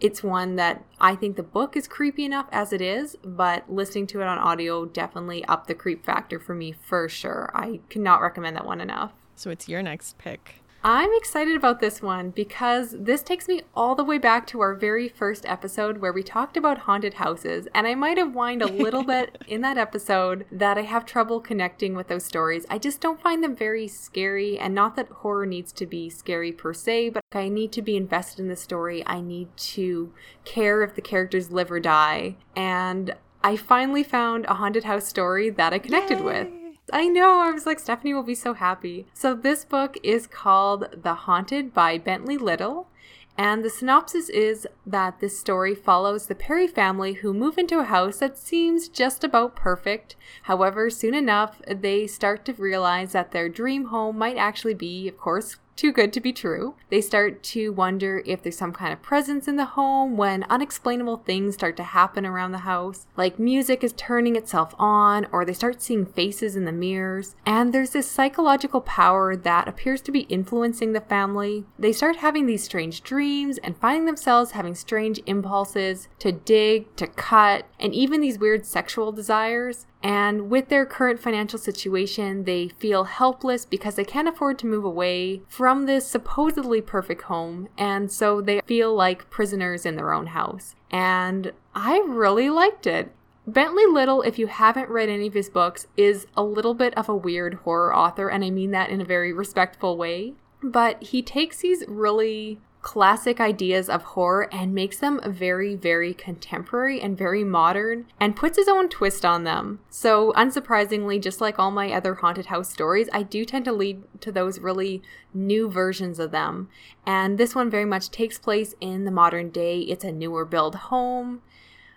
it's 0.00 0.22
one 0.22 0.56
that 0.56 0.84
I 1.00 1.16
think 1.16 1.36
the 1.36 1.42
book 1.42 1.76
is 1.76 1.88
creepy 1.88 2.24
enough 2.24 2.46
as 2.52 2.72
it 2.72 2.80
is, 2.80 3.16
but 3.24 3.70
listening 3.72 4.06
to 4.08 4.20
it 4.20 4.26
on 4.26 4.38
audio 4.38 4.84
definitely 4.86 5.44
up 5.46 5.66
the 5.66 5.74
creep 5.74 6.04
factor 6.04 6.38
for 6.38 6.54
me 6.54 6.72
for 6.72 7.08
sure. 7.08 7.50
I 7.54 7.80
cannot 7.88 8.20
recommend 8.20 8.56
that 8.56 8.66
one 8.66 8.80
enough. 8.80 9.12
So 9.34 9.50
it's 9.50 9.68
your 9.68 9.82
next 9.82 10.18
pick. 10.18 10.62
I'm 10.84 11.10
excited 11.14 11.56
about 11.56 11.80
this 11.80 12.00
one 12.00 12.30
because 12.30 12.94
this 12.96 13.22
takes 13.22 13.48
me 13.48 13.62
all 13.74 13.96
the 13.96 14.04
way 14.04 14.16
back 14.16 14.46
to 14.48 14.60
our 14.60 14.74
very 14.74 15.08
first 15.08 15.44
episode 15.44 15.98
where 15.98 16.12
we 16.12 16.22
talked 16.22 16.56
about 16.56 16.78
haunted 16.78 17.14
houses. 17.14 17.66
And 17.74 17.86
I 17.86 17.96
might 17.96 18.16
have 18.16 18.32
whined 18.32 18.62
a 18.62 18.68
little 18.68 19.02
bit 19.02 19.36
in 19.48 19.60
that 19.62 19.76
episode 19.76 20.46
that 20.52 20.78
I 20.78 20.82
have 20.82 21.04
trouble 21.04 21.40
connecting 21.40 21.96
with 21.96 22.06
those 22.06 22.24
stories. 22.24 22.64
I 22.70 22.78
just 22.78 23.00
don't 23.00 23.20
find 23.20 23.42
them 23.42 23.56
very 23.56 23.88
scary. 23.88 24.56
And 24.56 24.72
not 24.72 24.94
that 24.94 25.08
horror 25.08 25.46
needs 25.46 25.72
to 25.72 25.86
be 25.86 26.08
scary 26.08 26.52
per 26.52 26.72
se, 26.72 27.10
but 27.10 27.24
I 27.32 27.48
need 27.48 27.72
to 27.72 27.82
be 27.82 27.96
invested 27.96 28.40
in 28.40 28.48
the 28.48 28.56
story. 28.56 29.04
I 29.04 29.20
need 29.20 29.48
to 29.56 30.12
care 30.44 30.82
if 30.82 30.94
the 30.94 31.02
characters 31.02 31.50
live 31.50 31.72
or 31.72 31.80
die. 31.80 32.36
And 32.54 33.16
I 33.42 33.56
finally 33.56 34.04
found 34.04 34.44
a 34.46 34.54
haunted 34.54 34.84
house 34.84 35.08
story 35.08 35.50
that 35.50 35.72
I 35.72 35.80
connected 35.80 36.18
Yay. 36.18 36.24
with. 36.24 36.48
I 36.92 37.06
know. 37.08 37.40
I 37.40 37.50
was 37.50 37.66
like, 37.66 37.78
Stephanie 37.78 38.14
will 38.14 38.22
be 38.22 38.34
so 38.34 38.54
happy. 38.54 39.06
So, 39.12 39.34
this 39.34 39.64
book 39.64 39.96
is 40.02 40.26
called 40.26 41.02
The 41.02 41.14
Haunted 41.14 41.74
by 41.74 41.98
Bentley 41.98 42.36
Little. 42.38 42.88
And 43.36 43.64
the 43.64 43.70
synopsis 43.70 44.28
is 44.30 44.66
that 44.84 45.20
this 45.20 45.38
story 45.38 45.72
follows 45.72 46.26
the 46.26 46.34
Perry 46.34 46.66
family 46.66 47.14
who 47.14 47.32
move 47.32 47.56
into 47.56 47.78
a 47.78 47.84
house 47.84 48.18
that 48.18 48.36
seems 48.36 48.88
just 48.88 49.22
about 49.22 49.54
perfect. 49.54 50.16
However, 50.42 50.90
soon 50.90 51.14
enough, 51.14 51.62
they 51.68 52.08
start 52.08 52.44
to 52.46 52.52
realize 52.54 53.12
that 53.12 53.30
their 53.30 53.48
dream 53.48 53.86
home 53.86 54.18
might 54.18 54.36
actually 54.36 54.74
be, 54.74 55.06
of 55.06 55.16
course, 55.18 55.56
too 55.78 55.92
good 55.92 56.12
to 56.12 56.20
be 56.20 56.32
true. 56.32 56.74
They 56.90 57.00
start 57.00 57.44
to 57.44 57.72
wonder 57.72 58.20
if 58.26 58.42
there's 58.42 58.58
some 58.58 58.72
kind 58.72 58.92
of 58.92 59.00
presence 59.00 59.46
in 59.46 59.54
the 59.54 59.64
home 59.64 60.16
when 60.16 60.42
unexplainable 60.50 61.18
things 61.18 61.54
start 61.54 61.76
to 61.76 61.84
happen 61.84 62.26
around 62.26 62.50
the 62.50 62.58
house, 62.58 63.06
like 63.16 63.38
music 63.38 63.84
is 63.84 63.92
turning 63.96 64.34
itself 64.34 64.74
on, 64.76 65.28
or 65.30 65.44
they 65.44 65.52
start 65.52 65.80
seeing 65.80 66.04
faces 66.04 66.56
in 66.56 66.64
the 66.64 66.72
mirrors. 66.72 67.36
And 67.46 67.72
there's 67.72 67.90
this 67.90 68.10
psychological 68.10 68.80
power 68.80 69.36
that 69.36 69.68
appears 69.68 70.00
to 70.02 70.12
be 70.12 70.22
influencing 70.22 70.94
the 70.94 71.00
family. 71.00 71.64
They 71.78 71.92
start 71.92 72.16
having 72.16 72.46
these 72.46 72.64
strange 72.64 73.04
dreams 73.04 73.58
and 73.58 73.78
finding 73.78 74.06
themselves 74.06 74.50
having 74.50 74.74
strange 74.74 75.20
impulses 75.26 76.08
to 76.18 76.32
dig, 76.32 76.96
to 76.96 77.06
cut, 77.06 77.66
and 77.78 77.94
even 77.94 78.20
these 78.20 78.40
weird 78.40 78.66
sexual 78.66 79.12
desires. 79.12 79.86
And 80.02 80.48
with 80.48 80.68
their 80.68 80.86
current 80.86 81.20
financial 81.20 81.58
situation, 81.58 82.44
they 82.44 82.68
feel 82.68 83.04
helpless 83.04 83.66
because 83.66 83.96
they 83.96 84.04
can't 84.04 84.28
afford 84.28 84.58
to 84.60 84.66
move 84.66 84.84
away 84.84 85.42
from 85.48 85.86
this 85.86 86.06
supposedly 86.06 86.80
perfect 86.80 87.22
home, 87.22 87.68
and 87.76 88.10
so 88.10 88.40
they 88.40 88.60
feel 88.66 88.94
like 88.94 89.30
prisoners 89.30 89.84
in 89.84 89.96
their 89.96 90.12
own 90.12 90.28
house. 90.28 90.76
And 90.90 91.52
I 91.74 91.98
really 92.06 92.48
liked 92.48 92.86
it. 92.86 93.12
Bentley 93.46 93.86
Little, 93.86 94.22
if 94.22 94.38
you 94.38 94.46
haven't 94.46 94.90
read 94.90 95.08
any 95.08 95.26
of 95.26 95.34
his 95.34 95.48
books, 95.48 95.86
is 95.96 96.26
a 96.36 96.42
little 96.42 96.74
bit 96.74 96.96
of 96.98 97.08
a 97.08 97.16
weird 97.16 97.54
horror 97.54 97.96
author, 97.96 98.28
and 98.28 98.44
I 98.44 98.50
mean 98.50 98.70
that 98.72 98.90
in 98.90 99.00
a 99.00 99.06
very 99.06 99.32
respectful 99.32 99.96
way. 99.96 100.34
But 100.62 101.02
he 101.02 101.22
takes 101.22 101.60
these 101.60 101.84
really 101.88 102.60
classic 102.88 103.38
ideas 103.38 103.90
of 103.90 104.02
horror 104.02 104.48
and 104.50 104.74
makes 104.74 104.96
them 104.96 105.20
very, 105.26 105.74
very 105.74 106.14
contemporary 106.14 107.02
and 107.02 107.18
very 107.18 107.44
modern 107.44 108.06
and 108.18 108.34
puts 108.34 108.56
his 108.56 108.66
own 108.66 108.88
twist 108.88 109.26
on 109.26 109.44
them. 109.44 109.78
So, 109.90 110.32
unsurprisingly, 110.32 111.20
just 111.20 111.38
like 111.38 111.58
all 111.58 111.70
my 111.70 111.92
other 111.92 112.14
haunted 112.14 112.46
house 112.46 112.70
stories, 112.70 113.10
I 113.12 113.24
do 113.24 113.44
tend 113.44 113.66
to 113.66 113.72
lead 113.72 114.04
to 114.22 114.32
those 114.32 114.58
really 114.58 115.02
new 115.34 115.68
versions 115.68 116.18
of 116.18 116.30
them. 116.30 116.70
And 117.04 117.36
this 117.36 117.54
one 117.54 117.68
very 117.68 117.84
much 117.84 118.10
takes 118.10 118.38
place 118.38 118.74
in 118.80 119.04
the 119.04 119.10
modern 119.10 119.50
day. 119.50 119.80
It's 119.80 120.02
a 120.02 120.10
newer 120.10 120.46
build 120.46 120.74
home. 120.76 121.42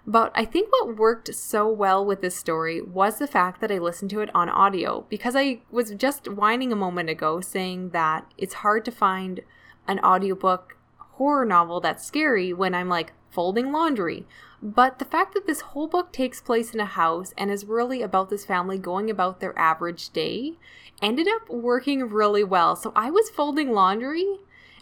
But 0.06 0.34
I 0.36 0.44
think 0.44 0.74
what 0.74 0.98
worked 0.98 1.34
so 1.34 1.70
well 1.70 2.06
with 2.06 2.20
this 2.20 2.36
story 2.36 2.82
was 2.82 3.18
the 3.18 3.28
fact 3.28 3.62
that 3.62 3.72
I 3.72 3.78
listened 3.78 4.12
to 4.12 4.20
it 4.20 4.30
on 4.36 4.50
audio 4.50 5.06
because 5.08 5.38
I 5.38 5.62
was 5.72 5.92
just 5.92 6.28
whining 6.28 6.74
a 6.74 6.76
moment 6.76 7.10
ago 7.10 7.40
saying 7.40 7.92
that 7.92 8.30
it's 8.38 8.56
hard 8.56 8.84
to 8.84 8.92
find 8.92 9.40
an 9.88 10.00
audiobook 10.00 10.76
horror 11.22 11.46
novel 11.46 11.80
that's 11.80 12.04
scary 12.04 12.52
when 12.52 12.74
I'm 12.74 12.90
like 12.90 13.14
folding 13.30 13.72
laundry. 13.72 14.26
But 14.60 14.98
the 14.98 15.06
fact 15.06 15.36
that 15.36 15.46
this 15.46 15.62
whole 15.62 15.86
book 15.86 16.12
takes 16.12 16.42
place 16.42 16.74
in 16.74 16.80
a 16.80 16.86
house 16.86 17.32
and 17.38 17.52
is 17.52 17.64
really 17.64 18.02
about 18.02 18.32
this 18.32 18.44
family 18.44 18.80
going 18.80 19.08
about 19.08 19.40
their 19.40 19.58
average 19.58 20.10
day 20.10 20.54
ended 21.00 21.28
up 21.28 21.48
working 21.48 22.10
really 22.10 22.44
well. 22.44 22.76
So 22.76 22.92
I 22.96 23.12
was 23.12 23.30
folding 23.30 23.72
laundry 23.72 24.40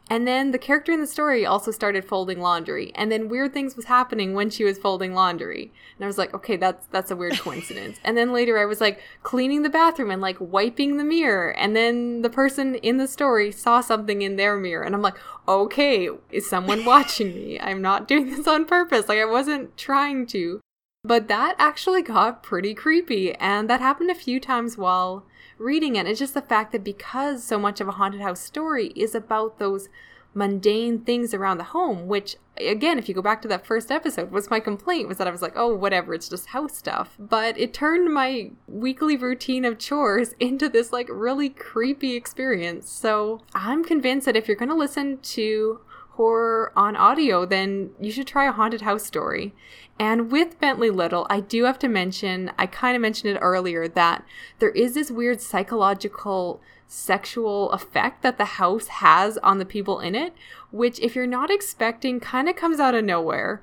and 0.10 0.28
then 0.28 0.52
the 0.52 0.58
character 0.58 0.92
in 0.92 1.02
the 1.02 1.08
story 1.08 1.46
also 1.46 1.72
started 1.72 2.04
folding 2.04 2.40
laundry, 2.40 2.92
and 2.96 3.12
then 3.12 3.30
weird 3.30 3.54
things 3.54 3.76
was 3.76 3.86
happening 3.86 4.34
when 4.34 4.50
she 4.50 4.64
was 4.64 4.78
folding 4.78 5.14
laundry. 5.14 5.72
And 5.98 6.04
I 6.04 6.08
was 6.08 6.18
like, 6.18 6.34
okay, 6.34 6.58
that's 6.58 6.88
that's 6.88 7.12
a 7.12 7.16
weird 7.16 7.40
coincidence. 7.40 8.00
and 8.04 8.18
then 8.18 8.34
later 8.34 8.58
I 8.58 8.66
was 8.66 8.82
like 8.82 9.02
cleaning 9.24 9.64
the 9.64 9.70
bathroom 9.70 10.12
and 10.12 10.22
like 10.22 10.38
wiping 10.40 10.98
the 10.98 11.04
mirror, 11.04 11.52
and 11.52 11.76
then 11.76 12.22
the 12.22 12.30
person 12.30 12.76
in 12.76 12.98
the 12.98 13.08
story 13.08 13.52
saw 13.52 13.82
something 13.82 14.22
in 14.22 14.36
their 14.36 14.58
mirror, 14.58 14.84
and 14.84 14.96
I'm 14.96 15.02
like, 15.02 15.18
okay, 15.48 16.10
is 16.32 16.50
someone 16.50 16.86
watching 16.94 17.34
me? 17.34 17.60
I'm 17.60 17.82
not 17.82 18.08
doing 18.08 18.30
this 18.30 18.48
on 18.48 18.66
purpose. 18.66 19.08
Like 19.08 19.20
I 19.20 19.26
wasn't 19.26 19.78
trying 19.78 20.26
to. 20.28 20.62
But 21.10 21.28
that 21.28 21.56
actually 21.58 22.04
got 22.04 22.44
pretty 22.44 22.76
creepy, 22.76 23.34
and 23.34 23.68
that 23.68 23.82
happened 23.82 24.12
a 24.12 24.14
few 24.16 24.40
times 24.40 24.78
while 24.78 25.26
reading 25.58 25.96
it. 25.96 26.06
It's 26.06 26.20
just 26.20 26.36
the 26.36 26.42
fact 26.44 26.72
that 26.72 26.84
because 26.84 27.44
so 27.44 27.58
much 27.58 27.82
of 27.82 27.88
a 27.88 27.94
haunted 27.94 28.22
house 28.22 28.40
story 28.42 28.90
is 28.96 29.16
about 29.16 29.58
those 29.58 29.90
mundane 30.36 31.00
things 31.00 31.34
around 31.34 31.58
the 31.58 31.64
home, 31.64 32.06
which 32.06 32.36
again, 32.58 33.00
if 33.00 33.10
you 33.10 33.16
go 33.16 33.24
back 33.24 33.42
to 33.42 33.48
that 33.48 33.66
first 33.66 33.90
episode, 33.90 34.30
was 34.30 34.52
my 34.52 34.60
complaint 34.60 35.08
was 35.08 35.18
that 35.18 35.28
I 35.28 35.32
was 35.32 35.42
like, 35.42 35.54
oh, 35.56 35.74
whatever, 35.74 36.14
it's 36.14 36.30
just 36.30 36.50
house 36.50 36.78
stuff. 36.78 37.16
But 37.18 37.58
it 37.58 37.74
turned 37.74 38.14
my 38.14 38.52
weekly 38.68 39.18
routine 39.18 39.66
of 39.66 39.80
chores 39.80 40.36
into 40.40 40.70
this 40.70 40.94
like 40.94 41.08
really 41.10 41.50
creepy 41.50 42.16
experience. 42.16 42.88
So 42.88 43.42
I'm 43.56 43.84
convinced 43.84 44.28
that 44.28 44.36
if 44.36 44.48
you're 44.48 44.56
going 44.56 44.70
to 44.70 44.76
listen 44.76 45.18
to 45.18 45.80
horror 46.20 46.74
on 46.76 46.98
audio, 46.98 47.46
then 47.46 47.92
you 47.98 48.12
should 48.12 48.28
try 48.28 48.46
a 48.46 48.52
haunted 48.52 48.82
house 48.82 49.06
story. 49.06 49.56
And 49.98 50.30
with 50.30 50.60
Bentley 50.60 50.90
Little, 50.90 51.26
I 51.30 51.40
do 51.40 51.64
have 51.64 51.80
to 51.80 51.88
mention, 51.88 52.52
I 52.60 52.66
kind 52.66 52.98
of 52.98 53.02
mentioned 53.02 53.38
it 53.38 53.40
earlier, 53.40 53.88
that 53.88 54.26
there 54.60 54.72
is 54.72 54.96
this 54.96 55.10
weird 55.10 55.40
psychological 55.40 56.60
sexual 56.90 57.72
effect 57.72 58.22
that 58.24 58.38
the 58.38 58.60
house 58.60 58.88
has 58.88 59.38
on 59.38 59.60
the 59.60 59.66
people 59.66 60.02
in 60.02 60.14
it, 60.14 60.34
which, 60.72 61.00
if 61.00 61.16
you're 61.16 61.26
not 61.26 61.50
expecting, 61.50 62.20
kind 62.20 62.50
of 62.50 62.58
comes 62.58 62.82
out 62.82 62.96
of 62.96 63.06
nowhere. 63.06 63.62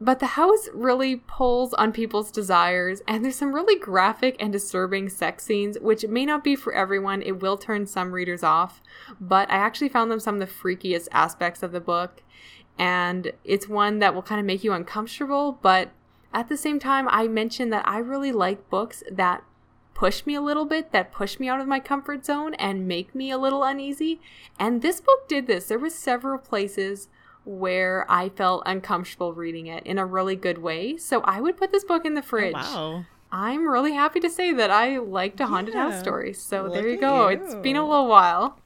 But 0.00 0.18
the 0.18 0.26
house 0.26 0.68
really 0.74 1.16
pulls 1.16 1.72
on 1.74 1.92
people's 1.92 2.30
desires, 2.30 3.00
and 3.06 3.24
there's 3.24 3.36
some 3.36 3.54
really 3.54 3.78
graphic 3.78 4.36
and 4.40 4.52
disturbing 4.52 5.08
sex 5.08 5.44
scenes, 5.44 5.78
which 5.80 6.06
may 6.06 6.26
not 6.26 6.44
be 6.44 6.56
for 6.56 6.74
everyone. 6.74 7.22
It 7.22 7.40
will 7.40 7.56
turn 7.56 7.86
some 7.86 8.12
readers 8.12 8.42
off, 8.42 8.82
but 9.20 9.48
I 9.50 9.54
actually 9.54 9.88
found 9.88 10.10
them 10.10 10.20
some 10.20 10.40
of 10.40 10.40
the 10.40 10.52
freakiest 10.52 11.08
aspects 11.12 11.62
of 11.62 11.72
the 11.72 11.80
book. 11.80 12.22
And 12.76 13.32
it's 13.44 13.68
one 13.68 14.00
that 14.00 14.14
will 14.14 14.22
kind 14.22 14.40
of 14.40 14.46
make 14.46 14.64
you 14.64 14.72
uncomfortable, 14.72 15.58
but 15.62 15.90
at 16.32 16.48
the 16.48 16.56
same 16.56 16.80
time, 16.80 17.06
I 17.08 17.28
mentioned 17.28 17.72
that 17.72 17.86
I 17.86 17.98
really 17.98 18.32
like 18.32 18.68
books 18.68 19.04
that 19.10 19.44
push 19.94 20.26
me 20.26 20.34
a 20.34 20.40
little 20.40 20.64
bit, 20.64 20.90
that 20.90 21.12
push 21.12 21.38
me 21.38 21.48
out 21.48 21.60
of 21.60 21.68
my 21.68 21.78
comfort 21.78 22.26
zone 22.26 22.54
and 22.54 22.88
make 22.88 23.14
me 23.14 23.30
a 23.30 23.38
little 23.38 23.62
uneasy. 23.62 24.20
And 24.58 24.82
this 24.82 25.00
book 25.00 25.28
did 25.28 25.46
this. 25.46 25.68
There 25.68 25.78
were 25.78 25.88
several 25.88 26.38
places 26.38 27.08
where 27.44 28.06
I 28.10 28.28
felt 28.30 28.62
uncomfortable 28.66 29.32
reading 29.32 29.66
it 29.66 29.84
in 29.86 29.98
a 29.98 30.06
really 30.06 30.36
good 30.36 30.58
way. 30.58 30.96
So 30.96 31.20
I 31.22 31.40
would 31.40 31.56
put 31.56 31.72
this 31.72 31.84
book 31.84 32.04
in 32.04 32.14
the 32.14 32.20
oh, 32.20 32.24
fridge. 32.24 32.54
Oh, 32.56 32.90
wow. 32.90 33.04
I'm 33.30 33.68
really 33.68 33.92
happy 33.92 34.20
to 34.20 34.30
say 34.30 34.52
that 34.52 34.70
I 34.70 34.98
liked 34.98 35.40
a 35.40 35.46
haunted 35.46 35.74
yeah, 35.74 35.90
house 35.90 36.00
story. 36.00 36.32
So 36.32 36.68
there 36.68 36.88
you 36.88 37.00
go. 37.00 37.28
You. 37.28 37.36
It's 37.36 37.54
been 37.56 37.76
a 37.76 37.86
little 37.86 38.06
while. 38.06 38.60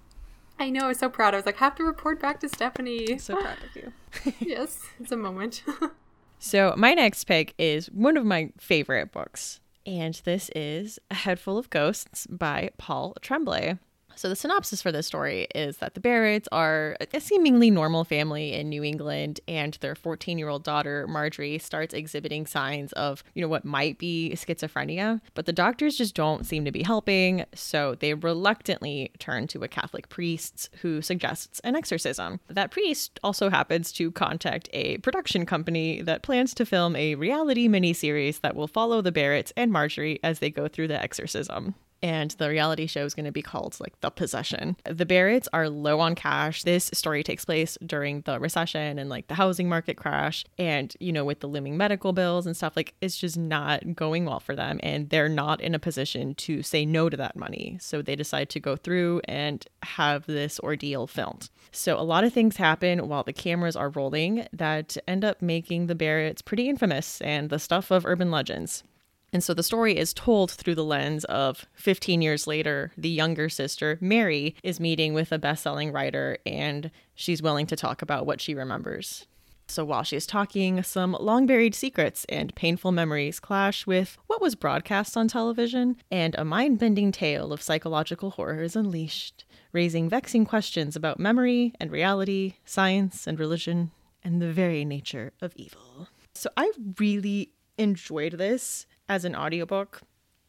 I 0.58 0.70
know. 0.70 0.84
I 0.84 0.88
was 0.88 0.98
so 0.98 1.08
proud. 1.08 1.34
I 1.34 1.38
was 1.38 1.46
like, 1.46 1.56
have 1.56 1.74
to 1.76 1.84
report 1.84 2.20
back 2.20 2.40
to 2.40 2.48
Stephanie. 2.48 3.12
I'm 3.12 3.18
so 3.18 3.40
proud 3.40 3.56
of 3.64 3.74
you. 3.74 3.92
yes, 4.40 4.86
it's 5.00 5.12
a 5.12 5.16
moment. 5.16 5.62
so 6.38 6.74
my 6.76 6.92
next 6.92 7.24
pick 7.24 7.54
is 7.56 7.86
one 7.86 8.16
of 8.16 8.26
my 8.26 8.50
favorite 8.58 9.10
books, 9.10 9.60
and 9.86 10.20
this 10.24 10.50
is 10.54 10.98
A 11.10 11.14
Head 11.14 11.40
Full 11.40 11.56
of 11.56 11.70
Ghosts 11.70 12.26
by 12.28 12.70
Paul 12.76 13.14
Tremblay. 13.22 13.78
So, 14.18 14.28
the 14.28 14.35
synopsis 14.35 14.83
for 14.83 14.90
this 14.90 15.07
story 15.07 15.46
is 15.54 15.76
that 15.76 15.94
the 15.94 16.00
Barretts 16.00 16.48
are 16.50 16.96
a 17.14 17.20
seemingly 17.20 17.70
normal 17.70 18.02
family 18.02 18.52
in 18.52 18.68
New 18.68 18.83
England, 18.83 19.38
and 19.46 19.74
their 19.74 19.94
14 19.94 20.38
year 20.38 20.48
old 20.48 20.64
daughter, 20.64 21.07
Marjorie, 21.07 21.59
starts 21.59 21.94
exhibiting 21.94 22.44
signs 22.44 22.92
of, 22.94 23.22
you 23.35 23.42
know, 23.42 23.46
what 23.46 23.64
might 23.64 23.96
be 23.96 24.33
schizophrenia. 24.35 25.20
But 25.35 25.46
the 25.46 25.52
doctors 25.52 25.96
just 25.96 26.16
don't 26.16 26.44
seem 26.44 26.64
to 26.64 26.72
be 26.72 26.83
helping, 26.83 27.44
so 27.54 27.94
they 27.94 28.12
reluctantly 28.12 29.12
turn 29.20 29.46
to 29.48 29.62
a 29.62 29.68
Catholic 29.68 30.09
priest 30.09 30.68
who 30.83 31.00
suggests 31.00 31.61
an 31.61 31.76
exorcism. 31.76 32.40
That 32.48 32.72
priest 32.72 33.20
also 33.22 33.50
happens 33.50 33.92
to 33.92 34.11
contact 34.11 34.68
a 34.72 34.98
production 34.98 35.46
company 35.46 36.02
that 36.02 36.24
plans 36.24 36.54
to 36.54 36.66
film 36.66 36.96
a 36.96 37.14
reality 37.14 37.68
miniseries 37.68 38.40
that 38.40 38.57
will 38.57 38.66
follow 38.66 39.00
the 39.00 39.12
Barretts 39.12 39.52
and 39.57 39.70
Marjorie 39.70 40.18
as 40.24 40.40
they 40.40 40.50
go 40.50 40.66
through 40.66 40.88
the 40.88 41.00
exorcism 41.00 41.76
and 42.02 42.30
the 42.32 42.48
reality 42.48 42.87
show 42.87 43.04
is 43.04 43.14
going 43.14 43.26
to 43.26 43.32
be 43.32 43.42
called 43.42 43.76
like 43.80 43.98
The 44.00 44.11
Possession. 44.11 44.76
The 44.84 45.06
Barretts 45.06 45.48
are 45.52 45.68
low 45.68 46.00
on 46.00 46.14
cash. 46.14 46.62
This 46.62 46.90
story 46.94 47.22
takes 47.22 47.44
place 47.44 47.76
during 47.84 48.22
the 48.22 48.38
recession 48.38 48.98
and 48.98 49.11
like 49.11 49.28
the 49.28 49.34
housing 49.34 49.68
market 49.68 49.96
crash 49.96 50.44
and 50.58 50.94
you 51.00 51.12
know 51.12 51.24
with 51.24 51.40
the 51.40 51.46
looming 51.46 51.76
medical 51.76 52.12
bills 52.12 52.46
and 52.46 52.56
stuff 52.56 52.76
like 52.76 52.94
it's 53.00 53.16
just 53.16 53.37
not 53.37 53.94
going 53.94 54.24
well 54.24 54.40
for 54.40 54.54
them 54.54 54.78
and 54.82 55.11
they're 55.11 55.28
not 55.28 55.61
in 55.61 55.74
a 55.74 55.78
position 55.78 56.34
to 56.34 56.62
say 56.62 56.84
no 56.84 57.08
to 57.08 57.16
that 57.16 57.37
money. 57.37 57.78
So 57.80 58.02
they 58.02 58.16
decide 58.16 58.48
to 58.50 58.61
go 58.61 58.76
through 58.76 59.20
and 59.24 59.64
have 59.82 60.26
this 60.26 60.61
ordeal 60.61 61.06
filmed. 61.06 61.50
So 61.72 61.98
a 61.98 62.02
lot 62.02 62.24
of 62.24 62.32
things 62.32 62.56
happen 62.56 63.08
while 63.08 63.24
the 63.24 63.32
cameras 63.32 63.76
are 63.76 63.90
rolling 63.90 64.46
that 64.52 64.96
end 65.06 65.24
up 65.24 65.42
making 65.42 65.87
the 65.87 65.94
Barretts 65.94 66.44
pretty 66.44 66.68
infamous 66.68 67.20
and 67.20 67.50
the 67.50 67.58
stuff 67.58 67.90
of 67.90 68.06
urban 68.06 68.30
legends. 68.30 68.84
And 69.32 69.44
so 69.44 69.52
the 69.52 69.62
story 69.62 69.96
is 69.96 70.14
told 70.14 70.50
through 70.50 70.74
the 70.74 70.84
lens 70.84 71.24
of 71.26 71.66
15 71.74 72.22
years 72.22 72.46
later, 72.46 72.92
the 72.96 73.10
younger 73.10 73.48
sister, 73.48 73.98
Mary, 74.00 74.54
is 74.62 74.80
meeting 74.80 75.12
with 75.12 75.32
a 75.32 75.38
best 75.38 75.62
selling 75.62 75.92
writer 75.92 76.38
and 76.46 76.90
she's 77.14 77.42
willing 77.42 77.66
to 77.66 77.76
talk 77.76 78.00
about 78.00 78.26
what 78.26 78.40
she 78.40 78.54
remembers. 78.54 79.26
So 79.70 79.84
while 79.84 80.02
she's 80.02 80.26
talking, 80.26 80.82
some 80.82 81.14
long 81.20 81.44
buried 81.44 81.74
secrets 81.74 82.24
and 82.30 82.54
painful 82.54 82.90
memories 82.90 83.38
clash 83.38 83.86
with 83.86 84.16
what 84.26 84.40
was 84.40 84.54
broadcast 84.54 85.14
on 85.14 85.28
television, 85.28 85.98
and 86.10 86.34
a 86.38 86.44
mind 86.44 86.78
bending 86.78 87.12
tale 87.12 87.52
of 87.52 87.60
psychological 87.60 88.30
horror 88.30 88.62
is 88.62 88.76
unleashed, 88.76 89.44
raising 89.72 90.08
vexing 90.08 90.46
questions 90.46 90.96
about 90.96 91.20
memory 91.20 91.74
and 91.78 91.92
reality, 91.92 92.54
science 92.64 93.26
and 93.26 93.38
religion, 93.38 93.90
and 94.24 94.40
the 94.40 94.50
very 94.50 94.86
nature 94.86 95.34
of 95.42 95.52
evil. 95.54 96.08
So 96.34 96.48
I 96.56 96.72
really 96.98 97.52
enjoyed 97.76 98.32
this 98.32 98.86
as 99.08 99.24
an 99.24 99.34
audiobook. 99.34 100.02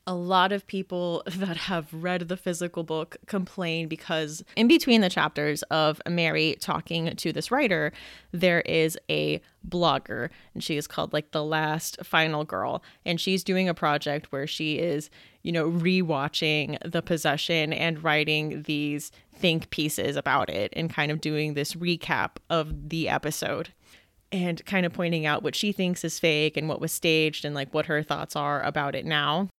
A 0.07 0.15
lot 0.15 0.51
of 0.51 0.65
people 0.65 1.21
that 1.27 1.57
have 1.57 1.93
read 1.93 2.27
the 2.27 2.37
physical 2.37 2.83
book 2.83 3.17
complain 3.27 3.87
because 3.87 4.43
in 4.55 4.67
between 4.67 5.01
the 5.01 5.09
chapters 5.09 5.61
of 5.63 6.01
Mary 6.09 6.57
talking 6.59 7.15
to 7.15 7.31
this 7.31 7.51
writer, 7.51 7.91
there 8.31 8.61
is 8.61 8.97
a 9.09 9.41
blogger, 9.67 10.29
and 10.53 10.63
she 10.63 10.77
is 10.77 10.87
called 10.87 11.13
like 11.13 11.31
the 11.31 11.43
last 11.43 12.03
final 12.03 12.43
girl. 12.43 12.81
And 13.05 13.21
she's 13.21 13.43
doing 13.43 13.69
a 13.69 13.73
project 13.73 14.31
where 14.31 14.47
she 14.47 14.79
is, 14.79 15.09
you 15.43 15.51
know, 15.51 15.69
rewatching 15.69 16.77
the 16.89 17.01
possession 17.01 17.71
and 17.71 18.03
writing 18.03 18.63
these 18.63 19.11
think 19.35 19.69
pieces 19.69 20.15
about 20.15 20.49
it 20.49 20.73
and 20.75 20.89
kind 20.89 21.11
of 21.11 21.21
doing 21.21 21.53
this 21.53 21.75
recap 21.75 22.31
of 22.49 22.89
the 22.89 23.07
episode 23.07 23.73
and 24.31 24.63
kind 24.65 24.85
of 24.85 24.93
pointing 24.93 25.25
out 25.25 25.43
what 25.43 25.55
she 25.55 25.71
thinks 25.71 26.03
is 26.03 26.19
fake 26.19 26.57
and 26.57 26.69
what 26.69 26.81
was 26.81 26.91
staged 26.91 27.45
and 27.45 27.55
like 27.55 27.73
what 27.73 27.87
her 27.87 28.03
thoughts 28.03 28.35
are 28.35 28.61
about 28.63 28.95
it 28.95 29.05
now. 29.05 29.49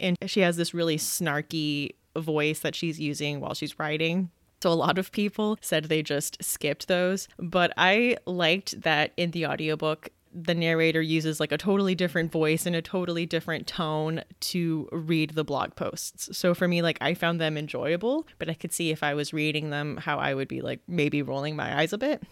And 0.00 0.16
she 0.26 0.40
has 0.40 0.56
this 0.56 0.74
really 0.74 0.96
snarky 0.96 1.94
voice 2.16 2.60
that 2.60 2.74
she's 2.74 2.98
using 2.98 3.40
while 3.40 3.54
she's 3.54 3.78
writing. 3.78 4.30
So 4.62 4.70
a 4.70 4.74
lot 4.74 4.98
of 4.98 5.12
people 5.12 5.58
said 5.60 5.84
they 5.84 6.02
just 6.02 6.42
skipped 6.42 6.88
those, 6.88 7.28
but 7.38 7.72
I 7.76 8.16
liked 8.26 8.80
that 8.82 9.12
in 9.16 9.30
the 9.32 9.46
audiobook 9.46 10.10
the 10.38 10.54
narrator 10.54 11.00
uses 11.00 11.40
like 11.40 11.50
a 11.50 11.56
totally 11.56 11.94
different 11.94 12.30
voice 12.30 12.66
and 12.66 12.76
a 12.76 12.82
totally 12.82 13.24
different 13.24 13.66
tone 13.66 14.22
to 14.40 14.86
read 14.92 15.30
the 15.30 15.44
blog 15.44 15.74
posts. 15.76 16.36
So 16.36 16.52
for 16.52 16.68
me 16.68 16.82
like 16.82 16.98
I 17.00 17.14
found 17.14 17.40
them 17.40 17.56
enjoyable, 17.56 18.26
but 18.38 18.50
I 18.50 18.54
could 18.54 18.72
see 18.72 18.90
if 18.90 19.02
I 19.02 19.14
was 19.14 19.32
reading 19.32 19.70
them 19.70 19.96
how 19.96 20.18
I 20.18 20.34
would 20.34 20.48
be 20.48 20.60
like 20.60 20.80
maybe 20.86 21.22
rolling 21.22 21.56
my 21.56 21.78
eyes 21.78 21.94
a 21.94 21.98
bit 21.98 22.22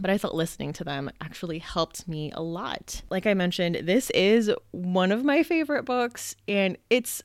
but 0.00 0.10
I 0.10 0.18
thought 0.18 0.34
listening 0.34 0.72
to 0.74 0.84
them 0.84 1.10
actually 1.20 1.58
helped 1.58 2.06
me 2.06 2.30
a 2.32 2.42
lot. 2.42 3.02
Like 3.10 3.26
I 3.26 3.34
mentioned, 3.34 3.80
this 3.82 4.10
is 4.10 4.50
one 4.72 5.12
of 5.12 5.24
my 5.24 5.42
favorite 5.42 5.84
books, 5.84 6.36
and 6.48 6.76
it's 6.90 7.22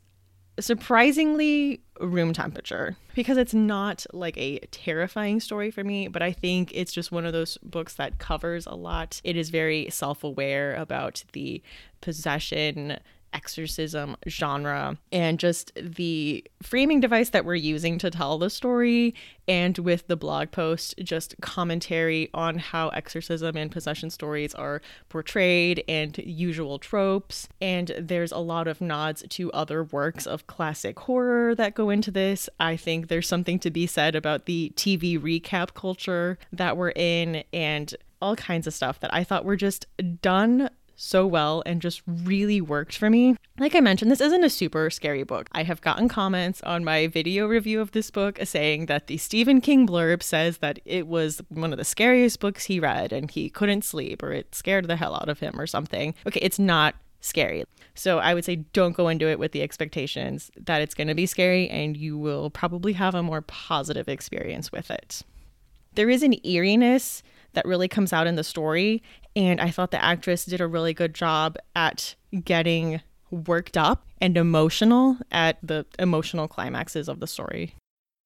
surprisingly 0.59 1.81
room 1.99 2.33
temperature 2.33 2.95
because 3.13 3.37
it's 3.37 3.53
not 3.53 4.05
like 4.13 4.37
a 4.37 4.59
terrifying 4.71 5.39
story 5.39 5.71
for 5.71 5.83
me, 5.83 6.07
but 6.07 6.21
I 6.21 6.31
think 6.31 6.71
it's 6.73 6.93
just 6.93 7.11
one 7.11 7.25
of 7.25 7.33
those 7.33 7.57
books 7.59 7.95
that 7.95 8.19
covers 8.19 8.65
a 8.65 8.75
lot. 8.75 9.21
It 9.23 9.35
is 9.35 9.49
very 9.49 9.89
self 9.89 10.23
aware 10.23 10.75
about 10.75 11.23
the 11.33 11.61
possession 12.01 12.99
exorcism 13.35 14.15
genre 14.27 14.97
and 15.11 15.37
just 15.39 15.71
the 15.75 16.43
framing 16.63 17.01
device 17.01 17.29
that 17.29 17.45
we're 17.45 17.53
using 17.53 17.97
to 17.99 18.09
tell 18.09 18.37
the 18.37 18.49
story 18.49 19.13
and 19.47 19.77
with 19.77 20.07
the 20.07 20.15
blog 20.15 20.49
post 20.51 20.95
just 21.03 21.35
commentary 21.41 22.29
on 22.33 22.57
how 22.57 22.87
exorcism 22.89 23.57
and 23.57 23.71
possession 23.71 24.09
stories 24.09 24.55
are 24.55 24.81
portrayed 25.09 25.83
and 25.87 26.17
usual 26.17 26.79
tropes. 26.79 27.47
And 27.61 27.91
there's 27.99 28.31
a 28.31 28.39
lot 28.39 28.67
of 28.67 28.81
nods 28.81 29.23
to 29.29 29.51
other 29.51 29.83
works 29.83 30.25
of 30.25 30.47
classic 30.47 30.97
horror 30.97 31.53
that 31.55 31.75
go 31.75 31.89
into 31.89 32.09
this. 32.09 32.49
I 32.59 32.77
think 32.77 33.09
there's 33.09 33.27
something 33.27 33.59
to 33.59 33.69
be 33.69 33.85
said 33.85 34.15
about 34.15 34.45
the 34.45 34.71
tv 34.75 35.19
recap 35.19 35.73
culture 35.73 36.37
that 36.53 36.77
we're 36.77 36.93
in 36.95 37.43
and 37.51 37.93
all 38.21 38.35
kinds 38.35 38.65
of 38.65 38.73
stuff 38.73 38.99
that 39.01 39.13
i 39.13 39.23
thought 39.23 39.45
were 39.45 39.55
just 39.55 39.85
done 40.21 40.69
so 40.95 41.25
well 41.25 41.61
and 41.65 41.81
just 41.81 42.01
really 42.07 42.61
worked 42.61 42.97
for 42.97 43.09
me. 43.09 43.35
Like 43.57 43.75
I 43.75 43.79
mentioned, 43.79 44.11
this 44.11 44.21
isn't 44.21 44.43
a 44.43 44.49
super 44.49 44.89
scary 44.89 45.23
book. 45.23 45.47
I 45.51 45.63
have 45.63 45.81
gotten 45.81 46.07
comments 46.07 46.61
on 46.63 46.83
my 46.83 47.07
video 47.07 47.47
review 47.47 47.81
of 47.81 47.91
this 47.91 48.11
book 48.11 48.41
uh, 48.41 48.45
saying 48.45 48.87
that 48.87 49.07
the 49.07 49.17
Stephen 49.17 49.61
King 49.61 49.87
blurb 49.87 50.23
says 50.23 50.57
that 50.59 50.79
it 50.85 51.07
was 51.07 51.41
one 51.49 51.71
of 51.71 51.77
the 51.77 51.85
scariest 51.85 52.39
books 52.39 52.65
he 52.65 52.79
read 52.79 53.13
and 53.13 53.29
he 53.31 53.49
couldn't 53.49 53.83
sleep 53.83 54.23
or 54.23 54.31
it 54.31 54.55
scared 54.55 54.87
the 54.87 54.95
hell 54.95 55.15
out 55.15 55.29
of 55.29 55.39
him 55.39 55.59
or 55.59 55.67
something. 55.67 56.15
Okay, 56.27 56.39
it's 56.41 56.59
not 56.59 56.95
scary. 57.21 57.65
So 57.95 58.19
I 58.19 58.33
would 58.33 58.45
say 58.45 58.57
don't 58.57 58.95
go 58.95 59.07
into 59.07 59.27
it 59.27 59.39
with 59.39 59.51
the 59.51 59.61
expectations 59.61 60.51
that 60.57 60.81
it's 60.81 60.93
going 60.93 61.07
to 61.07 61.15
be 61.15 61.25
scary 61.25 61.69
and 61.69 61.97
you 61.97 62.17
will 62.17 62.49
probably 62.49 62.93
have 62.93 63.15
a 63.15 63.23
more 63.23 63.41
positive 63.41 64.07
experience 64.07 64.71
with 64.71 64.91
it. 64.91 65.23
There 65.95 66.09
is 66.09 66.23
an 66.23 66.45
eeriness 66.45 67.23
that 67.53 67.65
really 67.65 67.87
comes 67.87 68.13
out 68.13 68.27
in 68.27 68.35
the 68.35 68.43
story 68.43 69.01
and 69.35 69.59
I 69.59 69.71
thought 69.71 69.91
the 69.91 70.03
actress 70.03 70.45
did 70.45 70.61
a 70.61 70.67
really 70.67 70.93
good 70.93 71.13
job 71.13 71.57
at 71.75 72.15
getting 72.43 73.01
worked 73.31 73.77
up 73.77 74.05
and 74.21 74.37
emotional 74.37 75.17
at 75.31 75.57
the 75.61 75.85
emotional 75.99 76.47
climaxes 76.47 77.09
of 77.09 77.19
the 77.19 77.27
story. 77.27 77.75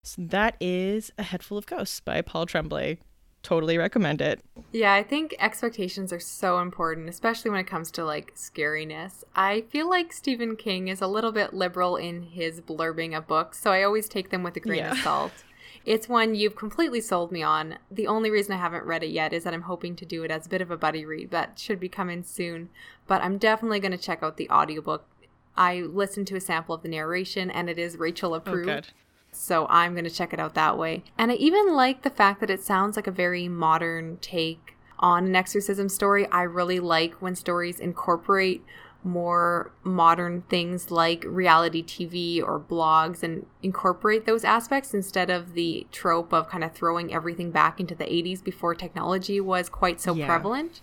So 0.04 0.22
that 0.24 0.56
is 0.60 1.12
A 1.18 1.24
Head 1.24 1.44
Full 1.44 1.58
of 1.58 1.66
Ghosts 1.66 2.00
by 2.00 2.22
Paul 2.22 2.46
Tremblay 2.46 3.00
totally 3.44 3.78
recommend 3.78 4.22
it. 4.22 4.42
Yeah, 4.72 4.94
I 4.94 5.04
think 5.04 5.36
expectations 5.40 6.12
are 6.12 6.20
so 6.20 6.60
important, 6.60 7.10
especially 7.10 7.52
when 7.52 7.60
it 7.60 7.68
comes 7.68 7.92
to 7.92 8.04
like 8.04 8.36
scariness. 8.36 9.24
I 9.36 9.62
feel 9.70 9.90
like 9.90 10.14
Stephen 10.14 10.56
King 10.56 10.88
is 10.88 11.02
a 11.02 11.08
little 11.08 11.32
bit 11.32 11.54
liberal 11.54 11.96
in 11.96 12.24
his 12.24 12.62
blurbing 12.62 13.18
of 13.18 13.28
books, 13.28 13.60
so 13.60 13.72
I 13.72 13.84
always 13.84 14.10
take 14.10 14.30
them 14.30 14.44
with 14.44 14.56
a 14.58 14.60
grain 14.60 14.80
yeah. 14.80 14.92
of 14.92 14.98
salt. 15.00 15.32
It's 15.90 16.08
one 16.08 16.36
you've 16.36 16.56
completely 16.56 17.02
sold 17.02 17.32
me 17.32 17.42
on. 17.42 17.80
The 17.90 18.06
only 18.06 18.30
reason 18.30 18.54
I 18.54 18.58
haven't 18.58 18.86
read 18.86 19.02
it 19.02 19.10
yet 19.10 19.34
is 19.34 19.44
that 19.44 19.56
I'm 19.56 19.64
hoping 19.64 19.96
to 19.96 20.06
do 20.06 20.22
it 20.22 20.30
as 20.30 20.46
a 20.46 20.50
bit 20.50 20.62
of 20.62 20.70
a 20.70 20.78
buddy 20.78 21.04
read. 21.04 21.32
That 21.32 21.58
should 21.58 21.80
be 21.80 21.90
coming 21.90 22.22
soon. 22.22 22.70
But 23.08 23.24
I'm 23.24 23.40
definitely 23.40 23.80
going 23.80 23.94
to 23.94 23.98
check 23.98 24.22
out 24.22 24.38
the 24.38 24.52
audiobook. 24.52 25.08
I 25.58 25.82
listened 25.82 26.28
to 26.28 26.36
a 26.36 26.42
sample 26.42 26.76
of 26.76 26.84
the 26.84 26.90
narration 26.90 27.50
and 27.50 27.72
it 27.72 27.80
is 27.80 27.98
Rachel 27.98 28.34
oh, 28.34 28.36
approved. 28.36 28.92
Oh, 28.92 28.98
so 29.32 29.66
I'm 29.68 29.94
going 29.94 30.04
to 30.04 30.12
check 30.12 30.32
it 30.32 30.40
out 30.40 30.54
that 30.54 30.78
way. 30.78 31.06
And 31.18 31.32
I 31.32 31.36
even 31.38 31.74
like 31.74 32.04
the 32.04 32.12
fact 32.12 32.40
that 32.42 32.52
it 32.52 32.64
sounds 32.64 32.96
like 32.96 33.08
a 33.08 33.12
very 33.12 33.48
modern 33.48 34.18
take 34.18 34.78
on 35.00 35.26
an 35.26 35.36
exorcism 35.36 35.90
story. 35.90 36.28
I 36.28 36.44
really 36.44 36.80
like 36.80 37.16
when 37.16 37.34
stories 37.34 37.80
incorporate 37.80 38.64
more 39.04 39.72
modern 39.84 40.42
things 40.44 40.92
like 40.92 41.24
reality 41.26 41.82
TV 41.82 42.44
or 42.44 42.60
blogs 42.60 43.24
and 43.24 43.46
incorporate 43.64 44.26
those 44.26 44.44
aspects 44.44 44.94
instead 44.94 45.30
of 45.30 45.54
the 45.54 45.88
trope 45.92 46.34
of 46.34 46.50
kind 46.50 46.64
of 46.64 46.74
throwing 46.74 47.14
everything 47.14 47.50
back 47.50 47.80
into 47.80 47.96
the 47.96 48.04
80s 48.04 48.44
before 48.44 48.76
technology 48.76 49.40
was 49.40 49.70
quite 49.70 50.02
so 50.02 50.14
yeah. 50.14 50.26
prevalent. 50.26 50.82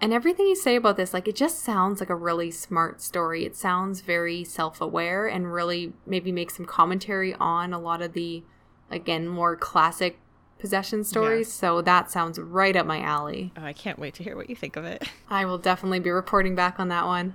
And 0.00 0.12
everything 0.12 0.46
you 0.46 0.54
say 0.54 0.76
about 0.76 0.96
this, 0.96 1.12
like, 1.12 1.26
it 1.26 1.34
just 1.34 1.58
sounds 1.58 1.98
like 1.98 2.08
a 2.08 2.14
really 2.14 2.52
smart 2.52 3.02
story. 3.02 3.44
It 3.44 3.56
sounds 3.56 4.00
very 4.00 4.44
self 4.44 4.80
aware 4.80 5.26
and 5.26 5.52
really 5.52 5.92
maybe 6.06 6.30
makes 6.30 6.56
some 6.56 6.66
commentary 6.66 7.34
on 7.34 7.72
a 7.72 7.80
lot 7.80 8.00
of 8.00 8.12
the, 8.12 8.44
again, 8.92 9.26
more 9.26 9.56
classic 9.56 10.20
possession 10.60 11.02
stories. 11.02 11.48
Yes. 11.48 11.54
So 11.54 11.82
that 11.82 12.12
sounds 12.12 12.38
right 12.38 12.76
up 12.76 12.86
my 12.86 13.00
alley. 13.00 13.52
Oh, 13.56 13.64
I 13.64 13.72
can't 13.72 13.98
wait 13.98 14.14
to 14.14 14.22
hear 14.22 14.36
what 14.36 14.48
you 14.48 14.54
think 14.54 14.76
of 14.76 14.84
it. 14.84 15.02
I 15.28 15.44
will 15.44 15.58
definitely 15.58 15.98
be 15.98 16.10
reporting 16.10 16.54
back 16.54 16.78
on 16.78 16.86
that 16.88 17.06
one. 17.06 17.34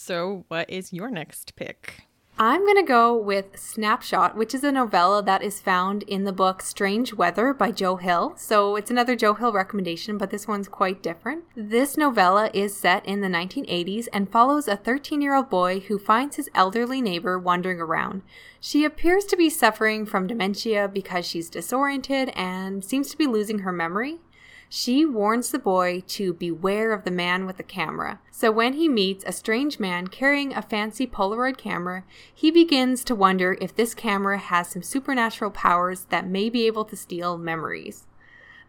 So, 0.00 0.44
what 0.46 0.70
is 0.70 0.92
your 0.92 1.10
next 1.10 1.56
pick? 1.56 2.04
I'm 2.38 2.62
going 2.62 2.76
to 2.76 2.84
go 2.84 3.16
with 3.16 3.58
Snapshot, 3.58 4.36
which 4.36 4.54
is 4.54 4.62
a 4.62 4.70
novella 4.70 5.24
that 5.24 5.42
is 5.42 5.60
found 5.60 6.04
in 6.04 6.22
the 6.22 6.32
book 6.32 6.62
Strange 6.62 7.12
Weather 7.12 7.52
by 7.52 7.72
Joe 7.72 7.96
Hill. 7.96 8.34
So 8.36 8.76
it's 8.76 8.92
another 8.92 9.16
Joe 9.16 9.34
Hill 9.34 9.52
recommendation, 9.52 10.16
but 10.16 10.30
this 10.30 10.46
one's 10.46 10.68
quite 10.68 11.02
different. 11.02 11.42
This 11.56 11.96
novella 11.96 12.48
is 12.54 12.76
set 12.76 13.04
in 13.04 13.22
the 13.22 13.28
1980s 13.28 14.06
and 14.12 14.30
follows 14.30 14.68
a 14.68 14.76
13 14.76 15.20
year 15.20 15.34
old 15.34 15.50
boy 15.50 15.80
who 15.80 15.98
finds 15.98 16.36
his 16.36 16.48
elderly 16.54 17.02
neighbor 17.02 17.36
wandering 17.36 17.80
around. 17.80 18.22
She 18.60 18.84
appears 18.84 19.24
to 19.24 19.36
be 19.36 19.50
suffering 19.50 20.06
from 20.06 20.28
dementia 20.28 20.86
because 20.86 21.26
she's 21.26 21.50
disoriented 21.50 22.30
and 22.36 22.84
seems 22.84 23.10
to 23.10 23.18
be 23.18 23.26
losing 23.26 23.58
her 23.58 23.72
memory 23.72 24.20
she 24.68 25.04
warns 25.04 25.50
the 25.50 25.58
boy 25.58 26.02
to 26.06 26.32
beware 26.32 26.92
of 26.92 27.04
the 27.04 27.10
man 27.10 27.46
with 27.46 27.56
the 27.56 27.62
camera. 27.62 28.20
So 28.30 28.50
when 28.50 28.74
he 28.74 28.88
meets 28.88 29.24
a 29.24 29.32
strange 29.32 29.80
man 29.80 30.08
carrying 30.08 30.52
a 30.52 30.62
fancy 30.62 31.06
Polaroid 31.06 31.56
camera, 31.56 32.04
he 32.34 32.50
begins 32.50 33.02
to 33.04 33.14
wonder 33.14 33.56
if 33.60 33.74
this 33.74 33.94
camera 33.94 34.38
has 34.38 34.68
some 34.68 34.82
supernatural 34.82 35.50
powers 35.50 36.06
that 36.10 36.26
may 36.26 36.50
be 36.50 36.66
able 36.66 36.84
to 36.84 36.96
steal 36.96 37.38
memories. 37.38 38.06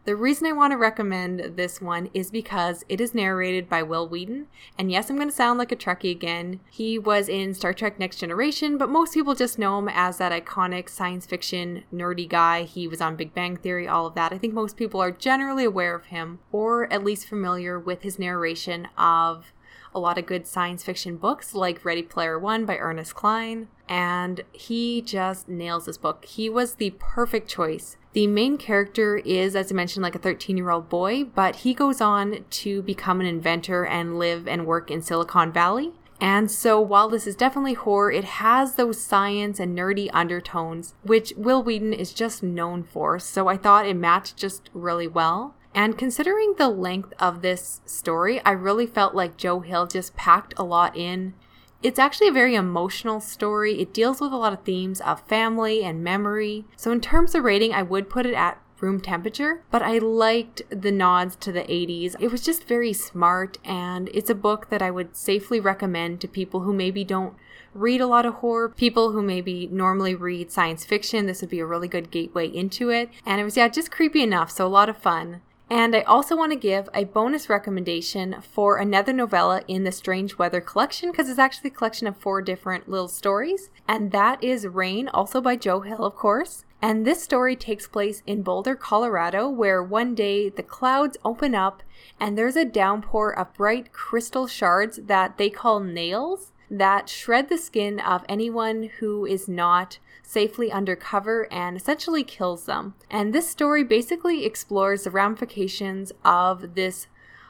The 0.05 0.15
reason 0.15 0.47
I 0.47 0.53
want 0.53 0.71
to 0.71 0.77
recommend 0.77 1.57
this 1.57 1.81
one 1.81 2.09
is 2.13 2.31
because 2.31 2.85
it 2.87 3.01
is 3.01 3.13
narrated 3.13 3.67
by 3.67 3.83
Wil 3.83 4.07
Wheaton. 4.07 4.47
And 4.77 4.89
yes, 4.91 5.09
I'm 5.09 5.17
going 5.17 5.27
to 5.27 5.35
sound 5.35 5.59
like 5.59 5.71
a 5.71 5.75
Trekkie 5.75 6.09
again. 6.09 6.61
He 6.71 6.97
was 6.97 7.27
in 7.27 7.53
Star 7.53 7.73
Trek 7.73 7.99
Next 7.99 8.17
Generation, 8.17 8.77
but 8.77 8.89
most 8.89 9.13
people 9.13 9.35
just 9.35 9.59
know 9.59 9.77
him 9.77 9.89
as 9.89 10.17
that 10.17 10.31
iconic 10.31 10.89
science 10.89 11.25
fiction 11.25 11.83
nerdy 11.93 12.27
guy. 12.27 12.63
He 12.63 12.87
was 12.87 13.01
on 13.01 13.17
Big 13.17 13.33
Bang 13.33 13.57
Theory, 13.57 13.87
all 13.87 14.07
of 14.07 14.15
that. 14.15 14.31
I 14.31 14.37
think 14.37 14.53
most 14.53 14.77
people 14.77 15.01
are 15.01 15.11
generally 15.11 15.65
aware 15.65 15.95
of 15.95 16.05
him, 16.05 16.39
or 16.51 16.91
at 16.91 17.03
least 17.03 17.27
familiar 17.27 17.77
with 17.77 18.01
his 18.01 18.17
narration 18.17 18.87
of 18.97 19.51
a 19.93 19.99
lot 19.99 20.17
of 20.17 20.25
good 20.25 20.47
science 20.47 20.83
fiction 20.83 21.17
books 21.17 21.53
like 21.53 21.83
Ready 21.83 22.03
Player 22.03 22.39
One 22.39 22.65
by 22.65 22.77
Ernest 22.77 23.15
Cline. 23.15 23.67
And 23.87 24.41
he 24.51 25.01
just 25.01 25.49
nails 25.49 25.85
this 25.85 25.97
book. 25.97 26.23
He 26.25 26.49
was 26.49 26.75
the 26.75 26.91
perfect 26.99 27.49
choice 27.49 27.97
the 28.13 28.27
main 28.27 28.57
character 28.57 29.17
is, 29.17 29.55
as 29.55 29.71
I 29.71 29.75
mentioned, 29.75 30.03
like 30.03 30.15
a 30.15 30.19
13 30.19 30.57
year 30.57 30.69
old 30.71 30.89
boy, 30.89 31.23
but 31.23 31.57
he 31.57 31.73
goes 31.73 32.01
on 32.01 32.45
to 32.49 32.81
become 32.81 33.19
an 33.19 33.27
inventor 33.27 33.85
and 33.85 34.17
live 34.17 34.47
and 34.47 34.65
work 34.65 34.89
in 34.89 35.01
Silicon 35.01 35.51
Valley. 35.51 35.93
And 36.21 36.51
so, 36.51 36.81
while 36.81 37.07
this 37.07 37.25
is 37.25 37.35
definitely 37.35 37.75
horror, 37.75 38.11
it 38.11 38.25
has 38.25 38.75
those 38.75 39.01
science 39.01 39.59
and 39.59 39.77
nerdy 39.77 40.09
undertones, 40.11 40.93
which 41.01 41.33
Wil 41.37 41.63
Wheaton 41.63 41.93
is 41.93 42.13
just 42.13 42.43
known 42.43 42.83
for. 42.83 43.19
So, 43.19 43.47
I 43.47 43.55
thought 43.55 43.87
it 43.87 43.95
matched 43.95 44.35
just 44.35 44.69
really 44.73 45.07
well. 45.07 45.55
And 45.73 45.97
considering 45.97 46.55
the 46.57 46.67
length 46.67 47.13
of 47.19 47.41
this 47.41 47.79
story, 47.85 48.41
I 48.43 48.51
really 48.51 48.87
felt 48.87 49.15
like 49.15 49.37
Joe 49.37 49.61
Hill 49.61 49.87
just 49.87 50.15
packed 50.15 50.53
a 50.57 50.63
lot 50.63 50.97
in 50.97 51.35
it's 51.81 51.99
actually 51.99 52.27
a 52.27 52.33
very 52.33 52.55
emotional 52.55 53.19
story. 53.19 53.81
It 53.81 53.93
deals 53.93 54.19
with 54.19 54.31
a 54.31 54.37
lot 54.37 54.53
of 54.53 54.63
themes 54.63 55.01
of 55.01 55.21
family 55.21 55.83
and 55.83 56.03
memory. 56.03 56.65
So, 56.75 56.91
in 56.91 57.01
terms 57.01 57.35
of 57.35 57.43
rating, 57.43 57.73
I 57.73 57.83
would 57.83 58.09
put 58.09 58.25
it 58.25 58.33
at 58.33 58.61
room 58.81 59.01
temperature, 59.01 59.63
but 59.71 59.81
I 59.81 59.97
liked 59.97 60.61
the 60.69 60.91
nods 60.91 61.35
to 61.37 61.51
the 61.51 61.63
80s. 61.63 62.15
It 62.19 62.31
was 62.31 62.41
just 62.41 62.63
very 62.63 62.93
smart, 62.93 63.57
and 63.63 64.09
it's 64.13 64.29
a 64.29 64.35
book 64.35 64.69
that 64.69 64.81
I 64.81 64.91
would 64.91 65.15
safely 65.15 65.59
recommend 65.59 66.21
to 66.21 66.27
people 66.27 66.61
who 66.61 66.73
maybe 66.73 67.03
don't 67.03 67.35
read 67.73 68.01
a 68.01 68.07
lot 68.07 68.25
of 68.25 68.35
horror, 68.35 68.69
people 68.69 69.11
who 69.11 69.21
maybe 69.21 69.67
normally 69.67 70.15
read 70.15 70.51
science 70.51 70.85
fiction. 70.85 71.25
This 71.25 71.41
would 71.41 71.49
be 71.49 71.59
a 71.59 71.65
really 71.65 71.87
good 71.87 72.11
gateway 72.11 72.47
into 72.47 72.89
it. 72.89 73.09
And 73.25 73.39
it 73.39 73.43
was, 73.43 73.57
yeah, 73.57 73.67
just 73.67 73.91
creepy 73.91 74.23
enough, 74.23 74.49
so 74.49 74.65
a 74.65 74.67
lot 74.67 74.89
of 74.89 74.97
fun. 74.97 75.41
And 75.69 75.95
I 75.95 76.01
also 76.01 76.35
want 76.35 76.51
to 76.51 76.57
give 76.57 76.89
a 76.95 77.03
bonus 77.03 77.47
recommendation 77.47 78.41
for 78.41 78.77
another 78.77 79.13
novella 79.13 79.61
in 79.67 79.83
the 79.83 79.91
Strange 79.91 80.37
Weather 80.37 80.61
collection 80.61 81.11
because 81.11 81.29
it's 81.29 81.37
actually 81.37 81.69
a 81.69 81.73
collection 81.73 82.07
of 82.07 82.17
four 82.17 82.41
different 82.41 82.89
little 82.89 83.07
stories. 83.07 83.69
And 83.87 84.11
that 84.11 84.43
is 84.43 84.65
Rain, 84.65 85.07
also 85.09 85.41
by 85.41 85.55
Joe 85.55 85.81
Hill, 85.81 86.03
of 86.03 86.15
course. 86.15 86.65
And 86.81 87.05
this 87.05 87.21
story 87.21 87.55
takes 87.55 87.87
place 87.87 88.23
in 88.25 88.41
Boulder, 88.41 88.75
Colorado, 88.75 89.47
where 89.47 89.83
one 89.83 90.15
day 90.15 90.49
the 90.49 90.63
clouds 90.63 91.17
open 91.23 91.53
up 91.53 91.83
and 92.19 92.35
there's 92.35 92.55
a 92.55 92.65
downpour 92.65 93.37
of 93.37 93.53
bright 93.53 93.91
crystal 93.91 94.47
shards 94.47 94.99
that 95.03 95.37
they 95.37 95.49
call 95.49 95.81
nails 95.81 96.51
that 96.69 97.09
shred 97.09 97.49
the 97.49 97.57
skin 97.57 97.99
of 97.99 98.25
anyone 98.29 98.89
who 98.99 99.25
is 99.25 99.47
not 99.47 99.99
safely 100.21 100.71
undercover 100.71 101.51
and 101.51 101.75
essentially 101.75 102.23
kills 102.23 102.65
them. 102.65 102.93
And 103.09 103.33
this 103.33 103.49
story 103.49 103.83
basically 103.83 104.45
explores 104.45 105.03
the 105.03 105.11
ramifications 105.11 106.11
of 106.23 106.75
this 106.75 107.07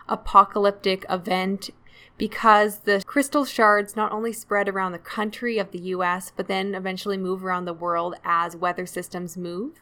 apocalyptic 0.07 1.05
event 1.09 1.71
because 2.17 2.79
the 2.79 3.01
crystal 3.07 3.45
shards 3.45 3.95
not 3.95 4.11
only 4.11 4.33
spread 4.33 4.67
around 4.67 4.91
the 4.91 4.99
country 4.99 5.57
of 5.57 5.71
the 5.71 5.79
US, 5.79 6.31
but 6.35 6.47
then 6.47 6.75
eventually 6.75 7.17
move 7.17 7.43
around 7.43 7.65
the 7.65 7.73
world 7.73 8.15
as 8.23 8.55
weather 8.55 8.85
systems 8.85 9.37
move. 9.37 9.81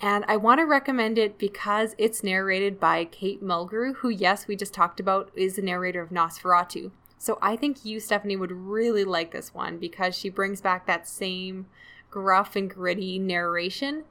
And 0.00 0.24
I 0.26 0.36
want 0.36 0.60
to 0.60 0.64
recommend 0.64 1.18
it 1.18 1.38
because 1.38 1.94
it's 1.98 2.24
narrated 2.24 2.80
by 2.80 3.04
Kate 3.04 3.42
Mulgrew, 3.42 3.96
who, 3.96 4.08
yes, 4.08 4.48
we 4.48 4.56
just 4.56 4.72
talked 4.72 4.98
about, 4.98 5.30
is 5.34 5.56
the 5.56 5.62
narrator 5.62 6.00
of 6.00 6.08
NOS4A2. 6.08 6.90
So 7.24 7.38
I 7.40 7.56
think 7.56 7.86
you, 7.86 8.00
Stephanie, 8.00 8.36
would 8.36 8.52
really 8.52 9.02
like 9.02 9.30
this 9.30 9.54
one 9.54 9.78
because 9.78 10.14
she 10.14 10.28
brings 10.28 10.60
back 10.60 10.86
that 10.86 11.08
same 11.08 11.64
gruff 12.10 12.54
and 12.54 12.68
gritty 12.68 13.18
narration. 13.18 14.04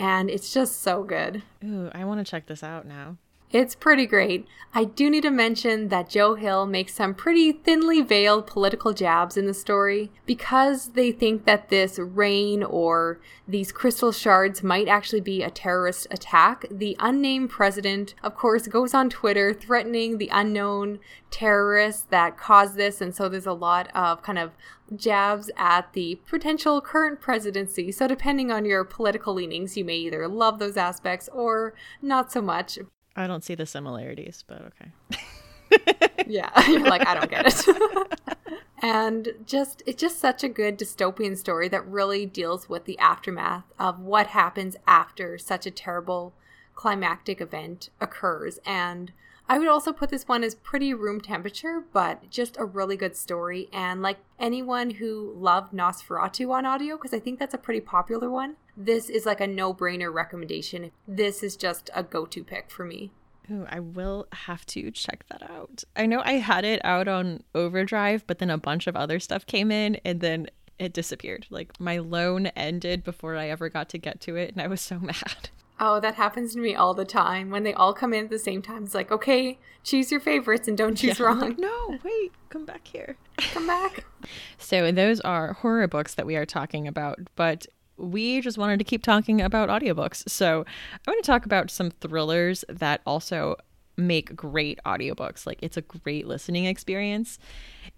And 0.00 0.28
it's 0.28 0.52
just 0.52 0.82
so 0.82 1.04
good. 1.04 1.44
Ooh, 1.64 1.92
I 1.94 2.04
want 2.04 2.18
to 2.18 2.28
check 2.28 2.46
this 2.46 2.64
out 2.64 2.84
now. 2.84 3.18
It's 3.52 3.76
pretty 3.76 4.06
great. 4.06 4.46
I 4.74 4.84
do 4.84 5.08
need 5.08 5.22
to 5.22 5.30
mention 5.30 5.88
that 5.88 6.10
Joe 6.10 6.34
Hill 6.34 6.66
makes 6.66 6.94
some 6.94 7.14
pretty 7.14 7.52
thinly 7.52 8.02
veiled 8.02 8.48
political 8.48 8.92
jabs 8.92 9.36
in 9.36 9.46
the 9.46 9.54
story 9.54 10.10
because 10.26 10.90
they 10.90 11.12
think 11.12 11.44
that 11.44 11.68
this 11.68 11.98
rain 11.98 12.64
or 12.64 13.20
these 13.46 13.70
crystal 13.70 14.10
shards 14.10 14.64
might 14.64 14.88
actually 14.88 15.20
be 15.20 15.42
a 15.42 15.50
terrorist 15.50 16.08
attack. 16.10 16.64
The 16.70 16.96
unnamed 16.98 17.50
president, 17.50 18.14
of 18.20 18.34
course, 18.34 18.66
goes 18.66 18.92
on 18.92 19.10
Twitter 19.10 19.54
threatening 19.54 20.18
the 20.18 20.30
unknown 20.32 20.98
terrorists 21.30 22.02
that 22.10 22.36
caused 22.36 22.74
this, 22.74 23.00
and 23.00 23.14
so 23.14 23.28
there's 23.28 23.46
a 23.46 23.52
lot 23.52 23.88
of 23.94 24.22
kind 24.22 24.38
of 24.38 24.50
jabs 24.96 25.50
at 25.56 25.92
the 25.92 26.20
potential 26.28 26.80
current 26.80 27.20
presidency. 27.20 27.92
So, 27.92 28.08
depending 28.08 28.50
on 28.50 28.64
your 28.64 28.84
political 28.84 29.34
leanings, 29.34 29.76
you 29.76 29.84
may 29.84 29.96
either 29.96 30.26
love 30.26 30.58
those 30.58 30.76
aspects 30.76 31.28
or 31.32 31.74
not 32.02 32.32
so 32.32 32.42
much. 32.42 32.78
I 33.16 33.26
don't 33.26 33.42
see 33.42 33.54
the 33.54 33.66
similarities, 33.66 34.44
but 34.46 34.62
okay. 34.62 35.96
yeah, 36.26 36.50
like, 36.86 37.06
I 37.06 37.14
don't 37.14 37.30
get 37.30 37.46
it. 37.46 38.18
and 38.82 39.28
just 39.46 39.82
it's 39.86 40.00
just 40.00 40.18
such 40.18 40.44
a 40.44 40.48
good 40.48 40.78
dystopian 40.78 41.36
story 41.36 41.68
that 41.68 41.86
really 41.86 42.26
deals 42.26 42.68
with 42.68 42.84
the 42.84 42.98
aftermath 42.98 43.64
of 43.78 43.98
what 44.00 44.28
happens 44.28 44.76
after 44.86 45.38
such 45.38 45.66
a 45.66 45.70
terrible 45.70 46.34
climactic 46.74 47.40
event 47.40 47.88
occurs 48.00 48.58
and 48.66 49.12
I 49.48 49.58
would 49.58 49.68
also 49.68 49.92
put 49.92 50.10
this 50.10 50.26
one 50.26 50.42
as 50.42 50.56
pretty 50.56 50.92
room 50.92 51.20
temperature, 51.20 51.84
but 51.92 52.28
just 52.30 52.56
a 52.58 52.64
really 52.64 52.96
good 52.96 53.14
story. 53.14 53.68
And 53.72 54.02
like 54.02 54.18
anyone 54.40 54.90
who 54.90 55.32
loved 55.36 55.72
NOS4A2 55.72 56.50
on 56.50 56.66
audio, 56.66 56.96
because 56.96 57.14
I 57.14 57.20
think 57.20 57.38
that's 57.38 57.54
a 57.54 57.58
pretty 57.58 57.80
popular 57.80 58.28
one, 58.28 58.56
this 58.76 59.08
is 59.08 59.24
like 59.26 59.40
a 59.40 59.46
no 59.46 59.72
brainer 59.72 60.12
recommendation. 60.12 60.90
This 61.08 61.42
is 61.42 61.56
just 61.56 61.90
a 61.94 62.02
go 62.02 62.26
to 62.26 62.44
pick 62.44 62.70
for 62.70 62.84
me. 62.84 63.10
Ooh, 63.50 63.66
I 63.68 63.80
will 63.80 64.26
have 64.32 64.66
to 64.66 64.90
check 64.90 65.24
that 65.30 65.48
out. 65.48 65.84
I 65.94 66.06
know 66.06 66.20
I 66.24 66.34
had 66.34 66.64
it 66.64 66.84
out 66.84 67.06
on 67.06 67.44
overdrive, 67.54 68.26
but 68.26 68.38
then 68.38 68.50
a 68.50 68.58
bunch 68.58 68.86
of 68.86 68.96
other 68.96 69.20
stuff 69.20 69.46
came 69.46 69.70
in 69.70 69.96
and 70.04 70.20
then 70.20 70.48
it 70.78 70.92
disappeared. 70.92 71.46
Like 71.48 71.78
my 71.80 71.98
loan 71.98 72.46
ended 72.48 73.04
before 73.04 73.36
I 73.36 73.48
ever 73.48 73.68
got 73.68 73.88
to 73.90 73.98
get 73.98 74.20
to 74.22 74.36
it, 74.36 74.52
and 74.52 74.60
I 74.60 74.66
was 74.66 74.80
so 74.80 74.98
mad. 75.00 75.50
Oh, 75.78 76.00
that 76.00 76.14
happens 76.14 76.54
to 76.54 76.60
me 76.60 76.74
all 76.74 76.94
the 76.94 77.04
time. 77.04 77.50
When 77.50 77.62
they 77.62 77.74
all 77.74 77.92
come 77.92 78.14
in 78.14 78.24
at 78.24 78.30
the 78.30 78.38
same 78.38 78.62
time, 78.62 78.84
it's 78.84 78.94
like, 78.94 79.12
okay, 79.12 79.58
choose 79.84 80.10
your 80.10 80.20
favorites 80.20 80.68
and 80.68 80.76
don't 80.76 80.96
choose 80.96 81.18
yeah, 81.18 81.26
wrong. 81.26 81.38
Like, 81.38 81.58
no, 81.58 81.98
wait, 82.02 82.32
come 82.48 82.64
back 82.64 82.86
here. 82.86 83.18
Come 83.52 83.66
back. 83.66 84.06
so, 84.58 84.90
those 84.90 85.20
are 85.20 85.52
horror 85.52 85.86
books 85.86 86.14
that 86.14 86.24
we 86.24 86.34
are 86.36 86.46
talking 86.46 86.88
about, 86.88 87.18
but 87.36 87.66
we 87.96 88.40
just 88.40 88.58
wanted 88.58 88.78
to 88.78 88.84
keep 88.84 89.02
talking 89.02 89.40
about 89.40 89.68
audiobooks. 89.68 90.28
So, 90.28 90.64
I 91.06 91.10
want 91.10 91.22
to 91.22 91.26
talk 91.26 91.46
about 91.46 91.70
some 91.70 91.90
thrillers 91.90 92.64
that 92.68 93.00
also 93.06 93.56
make 93.96 94.36
great 94.36 94.78
audiobooks. 94.84 95.46
Like, 95.46 95.58
it's 95.62 95.76
a 95.76 95.82
great 95.82 96.26
listening 96.26 96.66
experience. 96.66 97.38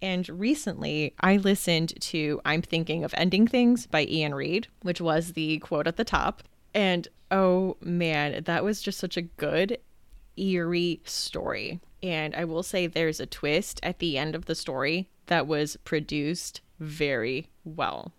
And 0.01 0.29
recently, 0.29 1.15
I 1.21 1.39
listened 1.39 2.01
to 2.01 2.41
I'm 2.45 2.63
Thinking 2.63 3.05
of 3.05 3.15
Ending 3.17 3.47
Things 3.47 3.87
by 3.87 4.01
Iain 4.01 4.35
Reid, 4.35 4.69
which 4.83 5.01
was 5.01 5.33
the 5.33 5.59
quote 5.59 5.87
at 5.87 5.97
the 5.97 6.05
top. 6.05 6.43
And 6.75 7.09
oh 7.31 7.77
man, 7.81 8.45
that 8.45 8.65
was 8.65 8.81
just 8.81 8.99
such 8.99 9.17
a 9.17 9.23
good, 9.23 9.79
eerie 10.37 11.01
story. 11.05 11.81
And 12.03 12.35
I 12.35 12.45
will 12.45 12.63
say 12.63 12.87
there's 12.87 13.21
a 13.21 13.27
twist 13.27 13.81
at 13.83 13.99
the 13.99 14.17
end 14.19 14.35
of 14.35 14.45
the 14.47 14.55
story 14.55 15.09
that 15.27 15.47
was 15.47 15.77
produced 15.85 16.61
very 16.79 17.49
well. 17.65 18.13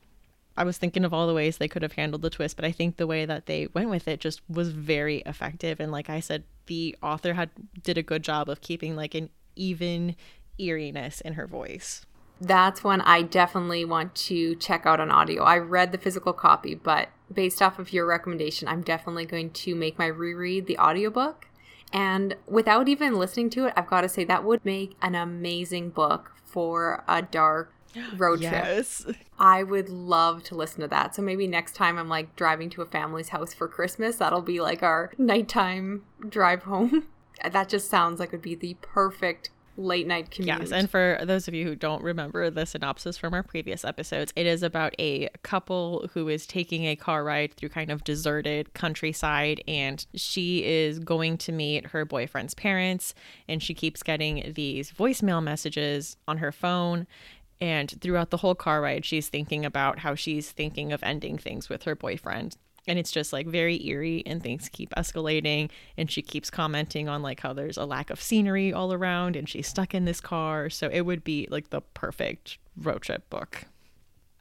I 0.60 0.64
was 0.66 0.78
thinking 0.78 1.06
of 1.06 1.14
all 1.14 1.26
the 1.26 1.34
ways 1.34 1.58
they 1.58 1.68
could 1.68 1.82
have 1.82 1.94
handled 1.94 2.22
the 2.22 2.30
twist, 2.30 2.56
but 2.56 2.66
I 2.66 2.72
think 2.72 2.98
the 2.98 3.08
way 3.08 3.26
that 3.26 3.46
they 3.46 3.68
went 3.74 3.90
with 3.90 4.08
it 4.08 4.20
just 4.20 4.42
was 4.50 4.70
very 4.70 5.24
effective. 5.26 5.80
And 5.80 5.92
like 5.92 6.10
I 6.10 6.20
said, 6.20 6.44
the 6.68 6.96
author 7.02 7.34
had 7.34 7.50
did 7.82 7.98
a 7.98 8.04
good 8.04 8.24
job 8.24 8.50
of 8.50 8.62
keeping 8.62 8.96
like 8.96 9.16
an 9.16 9.30
even 9.56 10.16
eeriness 10.60 11.22
in 11.22 11.34
her 11.34 11.48
voice 11.48 12.06
that's 12.42 12.84
one 12.84 13.02
I 13.02 13.22
definitely 13.22 13.86
want 13.86 14.16
to 14.16 14.56
check 14.56 14.86
out 14.86 15.00
on 15.00 15.12
audio. 15.12 15.44
I 15.44 15.58
read 15.58 15.92
the 15.92 15.98
physical 15.98 16.34
copy, 16.34 16.74
but 16.74 17.10
based 17.32 17.62
off 17.62 17.80
of 17.80 17.92
your 17.92 18.06
recommendation, 18.06 18.68
I'm 18.68 18.82
definitely 18.82 19.26
going 19.26 19.52
to 19.52 19.76
make 19.76 20.00
my 20.00 20.08
reread 20.08 20.66
the 20.66 20.78
audiobook. 20.78 21.48
And 21.92 22.36
without 22.48 22.88
even 22.88 23.16
listening 23.16 23.50
to 23.52 23.66
it, 23.66 23.74
I've 23.76 23.88
got 23.88 24.02
to 24.02 24.10
say 24.10 24.24
that 24.24 24.44
would 24.44 24.64
make 24.64 24.96
an 25.02 25.16
amazing 25.16 25.90
book 25.90 26.32
for 26.46 27.04
a 27.08 27.22
dark 27.22 27.74
road 28.18 28.42
yes. 28.42 29.04
trip. 29.04 29.18
I 29.38 29.64
would 29.64 29.90
love 29.90 30.44
to 30.44 30.56
listen 30.56 30.82
to 30.82 30.88
that. 30.90 31.16
So 31.16 31.22
maybe 31.22 31.48
next 31.48 31.76
time 31.76 31.98
I'm 31.98 32.10
like 32.10 32.36
driving 32.36 32.70
to 32.72 32.82
a 32.82 32.86
family's 32.86 33.30
house 33.30 33.54
for 33.54 33.68
Christmas, 33.68 34.18
that'll 34.18 34.42
be 34.42 34.62
like 34.62 34.84
our 34.84 35.12
nighttime 35.18 36.04
drive 36.28 36.64
home. 36.64 37.08
that 37.52 37.70
just 37.70 37.90
sounds 37.90 38.20
like 38.20 38.30
it 38.30 38.34
would 38.34 38.42
be 38.42 38.56
the 38.56 38.76
perfect 38.82 39.50
late 39.80 40.06
night 40.06 40.30
commute. 40.30 40.60
Yes, 40.60 40.72
and 40.72 40.90
for 40.90 41.20
those 41.24 41.48
of 41.48 41.54
you 41.54 41.66
who 41.66 41.76
don't 41.76 42.04
remember 42.04 42.50
the 42.50 42.66
synopsis 42.66 43.18
from 43.18 43.34
our 43.34 43.42
previous 43.42 43.86
episodes, 43.86 44.34
it 44.36 44.46
is 44.46 44.62
about 44.62 44.94
a 45.00 45.30
couple 45.42 46.10
who 46.14 46.28
is 46.28 46.46
taking 46.46 46.86
a 46.86 46.96
car 46.96 47.24
ride 47.24 47.54
through 47.54 47.70
kind 47.70 47.90
of 47.90 48.04
deserted 48.04 48.74
countryside 48.74 49.64
and 49.68 50.06
she 50.14 50.66
is 50.66 51.00
going 51.00 51.38
to 51.38 51.52
meet 51.52 51.88
her 51.88 52.06
boyfriend's 52.06 52.54
parents 52.54 53.14
and 53.48 53.64
she 53.64 53.74
keeps 53.74 54.04
getting 54.04 54.52
these 54.56 54.92
voicemail 54.92 55.42
messages 55.42 56.18
on 56.28 56.38
her 56.38 56.52
phone 56.52 57.08
and 57.62 57.90
throughout 58.02 58.30
the 58.30 58.38
whole 58.38 58.56
car 58.56 58.82
ride, 58.82 59.06
she's 59.06 59.28
thinking 59.28 59.66
about 59.66 60.00
how 60.00 60.16
she's 60.16 60.52
thinking 60.52 60.94
of 60.94 61.04
ending 61.04 61.38
things 61.38 61.70
with 61.70 61.84
her 61.84 61.96
boyfriend. 61.96 62.56
And 62.88 62.98
it's 62.98 63.12
just 63.12 63.34
like 63.34 63.46
very 63.46 63.86
eerie 63.86 64.24
and 64.26 64.42
things 64.42 64.70
keep 64.70 64.92
escalating. 64.96 65.70
And 65.98 66.10
she 66.10 66.22
keeps 66.22 66.50
commenting 66.50 67.10
on 67.10 67.22
like 67.22 67.42
how 67.42 67.54
there's 67.54 67.78
a 67.78 67.86
lack 67.86 68.10
of 68.10 68.22
scenery 68.22 68.74
all 68.74 68.94
around 68.94 69.36
and 69.36 69.48
she's 69.48 69.68
stuck 69.68 69.94
in 69.94 70.06
this 70.06 70.22
car. 70.22 70.70
So 70.70 70.90
it 70.92 71.02
would 71.02 71.24
be 71.24 71.48
like 71.52 71.70
the 71.70 71.82
perfect 71.82 72.58
road 72.78 73.02
trip 73.02 73.30
book. 73.30 73.66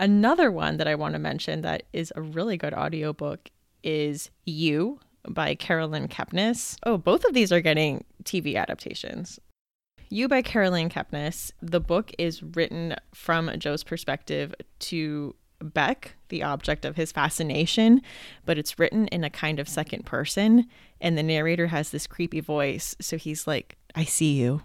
Another 0.01 0.51
one 0.51 0.77
that 0.77 0.87
i 0.87 0.95
want 0.95 1.15
to 1.15 1.19
mention 1.19 1.63
that 1.63 1.83
is 1.93 2.13
a 2.15 2.23
really 2.23 2.57
good 2.57 2.73
audiobook 2.73 3.51
is 3.83 4.31
you 4.45 5.01
by 5.29 5.55
carolyn 5.57 6.07
kepnes 6.07 6.77
oh 6.85 6.97
both 6.97 7.25
of 7.25 7.35
these 7.35 7.51
are 7.51 7.61
getting 7.61 8.05
tv 8.23 8.55
adaptations 8.55 9.41
you 10.11 10.29
by 10.29 10.43
Caroline 10.43 10.89
Kepnes. 10.89 11.53
The 11.61 11.81
book 11.81 12.13
is 12.19 12.43
written 12.43 12.97
from 13.15 13.51
Joe's 13.59 13.85
perspective 13.85 14.55
to 14.81 15.35
Beck, 15.61 16.15
the 16.29 16.43
object 16.43 16.85
of 16.85 16.97
his 16.97 17.13
fascination, 17.13 18.01
but 18.45 18.59
it's 18.59 18.79
written 18.79 19.09
in 19.09 19.25
a 19.25 19.31
kind 19.31 19.59
of 19.59 19.69
second 19.69 20.07
person. 20.07 20.67
And 21.01 21.19
the 21.19 21.23
narrator 21.23 21.69
has 21.69 21.91
this 21.91 22.07
creepy 22.07 22.41
voice. 22.41 22.97
So 23.01 23.17
he's 23.17 23.47
like, 23.47 23.77
I 23.95 24.05
see 24.05 24.35
you. 24.35 24.63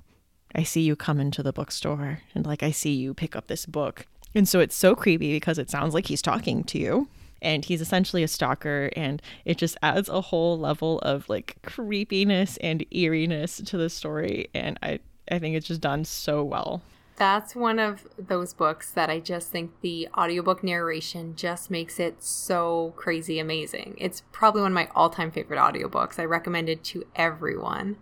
I 0.55 0.63
see 0.63 0.81
you 0.81 0.95
come 0.95 1.19
into 1.19 1.41
the 1.41 1.53
bookstore. 1.53 2.19
And 2.35 2.45
like, 2.45 2.63
I 2.63 2.71
see 2.71 2.93
you 2.93 3.13
pick 3.13 3.35
up 3.35 3.47
this 3.47 3.65
book. 3.65 4.05
And 4.35 4.47
so 4.47 4.59
it's 4.59 4.75
so 4.75 4.95
creepy 4.95 5.33
because 5.33 5.57
it 5.57 5.69
sounds 5.69 5.93
like 5.93 6.07
he's 6.07 6.21
talking 6.21 6.63
to 6.65 6.79
you. 6.79 7.07
And 7.41 7.65
he's 7.65 7.81
essentially 7.81 8.23
a 8.23 8.27
stalker. 8.27 8.91
And 8.95 9.21
it 9.45 9.57
just 9.57 9.77
adds 9.81 10.09
a 10.09 10.21
whole 10.21 10.57
level 10.57 10.99
of 10.99 11.27
like 11.27 11.57
creepiness 11.63 12.57
and 12.57 12.85
eeriness 12.93 13.57
to 13.57 13.77
the 13.77 13.89
story. 13.89 14.49
And 14.53 14.77
I, 14.81 14.99
I 15.33 15.39
think 15.39 15.55
it's 15.55 15.67
just 15.67 15.81
done 15.81 16.05
so 16.05 16.43
well. 16.43 16.81
That's 17.15 17.55
one 17.55 17.77
of 17.77 18.07
those 18.17 18.53
books 18.53 18.89
that 18.91 19.09
I 19.09 19.19
just 19.19 19.49
think 19.49 19.71
the 19.81 20.07
audiobook 20.17 20.63
narration 20.63 21.35
just 21.35 21.69
makes 21.69 21.99
it 21.99 22.23
so 22.23 22.93
crazy 22.95 23.37
amazing. 23.39 23.95
It's 23.99 24.23
probably 24.31 24.61
one 24.61 24.71
of 24.71 24.75
my 24.75 24.89
all 24.95 25.09
time 25.09 25.29
favorite 25.29 25.59
audiobooks. 25.59 26.17
I 26.17 26.25
recommend 26.25 26.69
it 26.69 26.83
to 26.85 27.05
everyone. 27.15 27.97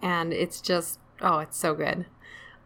And 0.00 0.32
it's 0.32 0.60
just, 0.60 1.00
oh, 1.20 1.38
it's 1.40 1.56
so 1.58 1.74
good. 1.74 2.06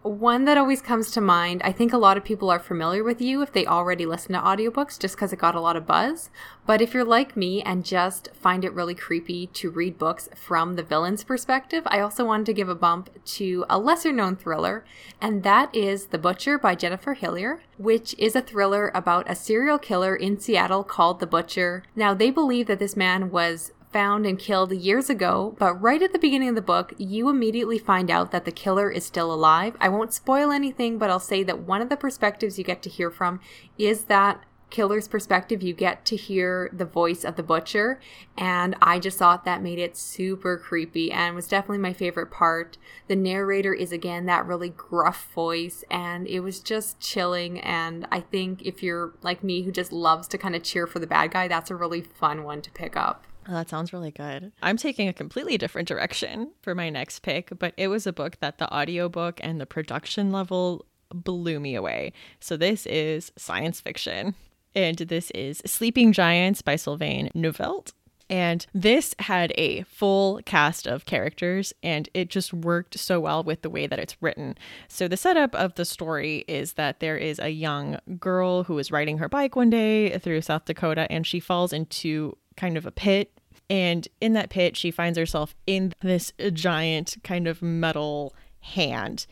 One 0.03 0.47
that 0.47 0.57
always 0.57 0.81
comes 0.81 1.11
to 1.11 1.21
mind, 1.21 1.61
I 1.63 1.73
think 1.73 1.93
a 1.93 1.99
lot 1.99 2.17
of 2.17 2.25
people 2.25 2.49
are 2.49 2.59
familiar 2.59 3.05
with 3.05 3.21
you 3.21 3.43
if 3.43 3.53
they 3.53 3.67
already 3.67 4.07
listen 4.07 4.33
to 4.33 4.41
audiobooks 4.41 4.99
just 4.99 5.15
because 5.15 5.31
it 5.31 5.39
got 5.39 5.55
a 5.55 5.61
lot 5.61 5.77
of 5.77 5.87
buzz. 5.87 6.31
But 6.65 6.81
if 6.81 6.95
you're 6.95 7.05
like 7.05 7.37
me 7.37 7.61
and 7.61 7.85
just 7.85 8.31
find 8.33 8.65
it 8.65 8.73
really 8.73 8.95
creepy 8.95 9.49
to 9.49 9.69
read 9.69 9.99
books 9.99 10.31
from 10.35 10.77
the 10.77 10.83
villain's 10.83 11.23
perspective, 11.23 11.83
I 11.87 12.01
also 12.01 12.25
wanted 12.25 12.47
to 12.47 12.55
give 12.55 12.71
a 12.71 12.75
bump 12.75 13.11
to 13.27 13.67
a 13.69 13.79
lesser 13.79 14.11
known 14.11 14.37
thriller, 14.37 14.87
and 15.21 15.43
that 15.43 15.75
is 15.77 16.07
The 16.07 16.19
Butcher 16.19 16.59
by 16.59 16.77
Jennifer 16.77 17.13
Hillier, 17.13 17.61
which 17.77 18.15
is 18.17 18.35
a 18.35 18.41
thriller 18.41 18.91
about 18.95 19.31
a 19.31 19.35
serial 19.35 19.79
killer 19.79 20.17
in 20.17 20.41
Seattle 20.41 20.83
called 20.83 21.21
The 21.21 21.27
Butcher. 21.27 21.83
Now, 21.95 22.15
they 22.15 22.31
believe 22.31 22.69
that 22.69 22.79
this 22.79 22.97
man 22.97 23.31
was 23.31 23.73
found 23.93 24.27
and 24.27 24.39
killed 24.39 24.73
years 24.73 25.11
ago, 25.11 25.55
but 25.59 25.75
right 25.81 26.03
at 26.03 26.13
the 26.13 26.19
beginning 26.19 26.49
of 26.49 26.55
the 26.55 26.63
book, 26.63 26.95
you 26.99 27.29
immediately 27.29 27.79
find 27.79 28.11
out 28.11 28.31
that 28.31 28.45
the 28.45 28.53
killer 28.53 28.91
is 28.91 29.05
still 29.05 29.33
alive. 29.33 29.77
I 29.81 29.89
won't 29.89 30.15
spoil 30.15 30.51
anything, 30.51 30.99
but 30.99 31.11
I'll 31.11 31.19
say 31.19 31.43
that 31.43 31.61
one 31.61 31.83
of 31.83 31.89
the 31.89 31.97
perspectives 31.97 32.59
you 32.59 32.65
get 32.65 32.83
to 32.83 32.91
hear 32.91 33.11
from 33.11 33.41
is 33.79 34.05
that 34.05 34.45
killer's 34.71 35.09
perspective. 35.09 35.63
You 35.63 35.75
get 35.75 36.05
to 36.07 36.17
hear 36.17 36.71
the 36.73 36.85
voice 36.85 37.25
of 37.25 37.37
the 37.37 37.43
butcher, 37.43 38.01
and 38.39 38.77
I 38.81 38.99
just 38.99 39.19
thought 39.19 39.45
that 39.45 39.63
made 39.63 39.79
it 39.79 39.97
super 39.97 40.57
creepy 40.57 41.13
and 41.13 41.35
was 41.35 41.49
definitely 41.49 41.79
my 41.79 41.93
favorite 41.93 42.31
part. 42.31 42.79
The 43.09 43.17
narrator 43.17 43.75
is 43.75 43.93
again 43.93 44.27
that 44.27 44.47
really 44.47 44.71
gruff 44.71 45.31
voice, 45.35 45.85
and 45.91 46.27
it 46.27 46.41
was 46.41 46.61
just 46.61 47.01
chilling. 47.01 47.61
And 47.61 48.07
I 48.11 48.21
think 48.21 48.63
if 48.63 48.83
you're 48.83 49.13
like 49.23 49.45
me 49.45 49.63
who 49.63 49.73
just 49.73 49.93
loves 49.93 50.29
to 50.29 50.39
kind 50.39 50.55
of 50.55 50.63
cheer 50.63 50.87
for 50.87 51.01
the 51.01 51.07
bad 51.07 51.33
guy, 51.33 51.49
that's 51.49 51.71
a 51.71 51.77
really 51.77 52.01
fun 52.01 52.45
one 52.45 52.63
to 52.63 52.71
pick 52.71 52.97
up. 52.97 53.27
Oh, 53.49 53.53
that 53.53 53.69
sounds 53.69 53.93
really 53.93 54.11
good. 54.11 54.53
I'm 54.63 54.77
taking 54.77 55.09
a 55.09 55.13
completely 55.13 55.59
different 55.59 55.89
direction 55.89 56.53
for 56.63 56.75
my 56.75 56.91
next 56.91 57.21
pick, 57.21 57.51
but 57.59 57.75
it 57.77 57.89
was 57.89 58.07
a 58.07 58.13
book 58.13 58.39
that 58.41 58.59
the 58.59 58.73
audiobook 58.73 59.41
and 59.43 59.61
the 59.61 59.67
production 59.67 60.31
level 60.31 60.85
blew 61.13 61.59
me 61.59 61.75
away. 61.75 62.13
So 62.39 62.57
this 62.57 62.87
is 62.87 63.33
science 63.37 63.81
fiction. 63.81 64.35
And 64.75 64.99
this 64.99 65.31
is 65.33 65.63
Sleeping 65.67 66.13
Giants 66.13 66.63
by 66.63 66.77
Sylvain 66.77 67.31
Neuvel. 67.35 67.91
And 68.29 68.65
this 68.73 69.17
had 69.19 69.53
a 69.59 69.83
full 69.83 70.41
cast 70.47 70.87
of 70.87 71.05
characters, 71.05 71.73
and 71.83 72.09
it 72.15 72.31
just 72.31 72.55
worked 72.55 72.97
so 72.97 73.19
well 73.19 73.43
with 73.43 73.63
the 73.63 73.71
way 73.71 73.89
that 73.89 73.99
it's 73.99 74.17
written. 74.23 74.57
So, 74.87 75.09
the 75.09 75.17
setup 75.17 75.53
of 75.57 75.75
the 75.75 75.85
story 75.85 76.45
is 76.47 76.75
that 76.75 77.01
there 77.01 77.17
is 77.17 77.41
a 77.41 77.49
young 77.49 77.99
girl 78.21 78.63
who 78.63 78.79
is 78.79 78.93
riding 78.93 79.19
her 79.19 79.29
bike 79.29 79.57
one 79.57 79.69
day 79.69 80.17
through 80.19 80.43
South 80.43 80.65
Dakota, 80.65 81.11
and 81.11 81.27
she 81.27 81.41
falls 81.41 81.73
into 81.73 82.37
kind 82.61 82.77
of 82.77 82.87
a 82.87 82.93
pit. 82.93 83.33
And 83.69 84.07
in 84.21 84.35
that 84.35 84.51
pit, 84.51 84.77
she 84.77 84.91
finds 84.91 85.17
herself 85.17 85.55
in 85.67 85.93
this 86.03 86.33
giant 86.53 87.17
kind 87.25 87.49
of 87.49 87.63
metal 87.63 88.35
hand. 88.61 89.27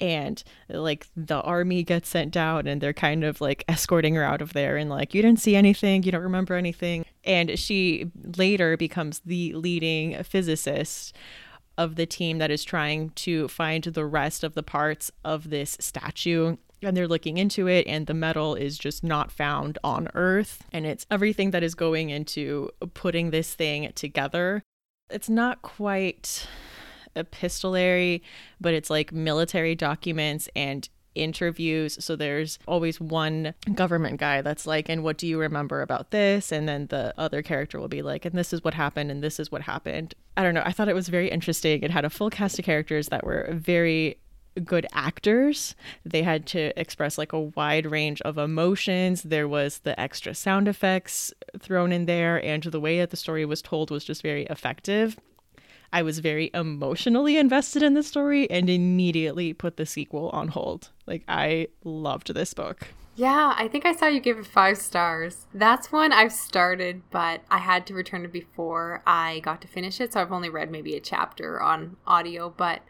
And 0.00 0.42
like 0.68 1.06
the 1.16 1.40
army 1.42 1.84
gets 1.84 2.08
sent 2.08 2.32
down 2.32 2.66
and 2.66 2.80
they're 2.80 2.92
kind 2.92 3.22
of 3.22 3.40
like 3.40 3.64
escorting 3.68 4.16
her 4.16 4.24
out 4.24 4.42
of 4.42 4.52
there 4.52 4.76
and 4.76 4.90
like 4.90 5.14
you 5.14 5.22
didn't 5.22 5.40
see 5.40 5.54
anything. 5.54 6.02
You 6.02 6.10
don't 6.10 6.22
remember 6.22 6.54
anything. 6.54 7.04
And 7.22 7.56
she 7.56 8.10
later 8.36 8.76
becomes 8.76 9.20
the 9.20 9.52
leading 9.54 10.20
physicist 10.24 11.14
of 11.78 11.94
the 11.94 12.06
team 12.06 12.38
that 12.38 12.50
is 12.50 12.64
trying 12.64 13.10
to 13.10 13.46
find 13.46 13.84
the 13.84 14.04
rest 14.04 14.42
of 14.42 14.54
the 14.54 14.62
parts 14.62 15.12
of 15.24 15.50
this 15.50 15.76
statue 15.78 16.56
and 16.82 16.96
they're 16.96 17.08
looking 17.08 17.38
into 17.38 17.66
it 17.68 17.86
and 17.86 18.06
the 18.06 18.14
metal 18.14 18.54
is 18.54 18.78
just 18.78 19.04
not 19.04 19.30
found 19.30 19.78
on 19.84 20.08
earth 20.14 20.64
and 20.72 20.86
it's 20.86 21.06
everything 21.10 21.50
that 21.50 21.62
is 21.62 21.74
going 21.74 22.10
into 22.10 22.68
putting 22.94 23.30
this 23.30 23.54
thing 23.54 23.90
together 23.94 24.62
it's 25.12 25.28
not 25.28 25.62
quite 25.62 26.46
epistolary, 27.14 28.22
but 28.60 28.74
it's 28.74 28.90
like 28.90 29.12
military 29.12 29.74
documents 29.74 30.48
and 30.56 30.88
interviews. 31.14 32.02
So 32.02 32.16
there's 32.16 32.58
always 32.66 32.98
one 32.98 33.54
government 33.74 34.18
guy 34.18 34.40
that's 34.40 34.66
like, 34.66 34.88
and 34.88 35.04
what 35.04 35.18
do 35.18 35.26
you 35.26 35.38
remember 35.38 35.82
about 35.82 36.10
this? 36.10 36.50
And 36.50 36.66
then 36.66 36.86
the 36.86 37.12
other 37.18 37.42
character 37.42 37.78
will 37.78 37.88
be 37.88 38.00
like, 38.00 38.24
and 38.24 38.34
this 38.34 38.52
is 38.52 38.64
what 38.64 38.74
happened, 38.74 39.10
and 39.10 39.22
this 39.22 39.38
is 39.38 39.52
what 39.52 39.62
happened. 39.62 40.14
I 40.36 40.42
don't 40.42 40.54
know. 40.54 40.62
I 40.64 40.72
thought 40.72 40.88
it 40.88 40.94
was 40.94 41.08
very 41.08 41.30
interesting. 41.30 41.82
It 41.82 41.90
had 41.90 42.06
a 42.06 42.10
full 42.10 42.30
cast 42.30 42.58
of 42.58 42.64
characters 42.64 43.08
that 43.08 43.24
were 43.24 43.48
very 43.52 44.18
good 44.64 44.86
actors. 44.92 45.74
They 46.04 46.22
had 46.22 46.46
to 46.48 46.78
express 46.78 47.18
like 47.18 47.32
a 47.32 47.40
wide 47.40 47.86
range 47.86 48.20
of 48.22 48.38
emotions. 48.38 49.22
There 49.22 49.48
was 49.48 49.78
the 49.78 49.98
extra 49.98 50.34
sound 50.34 50.68
effects 50.68 51.32
thrown 51.58 51.92
in 51.92 52.06
there, 52.06 52.42
and 52.44 52.62
the 52.62 52.80
way 52.80 52.98
that 52.98 53.10
the 53.10 53.16
story 53.16 53.44
was 53.44 53.62
told 53.62 53.90
was 53.90 54.04
just 54.04 54.22
very 54.22 54.44
effective. 54.44 55.18
I 55.92 56.02
was 56.02 56.20
very 56.20 56.50
emotionally 56.54 57.36
invested 57.36 57.82
in 57.82 57.94
the 57.94 58.02
story 58.02 58.50
and 58.50 58.70
immediately 58.70 59.52
put 59.52 59.76
the 59.76 59.84
sequel 59.84 60.30
on 60.30 60.48
hold. 60.48 60.90
Like, 61.06 61.22
I 61.28 61.68
loved 61.84 62.32
this 62.32 62.54
book. 62.54 62.88
Yeah, 63.14 63.52
I 63.58 63.68
think 63.68 63.84
I 63.84 63.94
saw 63.94 64.06
you 64.06 64.20
give 64.20 64.38
it 64.38 64.46
five 64.46 64.78
stars. 64.78 65.46
That's 65.52 65.92
one 65.92 66.12
I've 66.12 66.32
started, 66.32 67.02
but 67.10 67.42
I 67.50 67.58
had 67.58 67.86
to 67.88 67.94
return 67.94 68.24
it 68.24 68.32
before 68.32 69.02
I 69.06 69.40
got 69.40 69.60
to 69.60 69.68
finish 69.68 70.00
it. 70.00 70.14
So 70.14 70.20
I've 70.22 70.32
only 70.32 70.48
read 70.48 70.70
maybe 70.70 70.96
a 70.96 71.00
chapter 71.00 71.60
on 71.60 71.98
audio, 72.06 72.48
but 72.56 72.80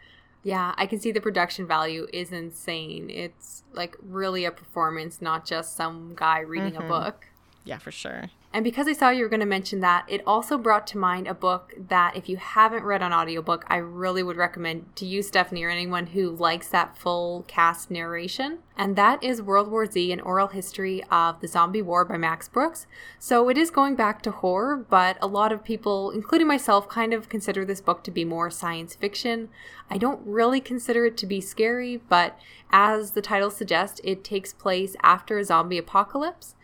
yeah, 0.42 0.74
I 0.76 0.86
can 0.86 0.98
see 0.98 1.12
the 1.12 1.20
production 1.20 1.66
value 1.66 2.06
is 2.12 2.32
insane. 2.32 3.10
It's 3.10 3.62
like 3.72 3.96
really 4.02 4.44
a 4.44 4.50
performance, 4.50 5.22
not 5.22 5.46
just 5.46 5.76
some 5.76 6.14
guy 6.16 6.40
reading 6.40 6.74
mm-hmm. 6.74 6.84
a 6.84 6.88
book. 6.88 7.26
Yeah, 7.64 7.78
for 7.78 7.92
sure. 7.92 8.30
And 8.52 8.64
because 8.64 8.86
I 8.86 8.92
saw 8.92 9.10
you 9.10 9.22
were 9.22 9.30
going 9.30 9.40
to 9.40 9.46
mention 9.46 9.80
that, 9.80 10.04
it 10.08 10.22
also 10.26 10.58
brought 10.58 10.86
to 10.88 10.98
mind 10.98 11.26
a 11.26 11.32
book 11.32 11.72
that 11.88 12.16
if 12.16 12.28
you 12.28 12.36
haven't 12.36 12.84
read 12.84 13.02
on 13.02 13.12
audiobook, 13.12 13.64
I 13.68 13.76
really 13.76 14.22
would 14.22 14.36
recommend 14.36 14.94
to 14.96 15.06
you, 15.06 15.22
Stephanie, 15.22 15.62
or 15.62 15.70
anyone 15.70 16.08
who 16.08 16.30
likes 16.30 16.68
that 16.68 16.98
full 16.98 17.44
cast 17.46 17.90
narration. 17.90 18.58
And 18.76 18.96
that 18.96 19.22
is 19.22 19.42
World 19.42 19.70
War 19.70 19.86
Z, 19.86 20.12
an 20.12 20.20
oral 20.20 20.48
history 20.48 21.04
of 21.10 21.40
the 21.40 21.48
zombie 21.48 21.82
war 21.82 22.04
by 22.04 22.16
Max 22.16 22.48
Brooks. 22.48 22.86
So 23.18 23.48
it 23.48 23.58
is 23.58 23.70
going 23.70 23.96
back 23.96 24.22
to 24.22 24.30
horror, 24.30 24.76
but 24.76 25.18
a 25.20 25.26
lot 25.26 25.52
of 25.52 25.62
people, 25.62 26.10
including 26.10 26.46
myself, 26.46 26.88
kind 26.88 27.12
of 27.12 27.28
consider 27.28 27.64
this 27.64 27.80
book 27.80 28.02
to 28.04 28.10
be 28.10 28.24
more 28.24 28.50
science 28.50 28.94
fiction. 28.94 29.50
I 29.90 29.98
don't 29.98 30.20
really 30.24 30.60
consider 30.60 31.04
it 31.04 31.16
to 31.18 31.26
be 31.26 31.40
scary, 31.40 31.98
but 32.08 32.38
as 32.70 33.10
the 33.10 33.22
title 33.22 33.50
suggests, 33.50 34.00
it 34.04 34.24
takes 34.24 34.54
place 34.54 34.96
after 35.02 35.38
a 35.38 35.44
zombie 35.44 35.78
apocalypse. 35.78 36.54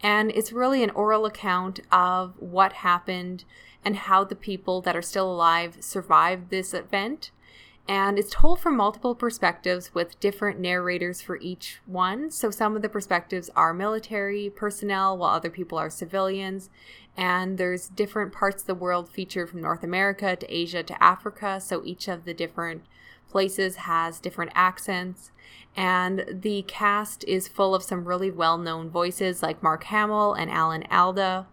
And 0.00 0.30
it's 0.30 0.52
really 0.52 0.82
an 0.82 0.90
oral 0.90 1.26
account 1.26 1.80
of 1.92 2.34
what 2.38 2.72
happened 2.74 3.44
and 3.84 3.96
how 3.96 4.24
the 4.24 4.34
people 4.34 4.80
that 4.82 4.96
are 4.96 5.02
still 5.02 5.30
alive 5.30 5.76
survived 5.80 6.50
this 6.50 6.72
event. 6.72 7.30
And 7.88 8.18
it's 8.18 8.30
told 8.30 8.60
from 8.60 8.76
multiple 8.76 9.14
perspectives 9.14 9.94
with 9.94 10.20
different 10.20 10.60
narrators 10.60 11.22
for 11.22 11.38
each 11.38 11.80
one. 11.86 12.30
So 12.30 12.50
some 12.50 12.76
of 12.76 12.82
the 12.82 12.88
perspectives 12.90 13.48
are 13.56 13.72
military 13.72 14.50
personnel, 14.50 15.16
while 15.16 15.34
other 15.34 15.48
people 15.48 15.78
are 15.78 15.88
civilians. 15.88 16.68
And 17.16 17.56
there's 17.56 17.88
different 17.88 18.34
parts 18.34 18.62
of 18.62 18.66
the 18.66 18.74
world 18.74 19.08
featured 19.08 19.48
from 19.48 19.62
North 19.62 19.82
America 19.82 20.36
to 20.36 20.54
Asia 20.54 20.82
to 20.82 21.02
Africa. 21.02 21.62
So 21.62 21.82
each 21.82 22.08
of 22.08 22.26
the 22.26 22.34
different 22.34 22.82
places 23.30 23.76
has 23.76 24.20
different 24.20 24.52
accents. 24.54 25.30
And 25.74 26.26
the 26.28 26.62
cast 26.68 27.24
is 27.24 27.48
full 27.48 27.74
of 27.74 27.82
some 27.82 28.04
really 28.04 28.30
well 28.30 28.58
known 28.58 28.90
voices 28.90 29.42
like 29.42 29.62
Mark 29.62 29.84
Hamill 29.84 30.34
and 30.34 30.50
Alan 30.50 30.84
Alda. 30.90 31.46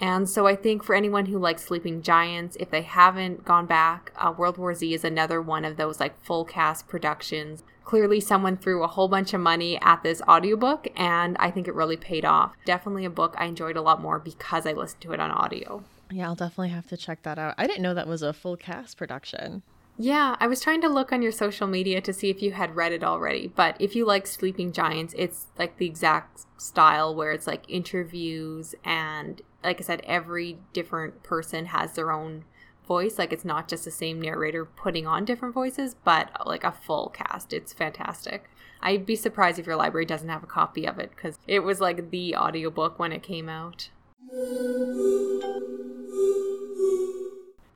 And 0.00 0.28
so 0.28 0.46
I 0.46 0.56
think 0.56 0.82
for 0.82 0.94
anyone 0.94 1.26
who 1.26 1.38
likes 1.38 1.64
Sleeping 1.64 2.02
Giants, 2.02 2.56
if 2.58 2.70
they 2.70 2.82
haven't 2.82 3.44
gone 3.44 3.66
back, 3.66 4.12
uh, 4.16 4.34
World 4.36 4.58
War 4.58 4.74
Z 4.74 4.92
is 4.92 5.04
another 5.04 5.40
one 5.40 5.64
of 5.64 5.76
those 5.76 6.00
like 6.00 6.20
full 6.24 6.44
cast 6.44 6.88
productions. 6.88 7.62
Clearly, 7.84 8.20
someone 8.20 8.56
threw 8.56 8.82
a 8.82 8.88
whole 8.88 9.08
bunch 9.08 9.34
of 9.34 9.40
money 9.40 9.78
at 9.80 10.02
this 10.02 10.22
audiobook, 10.22 10.88
and 10.96 11.36
I 11.38 11.50
think 11.50 11.68
it 11.68 11.74
really 11.74 11.96
paid 11.96 12.24
off. 12.24 12.54
Definitely 12.64 13.04
a 13.04 13.10
book 13.10 13.34
I 13.36 13.46
enjoyed 13.46 13.76
a 13.76 13.82
lot 13.82 14.00
more 14.00 14.18
because 14.18 14.66
I 14.66 14.72
listened 14.72 15.02
to 15.02 15.12
it 15.12 15.20
on 15.20 15.30
audio. 15.30 15.84
Yeah, 16.10 16.26
I'll 16.26 16.34
definitely 16.34 16.70
have 16.70 16.86
to 16.88 16.96
check 16.96 17.22
that 17.22 17.38
out. 17.38 17.54
I 17.58 17.66
didn't 17.66 17.82
know 17.82 17.94
that 17.94 18.06
was 18.06 18.22
a 18.22 18.32
full 18.32 18.56
cast 18.56 18.96
production. 18.96 19.62
Yeah, 19.98 20.36
I 20.40 20.46
was 20.46 20.60
trying 20.60 20.80
to 20.82 20.88
look 20.88 21.12
on 21.12 21.22
your 21.22 21.32
social 21.32 21.66
media 21.66 22.00
to 22.00 22.12
see 22.12 22.30
if 22.30 22.42
you 22.42 22.52
had 22.52 22.76
read 22.76 22.92
it 22.92 23.04
already. 23.04 23.52
But 23.54 23.76
if 23.78 23.94
you 23.94 24.06
like 24.06 24.26
Sleeping 24.26 24.72
Giants, 24.72 25.14
it's 25.18 25.46
like 25.58 25.76
the 25.76 25.86
exact 25.86 26.40
style 26.56 27.14
where 27.14 27.32
it's 27.32 27.46
like 27.46 27.68
interviews 27.68 28.74
and, 28.84 29.42
like 29.64 29.80
I 29.80 29.84
said, 29.84 30.02
every 30.04 30.58
different 30.72 31.22
person 31.22 31.66
has 31.66 31.92
their 31.92 32.10
own 32.10 32.44
voice. 32.86 33.18
Like 33.18 33.32
it's 33.32 33.44
not 33.44 33.68
just 33.68 33.84
the 33.84 33.90
same 33.90 34.20
narrator 34.20 34.64
putting 34.64 35.06
on 35.06 35.24
different 35.24 35.54
voices, 35.54 35.96
but 36.04 36.30
uh, 36.38 36.44
like 36.46 36.64
a 36.64 36.72
full 36.72 37.08
cast. 37.08 37.52
It's 37.52 37.72
fantastic. 37.72 38.48
I'd 38.80 39.06
be 39.06 39.16
surprised 39.16 39.58
if 39.58 39.66
your 39.66 39.76
library 39.76 40.06
doesn't 40.06 40.28
have 40.28 40.42
a 40.42 40.46
copy 40.46 40.86
of 40.86 40.98
it 40.98 41.10
because 41.14 41.38
it 41.46 41.60
was 41.60 41.80
like 41.80 42.10
the 42.10 42.34
audiobook 42.34 42.98
when 42.98 43.12
it 43.12 43.22
came 43.22 43.48
out. 43.48 43.90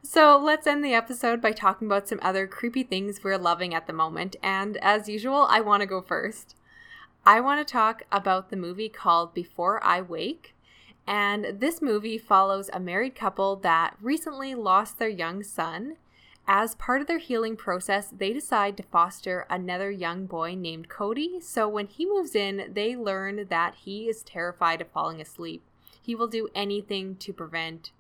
So 0.03 0.41
let's 0.43 0.67
end 0.67 0.85
the 0.85 0.95
episode 0.95 1.43
by 1.43 1.53
talking 1.53 1.87
about 1.87 2.09
some 2.09 2.19
other 2.23 2.47
creepy 2.47 2.83
things 2.83 3.23
we're 3.23 3.37
loving 3.37 3.75
at 3.75 3.87
the 3.87 3.93
moment. 3.93 4.35
And 4.43 4.79
as 4.79 5.09
usual, 5.09 5.47
I 5.49 5.61
want 5.61 5.83
to 5.83 5.87
go 5.87 6.01
first. 6.01 6.57
I 7.25 7.41
want 7.41 7.67
to 7.67 7.71
talk 7.71 8.03
about 8.11 8.51
the 8.51 8.57
movie 8.57 8.89
called 8.89 9.35
Before 9.35 9.83
I 9.85 10.01
Wake. 10.01 10.55
And 11.07 11.61
this 11.61 11.81
movie 11.81 12.19
follows 12.19 12.69
a 12.73 12.81
married 12.81 13.15
couple 13.15 13.57
that 13.57 13.97
recently 14.01 14.55
lost 14.55 14.99
their 14.99 15.09
young 15.09 15.43
son. 15.43 15.97
As 16.49 16.77
part 16.77 17.01
of 17.01 17.07
their 17.07 17.19
healing 17.19 17.57
process, 17.57 18.09
they 18.09 18.33
decide 18.33 18.77
to 18.77 18.83
foster 18.83 19.47
another 19.51 19.91
young 19.91 20.27
boy 20.27 20.55
named 20.55 20.89
Cody. 20.89 21.41
So 21.41 21.69
when 21.69 21.87
he 21.87 22.07
moves 22.07 22.35
in, 22.35 22.71
they 22.73 22.97
learn 22.97 23.47
that 23.49 23.75
he 23.85 24.09
is 24.09 24.23
terrified 24.23 24.81
of 24.81 24.89
falling 24.89 25.21
asleep. 25.21 25.63
He 26.01 26.15
will 26.15 26.29
do 26.29 26.49
anything 26.55 27.17
to 27.17 27.33
prevent 27.33 27.91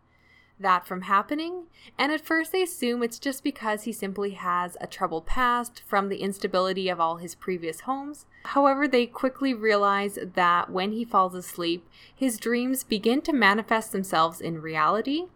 that 0.58 0.86
from 0.86 1.02
happening, 1.02 1.64
and 1.98 2.10
at 2.12 2.24
first 2.24 2.52
they 2.52 2.62
assume 2.62 3.02
it's 3.02 3.18
just 3.18 3.44
because 3.44 3.82
he 3.82 3.92
simply 3.92 4.30
has 4.30 4.76
a 4.80 4.86
troubled 4.86 5.26
past 5.26 5.82
from 5.86 6.08
the 6.08 6.22
instability 6.22 6.88
of 6.88 7.00
all 7.00 7.16
his 7.16 7.34
previous 7.34 7.80
homes. 7.80 8.26
However, 8.44 8.88
they 8.88 9.06
quickly 9.06 9.52
realize 9.52 10.18
that 10.34 10.70
when 10.70 10.92
he 10.92 11.04
falls 11.04 11.34
asleep, 11.34 11.86
his 12.14 12.38
dreams 12.38 12.84
begin 12.84 13.20
to 13.22 13.32
manifest 13.32 13.92
themselves 13.92 14.40
in 14.40 14.62
reality, 14.62 15.26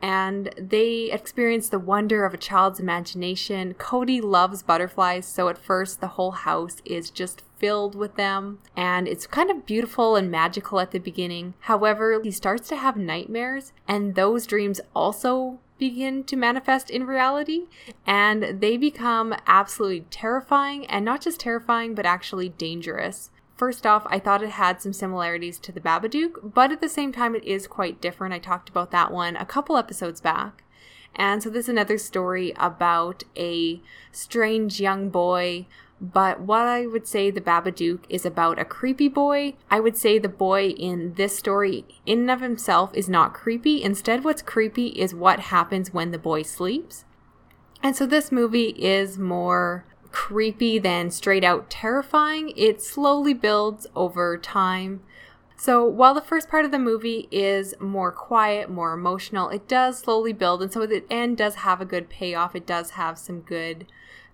and 0.00 0.54
they 0.56 1.10
experience 1.10 1.68
the 1.68 1.78
wonder 1.78 2.24
of 2.24 2.34
a 2.34 2.38
child's 2.38 2.80
imagination. 2.80 3.74
Cody 3.74 4.20
loves 4.20 4.62
butterflies, 4.62 5.26
so 5.26 5.48
at 5.48 5.58
first 5.58 6.00
the 6.00 6.08
whole 6.08 6.30
house 6.30 6.76
is 6.84 7.10
just 7.10 7.42
filled 7.58 7.94
with 7.94 8.14
them, 8.14 8.60
and 8.76 9.08
it's 9.08 9.26
kind 9.26 9.50
of 9.50 9.66
beautiful 9.66 10.14
and 10.14 10.30
magical 10.30 10.78
at 10.78 10.92
the 10.92 10.98
beginning. 10.98 11.54
However, 11.60 12.20
he 12.22 12.30
starts 12.30 12.68
to 12.68 12.76
have 12.76 12.96
nightmares, 12.96 13.72
and 13.88 14.14
those 14.14 14.46
dreams 14.46 14.80
also 14.94 15.58
begin 15.78 16.24
to 16.24 16.36
manifest 16.36 16.90
in 16.90 17.06
reality, 17.06 17.62
and 18.06 18.60
they 18.60 18.76
become 18.76 19.34
absolutely 19.46 20.00
terrifying, 20.10 20.86
and 20.86 21.04
not 21.04 21.20
just 21.20 21.40
terrifying, 21.40 21.94
but 21.94 22.06
actually 22.06 22.48
dangerous. 22.48 23.30
First 23.58 23.84
off, 23.84 24.06
I 24.06 24.20
thought 24.20 24.44
it 24.44 24.50
had 24.50 24.80
some 24.80 24.92
similarities 24.92 25.58
to 25.58 25.72
the 25.72 25.80
Babadook, 25.80 26.54
but 26.54 26.70
at 26.70 26.80
the 26.80 26.88
same 26.88 27.10
time, 27.10 27.34
it 27.34 27.42
is 27.42 27.66
quite 27.66 28.00
different. 28.00 28.32
I 28.32 28.38
talked 28.38 28.68
about 28.68 28.92
that 28.92 29.10
one 29.10 29.34
a 29.34 29.44
couple 29.44 29.76
episodes 29.76 30.20
back. 30.20 30.62
And 31.16 31.42
so, 31.42 31.50
this 31.50 31.64
is 31.64 31.68
another 31.68 31.98
story 31.98 32.52
about 32.56 33.24
a 33.36 33.82
strange 34.12 34.80
young 34.80 35.10
boy. 35.10 35.66
But 36.00 36.40
what 36.40 36.66
I 36.66 36.86
would 36.86 37.08
say 37.08 37.32
the 37.32 37.40
Babadook 37.40 38.04
is 38.08 38.24
about 38.24 38.60
a 38.60 38.64
creepy 38.64 39.08
boy, 39.08 39.54
I 39.68 39.80
would 39.80 39.96
say 39.96 40.20
the 40.20 40.28
boy 40.28 40.68
in 40.68 41.14
this 41.14 41.36
story, 41.36 41.84
in 42.06 42.20
and 42.20 42.30
of 42.30 42.40
himself, 42.40 42.92
is 42.94 43.08
not 43.08 43.34
creepy. 43.34 43.82
Instead, 43.82 44.22
what's 44.22 44.40
creepy 44.40 44.88
is 44.88 45.16
what 45.16 45.40
happens 45.40 45.92
when 45.92 46.12
the 46.12 46.18
boy 46.18 46.42
sleeps. 46.42 47.04
And 47.82 47.96
so, 47.96 48.06
this 48.06 48.30
movie 48.30 48.76
is 48.78 49.18
more 49.18 49.84
creepy 50.10 50.78
than 50.78 51.10
straight 51.10 51.44
out 51.44 51.70
terrifying. 51.70 52.52
It 52.56 52.82
slowly 52.82 53.34
builds 53.34 53.86
over 53.94 54.36
time. 54.38 55.02
So 55.56 55.84
while 55.84 56.14
the 56.14 56.20
first 56.20 56.48
part 56.48 56.64
of 56.64 56.70
the 56.70 56.78
movie 56.78 57.26
is 57.32 57.74
more 57.80 58.12
quiet, 58.12 58.70
more 58.70 58.92
emotional, 58.92 59.48
it 59.48 59.66
does 59.66 59.98
slowly 59.98 60.32
build. 60.32 60.62
And 60.62 60.72
so 60.72 60.86
the 60.86 61.04
end 61.10 61.36
does 61.36 61.56
have 61.56 61.80
a 61.80 61.84
good 61.84 62.08
payoff. 62.08 62.54
It 62.54 62.66
does 62.66 62.90
have 62.90 63.18
some 63.18 63.40
good 63.40 63.86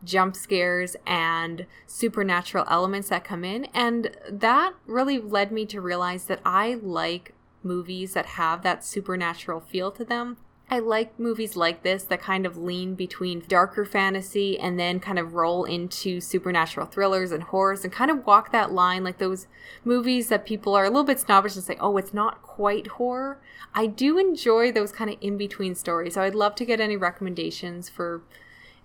jump 0.04 0.36
scares 0.36 0.96
and 1.06 1.64
supernatural 1.86 2.66
elements 2.68 3.08
that 3.08 3.24
come 3.24 3.42
in. 3.42 3.64
And 3.72 4.14
that 4.30 4.74
really 4.86 5.18
led 5.18 5.50
me 5.50 5.64
to 5.66 5.80
realize 5.80 6.26
that 6.26 6.40
I 6.44 6.74
like 6.74 7.32
movies 7.62 8.12
that 8.12 8.26
have 8.26 8.62
that 8.62 8.84
supernatural 8.84 9.60
feel 9.60 9.90
to 9.92 10.04
them. 10.04 10.36
I 10.70 10.78
like 10.78 11.20
movies 11.20 11.56
like 11.56 11.82
this 11.82 12.04
that 12.04 12.22
kind 12.22 12.46
of 12.46 12.56
lean 12.56 12.94
between 12.94 13.44
darker 13.46 13.84
fantasy 13.84 14.58
and 14.58 14.78
then 14.78 14.98
kind 14.98 15.18
of 15.18 15.34
roll 15.34 15.64
into 15.64 16.20
supernatural 16.20 16.86
thrillers 16.86 17.32
and 17.32 17.44
horrors 17.44 17.84
and 17.84 17.92
kind 17.92 18.10
of 18.10 18.26
walk 18.26 18.50
that 18.52 18.72
line 18.72 19.04
like 19.04 19.18
those 19.18 19.46
movies 19.84 20.28
that 20.28 20.46
people 20.46 20.74
are 20.74 20.84
a 20.84 20.88
little 20.88 21.04
bit 21.04 21.20
snobbish 21.20 21.54
and 21.54 21.64
say, 21.64 21.76
oh, 21.80 21.96
it's 21.96 22.14
not 22.14 22.42
quite 22.42 22.86
horror. 22.86 23.40
I 23.74 23.86
do 23.86 24.18
enjoy 24.18 24.72
those 24.72 24.90
kind 24.90 25.10
of 25.10 25.18
in 25.20 25.36
between 25.36 25.74
stories. 25.74 26.14
So 26.14 26.22
I'd 26.22 26.34
love 26.34 26.54
to 26.56 26.64
get 26.64 26.80
any 26.80 26.96
recommendations 26.96 27.88
for 27.88 28.22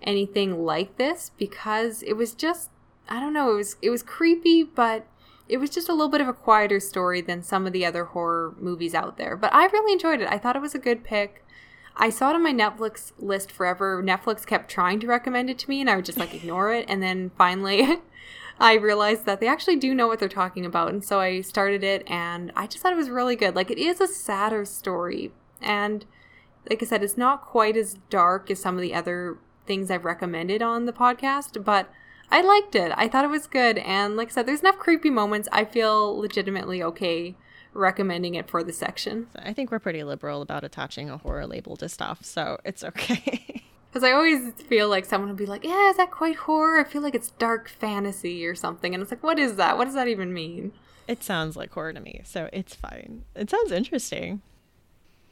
anything 0.02 0.64
like 0.64 0.96
this 0.96 1.30
because 1.36 2.02
it 2.02 2.12
was 2.14 2.34
just 2.34 2.70
I 3.08 3.18
don't 3.18 3.32
know, 3.32 3.52
it 3.52 3.56
was 3.56 3.76
it 3.82 3.90
was 3.90 4.02
creepy, 4.02 4.62
but 4.62 5.06
it 5.48 5.56
was 5.56 5.70
just 5.70 5.88
a 5.88 5.92
little 5.92 6.08
bit 6.08 6.20
of 6.20 6.28
a 6.28 6.32
quieter 6.32 6.78
story 6.78 7.20
than 7.20 7.42
some 7.42 7.66
of 7.66 7.72
the 7.72 7.84
other 7.84 8.04
horror 8.04 8.54
movies 8.60 8.94
out 8.94 9.16
there. 9.16 9.36
But 9.36 9.52
I 9.52 9.66
really 9.66 9.92
enjoyed 9.92 10.20
it. 10.20 10.28
I 10.30 10.38
thought 10.38 10.54
it 10.54 10.62
was 10.62 10.76
a 10.76 10.78
good 10.78 11.02
pick. 11.02 11.44
I 11.96 12.10
saw 12.10 12.30
it 12.30 12.34
on 12.34 12.42
my 12.42 12.52
Netflix 12.52 13.12
list 13.18 13.50
forever. 13.50 14.02
Netflix 14.02 14.46
kept 14.46 14.70
trying 14.70 15.00
to 15.00 15.06
recommend 15.06 15.50
it 15.50 15.58
to 15.60 15.68
me 15.68 15.80
and 15.80 15.90
I 15.90 15.96
would 15.96 16.04
just 16.04 16.18
like 16.18 16.34
ignore 16.34 16.72
it 16.72 16.86
and 16.88 17.02
then 17.02 17.30
finally 17.36 17.98
I 18.60 18.74
realized 18.74 19.26
that 19.26 19.40
they 19.40 19.48
actually 19.48 19.76
do 19.76 19.94
know 19.94 20.06
what 20.06 20.18
they're 20.18 20.28
talking 20.28 20.66
about 20.66 20.90
and 20.90 21.04
so 21.04 21.20
I 21.20 21.40
started 21.40 21.82
it 21.82 22.02
and 22.06 22.52
I 22.54 22.66
just 22.66 22.82
thought 22.82 22.92
it 22.92 22.96
was 22.96 23.10
really 23.10 23.36
good. 23.36 23.54
Like 23.54 23.70
it 23.70 23.78
is 23.78 24.00
a 24.00 24.06
sadder 24.06 24.64
story 24.64 25.32
and 25.60 26.04
like 26.68 26.82
I 26.82 26.86
said 26.86 27.02
it's 27.02 27.16
not 27.16 27.42
quite 27.42 27.76
as 27.76 27.96
dark 28.08 28.50
as 28.50 28.60
some 28.60 28.76
of 28.76 28.82
the 28.82 28.94
other 28.94 29.38
things 29.66 29.90
I've 29.90 30.04
recommended 30.04 30.62
on 30.62 30.86
the 30.86 30.92
podcast, 30.92 31.64
but 31.64 31.90
I 32.30 32.40
liked 32.40 32.74
it. 32.74 32.92
I 32.96 33.08
thought 33.08 33.24
it 33.24 33.30
was 33.30 33.46
good. 33.46 33.78
And 33.78 34.16
like 34.16 34.28
I 34.28 34.30
said, 34.30 34.46
there's 34.46 34.60
enough 34.60 34.78
creepy 34.78 35.10
moments. 35.10 35.48
I 35.50 35.64
feel 35.64 36.16
legitimately 36.16 36.82
okay 36.82 37.36
recommending 37.72 38.34
it 38.34 38.48
for 38.48 38.62
the 38.62 38.72
section. 38.72 39.28
I 39.36 39.52
think 39.52 39.70
we're 39.70 39.78
pretty 39.78 40.02
liberal 40.04 40.42
about 40.42 40.64
attaching 40.64 41.10
a 41.10 41.18
horror 41.18 41.46
label 41.46 41.76
to 41.76 41.88
stuff, 41.88 42.24
so 42.24 42.58
it's 42.64 42.84
okay. 42.84 43.64
Because 43.90 44.04
I 44.04 44.12
always 44.12 44.52
feel 44.68 44.88
like 44.88 45.04
someone 45.04 45.30
would 45.30 45.36
be 45.36 45.46
like, 45.46 45.64
yeah, 45.64 45.90
is 45.90 45.96
that 45.96 46.12
quite 46.12 46.36
horror? 46.36 46.78
I 46.78 46.84
feel 46.84 47.02
like 47.02 47.16
it's 47.16 47.32
dark 47.32 47.68
fantasy 47.68 48.46
or 48.46 48.54
something. 48.54 48.94
And 48.94 49.02
it's 49.02 49.10
like, 49.10 49.24
what 49.24 49.36
is 49.36 49.56
that? 49.56 49.76
What 49.76 49.86
does 49.86 49.94
that 49.94 50.06
even 50.06 50.32
mean? 50.32 50.70
It 51.08 51.24
sounds 51.24 51.56
like 51.56 51.72
horror 51.72 51.92
to 51.92 51.98
me, 51.98 52.20
so 52.24 52.48
it's 52.52 52.72
fine. 52.72 53.24
It 53.34 53.50
sounds 53.50 53.72
interesting. 53.72 54.42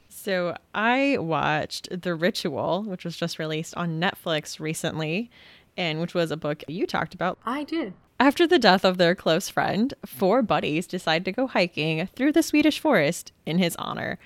So 0.08 0.56
I 0.74 1.18
watched 1.20 2.02
The 2.02 2.16
Ritual, 2.16 2.82
which 2.82 3.04
was 3.04 3.16
just 3.16 3.38
released 3.38 3.76
on 3.76 4.00
Netflix 4.00 4.58
recently, 4.58 5.30
and 5.76 6.00
which 6.00 6.14
was 6.14 6.32
a 6.32 6.36
book 6.36 6.64
you 6.66 6.84
talked 6.84 7.14
about. 7.14 7.38
I 7.46 7.62
did. 7.62 7.94
After 8.20 8.48
the 8.48 8.58
death 8.58 8.84
of 8.84 8.98
their 8.98 9.14
close 9.14 9.48
friend, 9.48 9.94
four 10.04 10.42
buddies 10.42 10.88
decide 10.88 11.24
to 11.24 11.32
go 11.32 11.46
hiking 11.46 12.08
through 12.16 12.32
the 12.32 12.42
Swedish 12.42 12.80
forest 12.80 13.32
in 13.46 13.58
his 13.58 13.76
honor. 13.76 14.18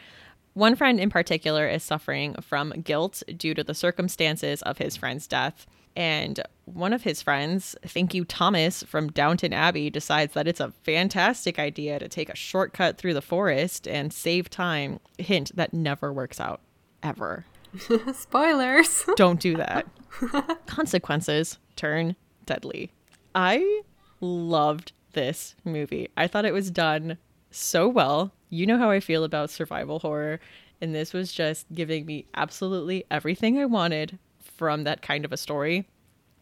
One 0.54 0.76
friend 0.76 0.98
in 0.98 1.10
particular 1.10 1.68
is 1.68 1.82
suffering 1.82 2.34
from 2.40 2.70
guilt 2.82 3.22
due 3.36 3.52
to 3.52 3.62
the 3.62 3.74
circumstances 3.74 4.62
of 4.62 4.78
his 4.78 4.96
friend's 4.96 5.26
death. 5.26 5.66
And 5.94 6.40
one 6.64 6.94
of 6.94 7.02
his 7.02 7.20
friends, 7.20 7.76
thank 7.84 8.14
you, 8.14 8.24
Thomas 8.24 8.82
from 8.82 9.12
Downton 9.12 9.52
Abbey, 9.52 9.90
decides 9.90 10.32
that 10.32 10.48
it's 10.48 10.60
a 10.60 10.72
fantastic 10.84 11.58
idea 11.58 11.98
to 11.98 12.08
take 12.08 12.30
a 12.30 12.36
shortcut 12.36 12.96
through 12.96 13.12
the 13.12 13.20
forest 13.20 13.86
and 13.86 14.10
save 14.10 14.48
time. 14.48 15.00
Hint 15.18 15.54
that 15.54 15.74
never 15.74 16.10
works 16.12 16.40
out, 16.40 16.62
ever. 17.02 17.44
Spoilers. 18.14 19.04
Don't 19.16 19.40
do 19.40 19.56
that. 19.58 19.86
Consequences 20.66 21.58
turn 21.76 22.16
deadly. 22.46 22.90
I 23.34 23.82
loved 24.20 24.92
this 25.12 25.54
movie. 25.64 26.08
I 26.16 26.26
thought 26.26 26.44
it 26.44 26.54
was 26.54 26.70
done 26.70 27.18
so 27.50 27.88
well. 27.88 28.32
You 28.50 28.66
know 28.66 28.78
how 28.78 28.90
I 28.90 29.00
feel 29.00 29.24
about 29.24 29.50
survival 29.50 29.98
horror, 29.98 30.40
and 30.80 30.94
this 30.94 31.12
was 31.12 31.32
just 31.32 31.66
giving 31.72 32.06
me 32.06 32.26
absolutely 32.34 33.04
everything 33.10 33.58
I 33.58 33.66
wanted 33.66 34.18
from 34.56 34.84
that 34.84 35.02
kind 35.02 35.24
of 35.24 35.32
a 35.32 35.36
story. 35.36 35.86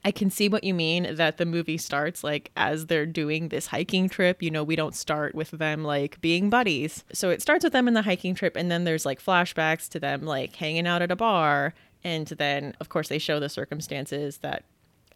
I 0.05 0.11
can 0.12 0.30
see 0.30 0.49
what 0.49 0.64
you 0.64 0.72
mean 0.72 1.14
that 1.16 1.36
the 1.36 1.45
movie 1.45 1.76
starts 1.76 2.24
like 2.24 2.51
as 2.57 2.86
they're 2.86 3.05
doing 3.05 3.49
this 3.49 3.66
hiking 3.66 4.09
trip. 4.09 4.43
You 4.43 4.51
know, 4.51 4.64
we 4.64 4.76
don't 4.76 4.95
start 4.95 5.34
with 5.34 5.51
them 5.51 5.84
like 5.84 6.20
being 6.22 6.49
buddies. 6.49 7.05
So 7.12 7.28
it 7.28 7.43
starts 7.43 7.64
with 7.64 7.74
them 7.74 7.86
in 7.86 7.95
the 7.95 8.03
hiking 8.03 8.34
trip, 8.34 8.57
and 8.57 8.70
then 8.70 8.84
there's 8.84 9.05
like 9.05 9.22
flashbacks 9.22 9.88
to 9.91 10.01
them 10.01 10.22
like 10.22 10.57
hanging 10.57 10.86
out 10.86 11.03
at 11.03 11.12
a 11.12 11.16
bar. 11.16 11.74
And 12.03 12.26
then, 12.26 12.74
of 12.80 12.88
course, 12.88 13.09
they 13.09 13.18
show 13.18 13.38
the 13.41 13.51
circumstances 13.51 14.38
that 14.38 14.64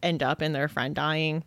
end 0.03 0.21
up 0.21 0.41
in 0.41 0.53
their 0.53 0.67
friend 0.67 0.93
dying. 0.93 1.43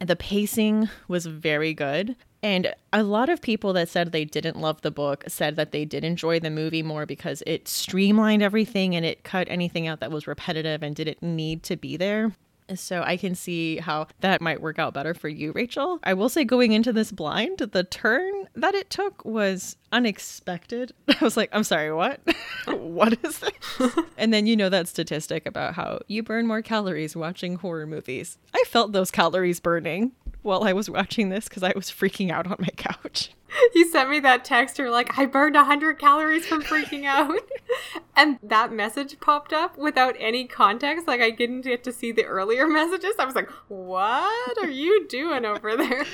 The 0.00 0.16
pacing 0.16 0.88
was 1.08 1.26
very 1.26 1.74
good. 1.74 2.16
And 2.42 2.74
a 2.90 3.02
lot 3.02 3.28
of 3.28 3.42
people 3.42 3.74
that 3.74 3.90
said 3.90 4.12
they 4.12 4.24
didn't 4.24 4.58
love 4.58 4.80
the 4.80 4.90
book 4.90 5.24
said 5.28 5.56
that 5.56 5.72
they 5.72 5.84
did 5.84 6.04
enjoy 6.04 6.40
the 6.40 6.48
movie 6.50 6.82
more 6.82 7.04
because 7.04 7.42
it 7.46 7.68
streamlined 7.68 8.42
everything 8.42 8.96
and 8.96 9.04
it 9.04 9.24
cut 9.24 9.46
anything 9.50 9.86
out 9.86 10.00
that 10.00 10.10
was 10.10 10.26
repetitive 10.26 10.82
and 10.82 10.96
didn't 10.96 11.22
need 11.22 11.62
to 11.64 11.76
be 11.76 11.98
there. 11.98 12.32
So 12.74 13.02
I 13.02 13.16
can 13.16 13.34
see 13.34 13.78
how 13.78 14.06
that 14.20 14.40
might 14.40 14.60
work 14.60 14.78
out 14.78 14.94
better 14.94 15.14
for 15.14 15.28
you, 15.28 15.52
Rachel. 15.52 15.98
I 16.02 16.14
will 16.14 16.28
say, 16.28 16.44
going 16.44 16.72
into 16.72 16.92
this 16.92 17.12
blind, 17.12 17.58
the 17.58 17.84
turn 17.84 18.48
that 18.54 18.74
it 18.74 18.90
took 18.90 19.24
was 19.24 19.76
unexpected. 19.92 20.92
I 21.08 21.24
was 21.24 21.36
like, 21.36 21.50
I'm 21.52 21.64
sorry, 21.64 21.92
what? 21.92 22.20
what 22.66 23.18
is 23.24 23.38
this? 23.38 23.98
and 24.16 24.32
then 24.32 24.46
you 24.46 24.56
know 24.56 24.68
that 24.68 24.88
statistic 24.88 25.46
about 25.46 25.74
how 25.74 26.00
you 26.06 26.22
burn 26.22 26.46
more 26.46 26.62
calories 26.62 27.16
watching 27.16 27.56
horror 27.56 27.86
movies. 27.86 28.38
I 28.54 28.62
felt 28.66 28.92
those 28.92 29.10
calories 29.10 29.60
burning 29.60 30.12
while 30.42 30.64
I 30.64 30.72
was 30.72 30.88
watching 30.90 31.28
this 31.28 31.48
because 31.48 31.62
I 31.62 31.72
was 31.74 31.90
freaking 31.90 32.30
out 32.30 32.46
on 32.46 32.56
my 32.58 32.68
couch. 32.76 33.30
You 33.74 33.88
sent 33.88 34.10
me 34.10 34.20
that 34.20 34.44
text. 34.44 34.78
You're 34.78 34.92
like, 34.92 35.18
I 35.18 35.26
burned 35.26 35.56
100 35.56 35.98
calories 35.98 36.46
from 36.46 36.62
freaking 36.62 37.04
out. 37.04 37.36
and 38.16 38.38
that 38.44 38.72
message 38.72 39.18
popped 39.18 39.52
up 39.52 39.76
without 39.76 40.14
any 40.20 40.46
context. 40.46 41.08
Like, 41.08 41.20
I 41.20 41.30
didn't 41.30 41.62
get 41.62 41.82
to 41.84 41.92
see 41.92 42.12
the 42.12 42.24
earlier 42.24 42.66
messages. 42.68 43.14
I 43.18 43.24
was 43.24 43.34
like, 43.34 43.50
what 43.66 44.56
are 44.58 44.70
you 44.70 45.04
doing 45.08 45.44
over 45.44 45.76
there? 45.76 46.06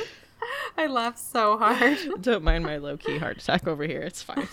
I 0.79 0.87
laughed 0.87 1.19
so 1.19 1.59
hard. 1.59 1.99
Don't 2.23 2.43
mind 2.43 2.65
my 2.65 2.79
low 2.79 2.97
key 2.97 3.19
heart 3.19 3.37
attack 3.37 3.67
over 3.67 3.85
here. 3.85 4.01
It's 4.01 4.23
fine. 4.23 4.49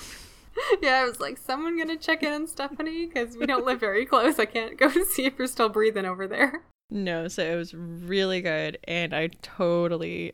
Yeah, 0.81 1.01
I 1.01 1.05
was 1.05 1.19
like, 1.19 1.37
someone 1.37 1.77
gonna 1.77 1.97
check 1.97 2.21
in 2.21 2.31
on 2.31 2.47
Stephanie? 2.47 3.05
Because 3.05 3.37
we 3.37 3.45
don't 3.45 3.65
live 3.65 3.79
very 3.79 4.05
close. 4.05 4.39
I 4.39 4.45
can't 4.45 4.77
go 4.77 4.89
see 4.89 5.25
if 5.25 5.33
you're 5.37 5.47
still 5.47 5.69
breathing 5.69 6.05
over 6.05 6.27
there. 6.27 6.63
No, 6.89 7.27
so 7.27 7.43
it 7.43 7.55
was 7.55 7.73
really 7.73 8.41
good, 8.41 8.77
and 8.83 9.13
I 9.13 9.27
totally, 9.41 10.33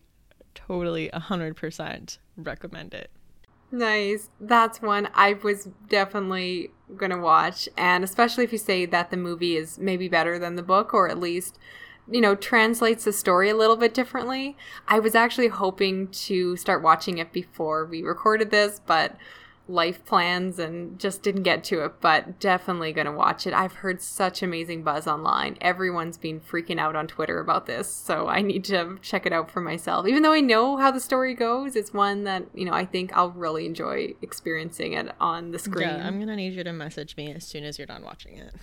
totally 0.54 1.10
100% 1.14 2.18
recommend 2.38 2.94
it. 2.94 3.12
Nice. 3.72 4.30
That's 4.40 4.82
one 4.82 5.10
I 5.14 5.34
was 5.34 5.70
definitely 5.88 6.72
going 6.98 7.12
to 7.12 7.18
watch. 7.18 7.70
And 7.78 8.04
especially 8.04 8.44
if 8.44 8.52
you 8.52 8.58
say 8.58 8.86
that 8.88 9.12
the 9.12 9.18
movie 9.18 9.56
is 9.56 9.78
maybe 9.78 10.08
better 10.08 10.40
than 10.40 10.56
the 10.56 10.64
book, 10.64 10.94
or 10.94 11.08
at 11.08 11.20
least, 11.20 11.60
you 12.12 12.20
know, 12.20 12.36
translates 12.36 13.04
the 13.04 13.14
story 13.14 13.50
a 13.50 13.56
little 13.56 13.78
bit 13.78 13.94
differently. 13.94 14.58
I 14.88 15.00
was 15.00 15.14
actually 15.14 15.50
hoping 15.50 16.08
to 16.08 16.58
start 16.58 16.82
watching 16.82 17.20
it 17.20 17.32
before 17.32 17.86
we 17.86 18.02
recorded 18.02 18.50
this, 18.50 18.82
but 18.86 19.16
life 19.70 20.04
plans 20.04 20.58
and 20.58 21.00
just 21.00 21.22
didn't 21.22 21.44
get 21.44 21.64
to 21.64 21.86
it, 21.86 22.02
but 22.02 22.40
definitely 22.40 22.92
going 22.92 23.06
to 23.06 23.12
watch 23.12 23.46
it. 23.46 23.54
I've 23.54 23.74
heard 23.74 24.02
such 24.02 24.42
amazing 24.42 24.84
buzz 24.84 25.08
online. 25.08 25.58
Everyone's 25.62 26.18
been 26.18 26.42
freaking 26.42 26.80
out 26.80 26.96
on 26.96 27.08
Twitter 27.08 27.40
about 27.40 27.68
this, 27.68 27.88
so 27.94 28.28
I 28.28 28.42
need 28.42 28.64
to 28.66 28.98
check 29.02 29.26
it 29.26 29.32
out 29.32 29.52
for 29.52 29.62
myself. 29.62 30.08
Even 30.08 30.24
though 30.24 30.34
I 30.34 30.42
know 30.42 30.78
how 30.78 30.90
the 30.90 31.00
story 31.00 31.36
goes, 31.36 31.76
it's 31.76 31.94
one 31.94 32.24
that, 32.24 32.46
you 32.54 32.66
know, 32.66 32.74
I 32.74 32.86
think 32.86 33.16
I'll 33.16 33.32
really 33.32 33.68
enjoy 33.68 34.16
experiencing 34.22 34.94
it 34.94 35.12
on 35.22 35.52
the 35.52 35.60
screen. 35.60 35.88
Yeah, 35.88 36.08
I'm 36.08 36.16
going 36.16 36.28
to 36.28 36.36
need 36.36 36.54
you 36.54 36.64
to 36.64 36.74
message 36.74 37.16
me 37.16 37.32
as 37.32 37.46
soon 37.46 37.64
as 37.64 37.78
you're 37.78 37.88
done 37.88 38.04
watching 38.04 38.38
it. 38.38 38.56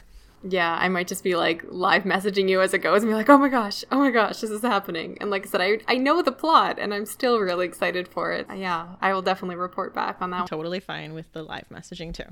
Yeah, 0.42 0.76
I 0.78 0.88
might 0.88 1.08
just 1.08 1.24
be 1.24 1.34
like 1.34 1.64
live 1.68 2.04
messaging 2.04 2.48
you 2.48 2.60
as 2.60 2.74
it 2.74 2.78
goes 2.78 3.02
and 3.02 3.10
be 3.10 3.14
like, 3.14 3.28
oh 3.28 3.38
my 3.38 3.48
gosh, 3.48 3.84
oh 3.90 3.98
my 3.98 4.10
gosh, 4.10 4.40
this 4.40 4.50
is 4.50 4.62
happening. 4.62 5.16
And 5.20 5.30
like 5.30 5.46
I 5.46 5.50
said, 5.50 5.60
I, 5.60 5.78
I 5.88 5.96
know 5.96 6.22
the 6.22 6.32
plot 6.32 6.78
and 6.78 6.94
I'm 6.94 7.06
still 7.06 7.40
really 7.40 7.66
excited 7.66 8.06
for 8.06 8.32
it. 8.32 8.46
Yeah, 8.54 8.94
I 9.00 9.12
will 9.12 9.22
definitely 9.22 9.56
report 9.56 9.94
back 9.94 10.18
on 10.20 10.30
that. 10.30 10.46
Totally 10.46 10.80
fine 10.80 11.14
with 11.14 11.32
the 11.32 11.42
live 11.42 11.68
messaging 11.72 12.14
too. 12.14 12.26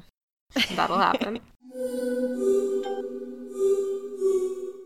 That'll 0.77 0.99
happen. 0.99 1.41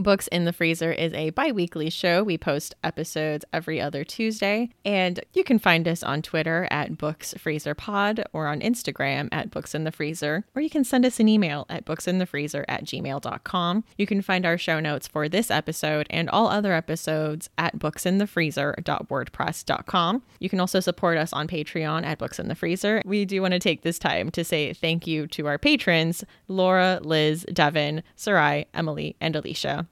Books 0.00 0.26
in 0.28 0.44
the 0.44 0.52
Freezer 0.52 0.92
is 0.92 1.12
a 1.12 1.30
bi 1.30 1.50
weekly 1.52 1.90
show. 1.90 2.22
We 2.22 2.38
post 2.38 2.74
episodes 2.82 3.44
every 3.52 3.80
other 3.80 4.04
Tuesday. 4.04 4.70
And 4.84 5.20
you 5.34 5.44
can 5.44 5.58
find 5.58 5.86
us 5.86 6.02
on 6.02 6.22
Twitter 6.22 6.66
at 6.70 6.96
Books 6.98 7.34
Freezer 7.38 7.74
Pod 7.74 8.24
or 8.32 8.46
on 8.46 8.60
Instagram 8.60 9.28
at 9.32 9.50
Books 9.50 9.74
in 9.74 9.84
the 9.84 9.92
Freezer. 9.92 10.44
Or 10.54 10.62
you 10.62 10.70
can 10.70 10.84
send 10.84 11.04
us 11.04 11.20
an 11.20 11.28
email 11.28 11.66
at 11.68 11.84
booksinthefreezer 11.84 12.64
at 12.68 12.84
gmail.com. 12.84 13.84
You 13.98 14.06
can 14.06 14.22
find 14.22 14.46
our 14.46 14.56
show 14.56 14.80
notes 14.80 15.06
for 15.06 15.28
this 15.28 15.50
episode 15.50 16.06
and 16.10 16.30
all 16.30 16.48
other 16.48 16.72
episodes 16.72 17.50
at 17.58 17.78
booksinthefreezer.wordpress.com. 17.78 20.22
You 20.38 20.48
can 20.48 20.60
also 20.60 20.80
support 20.80 21.18
us 21.18 21.32
on 21.32 21.48
Patreon 21.48 22.04
at 22.04 22.18
Books 22.18 22.38
in 22.38 22.48
the 22.48 22.54
Freezer. 22.54 23.02
We 23.04 23.24
do 23.24 23.42
want 23.42 23.52
to 23.52 23.60
take 23.60 23.82
this 23.82 23.98
time 23.98 24.30
to 24.30 24.44
say 24.44 24.72
thank 24.72 25.06
you 25.06 25.26
to 25.28 25.46
our 25.46 25.58
patrons 25.58 26.24
Laura, 26.48 27.00
Liz, 27.02 27.44
Devin, 27.52 28.02
Sarai, 28.16 28.66
Emily, 28.74 29.16
and 29.20 29.36
Alicia. 29.36 29.86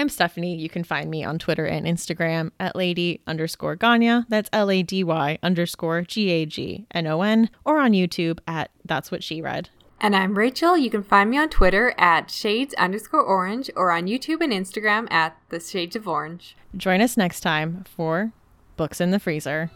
I'm 0.00 0.08
Stephanie. 0.08 0.56
You 0.56 0.70
can 0.70 0.82
find 0.82 1.10
me 1.10 1.22
on 1.24 1.38
Twitter 1.38 1.66
and 1.66 1.84
Instagram 1.84 2.52
at 2.58 2.74
lady 2.74 3.20
underscore 3.26 3.76
Gagnon. 3.76 4.24
That's 4.30 4.48
L 4.50 4.70
A 4.70 4.82
D 4.82 5.04
Y 5.04 5.38
underscore 5.42 6.00
G 6.02 6.30
A 6.30 6.46
G 6.46 6.86
N 6.92 7.06
O 7.06 7.20
N, 7.20 7.50
or 7.66 7.78
on 7.78 7.92
YouTube 7.92 8.38
at 8.46 8.70
That's 8.82 9.10
What 9.10 9.22
She 9.22 9.42
Read. 9.42 9.68
And 10.00 10.16
I'm 10.16 10.38
Rachel. 10.38 10.78
You 10.78 10.88
can 10.88 11.02
find 11.02 11.28
me 11.28 11.36
on 11.36 11.50
Twitter 11.50 11.94
at 11.98 12.30
shades 12.30 12.72
underscore 12.74 13.20
orange 13.20 13.70
or 13.76 13.90
on 13.90 14.06
YouTube 14.06 14.40
and 14.40 14.54
Instagram 14.54 15.06
at 15.12 15.36
the 15.50 15.60
shades 15.60 15.94
of 15.94 16.08
orange. 16.08 16.56
Join 16.74 17.02
us 17.02 17.18
next 17.18 17.40
time 17.40 17.84
for 17.84 18.32
Books 18.78 19.02
in 19.02 19.10
the 19.10 19.20
Freezer. 19.20 19.70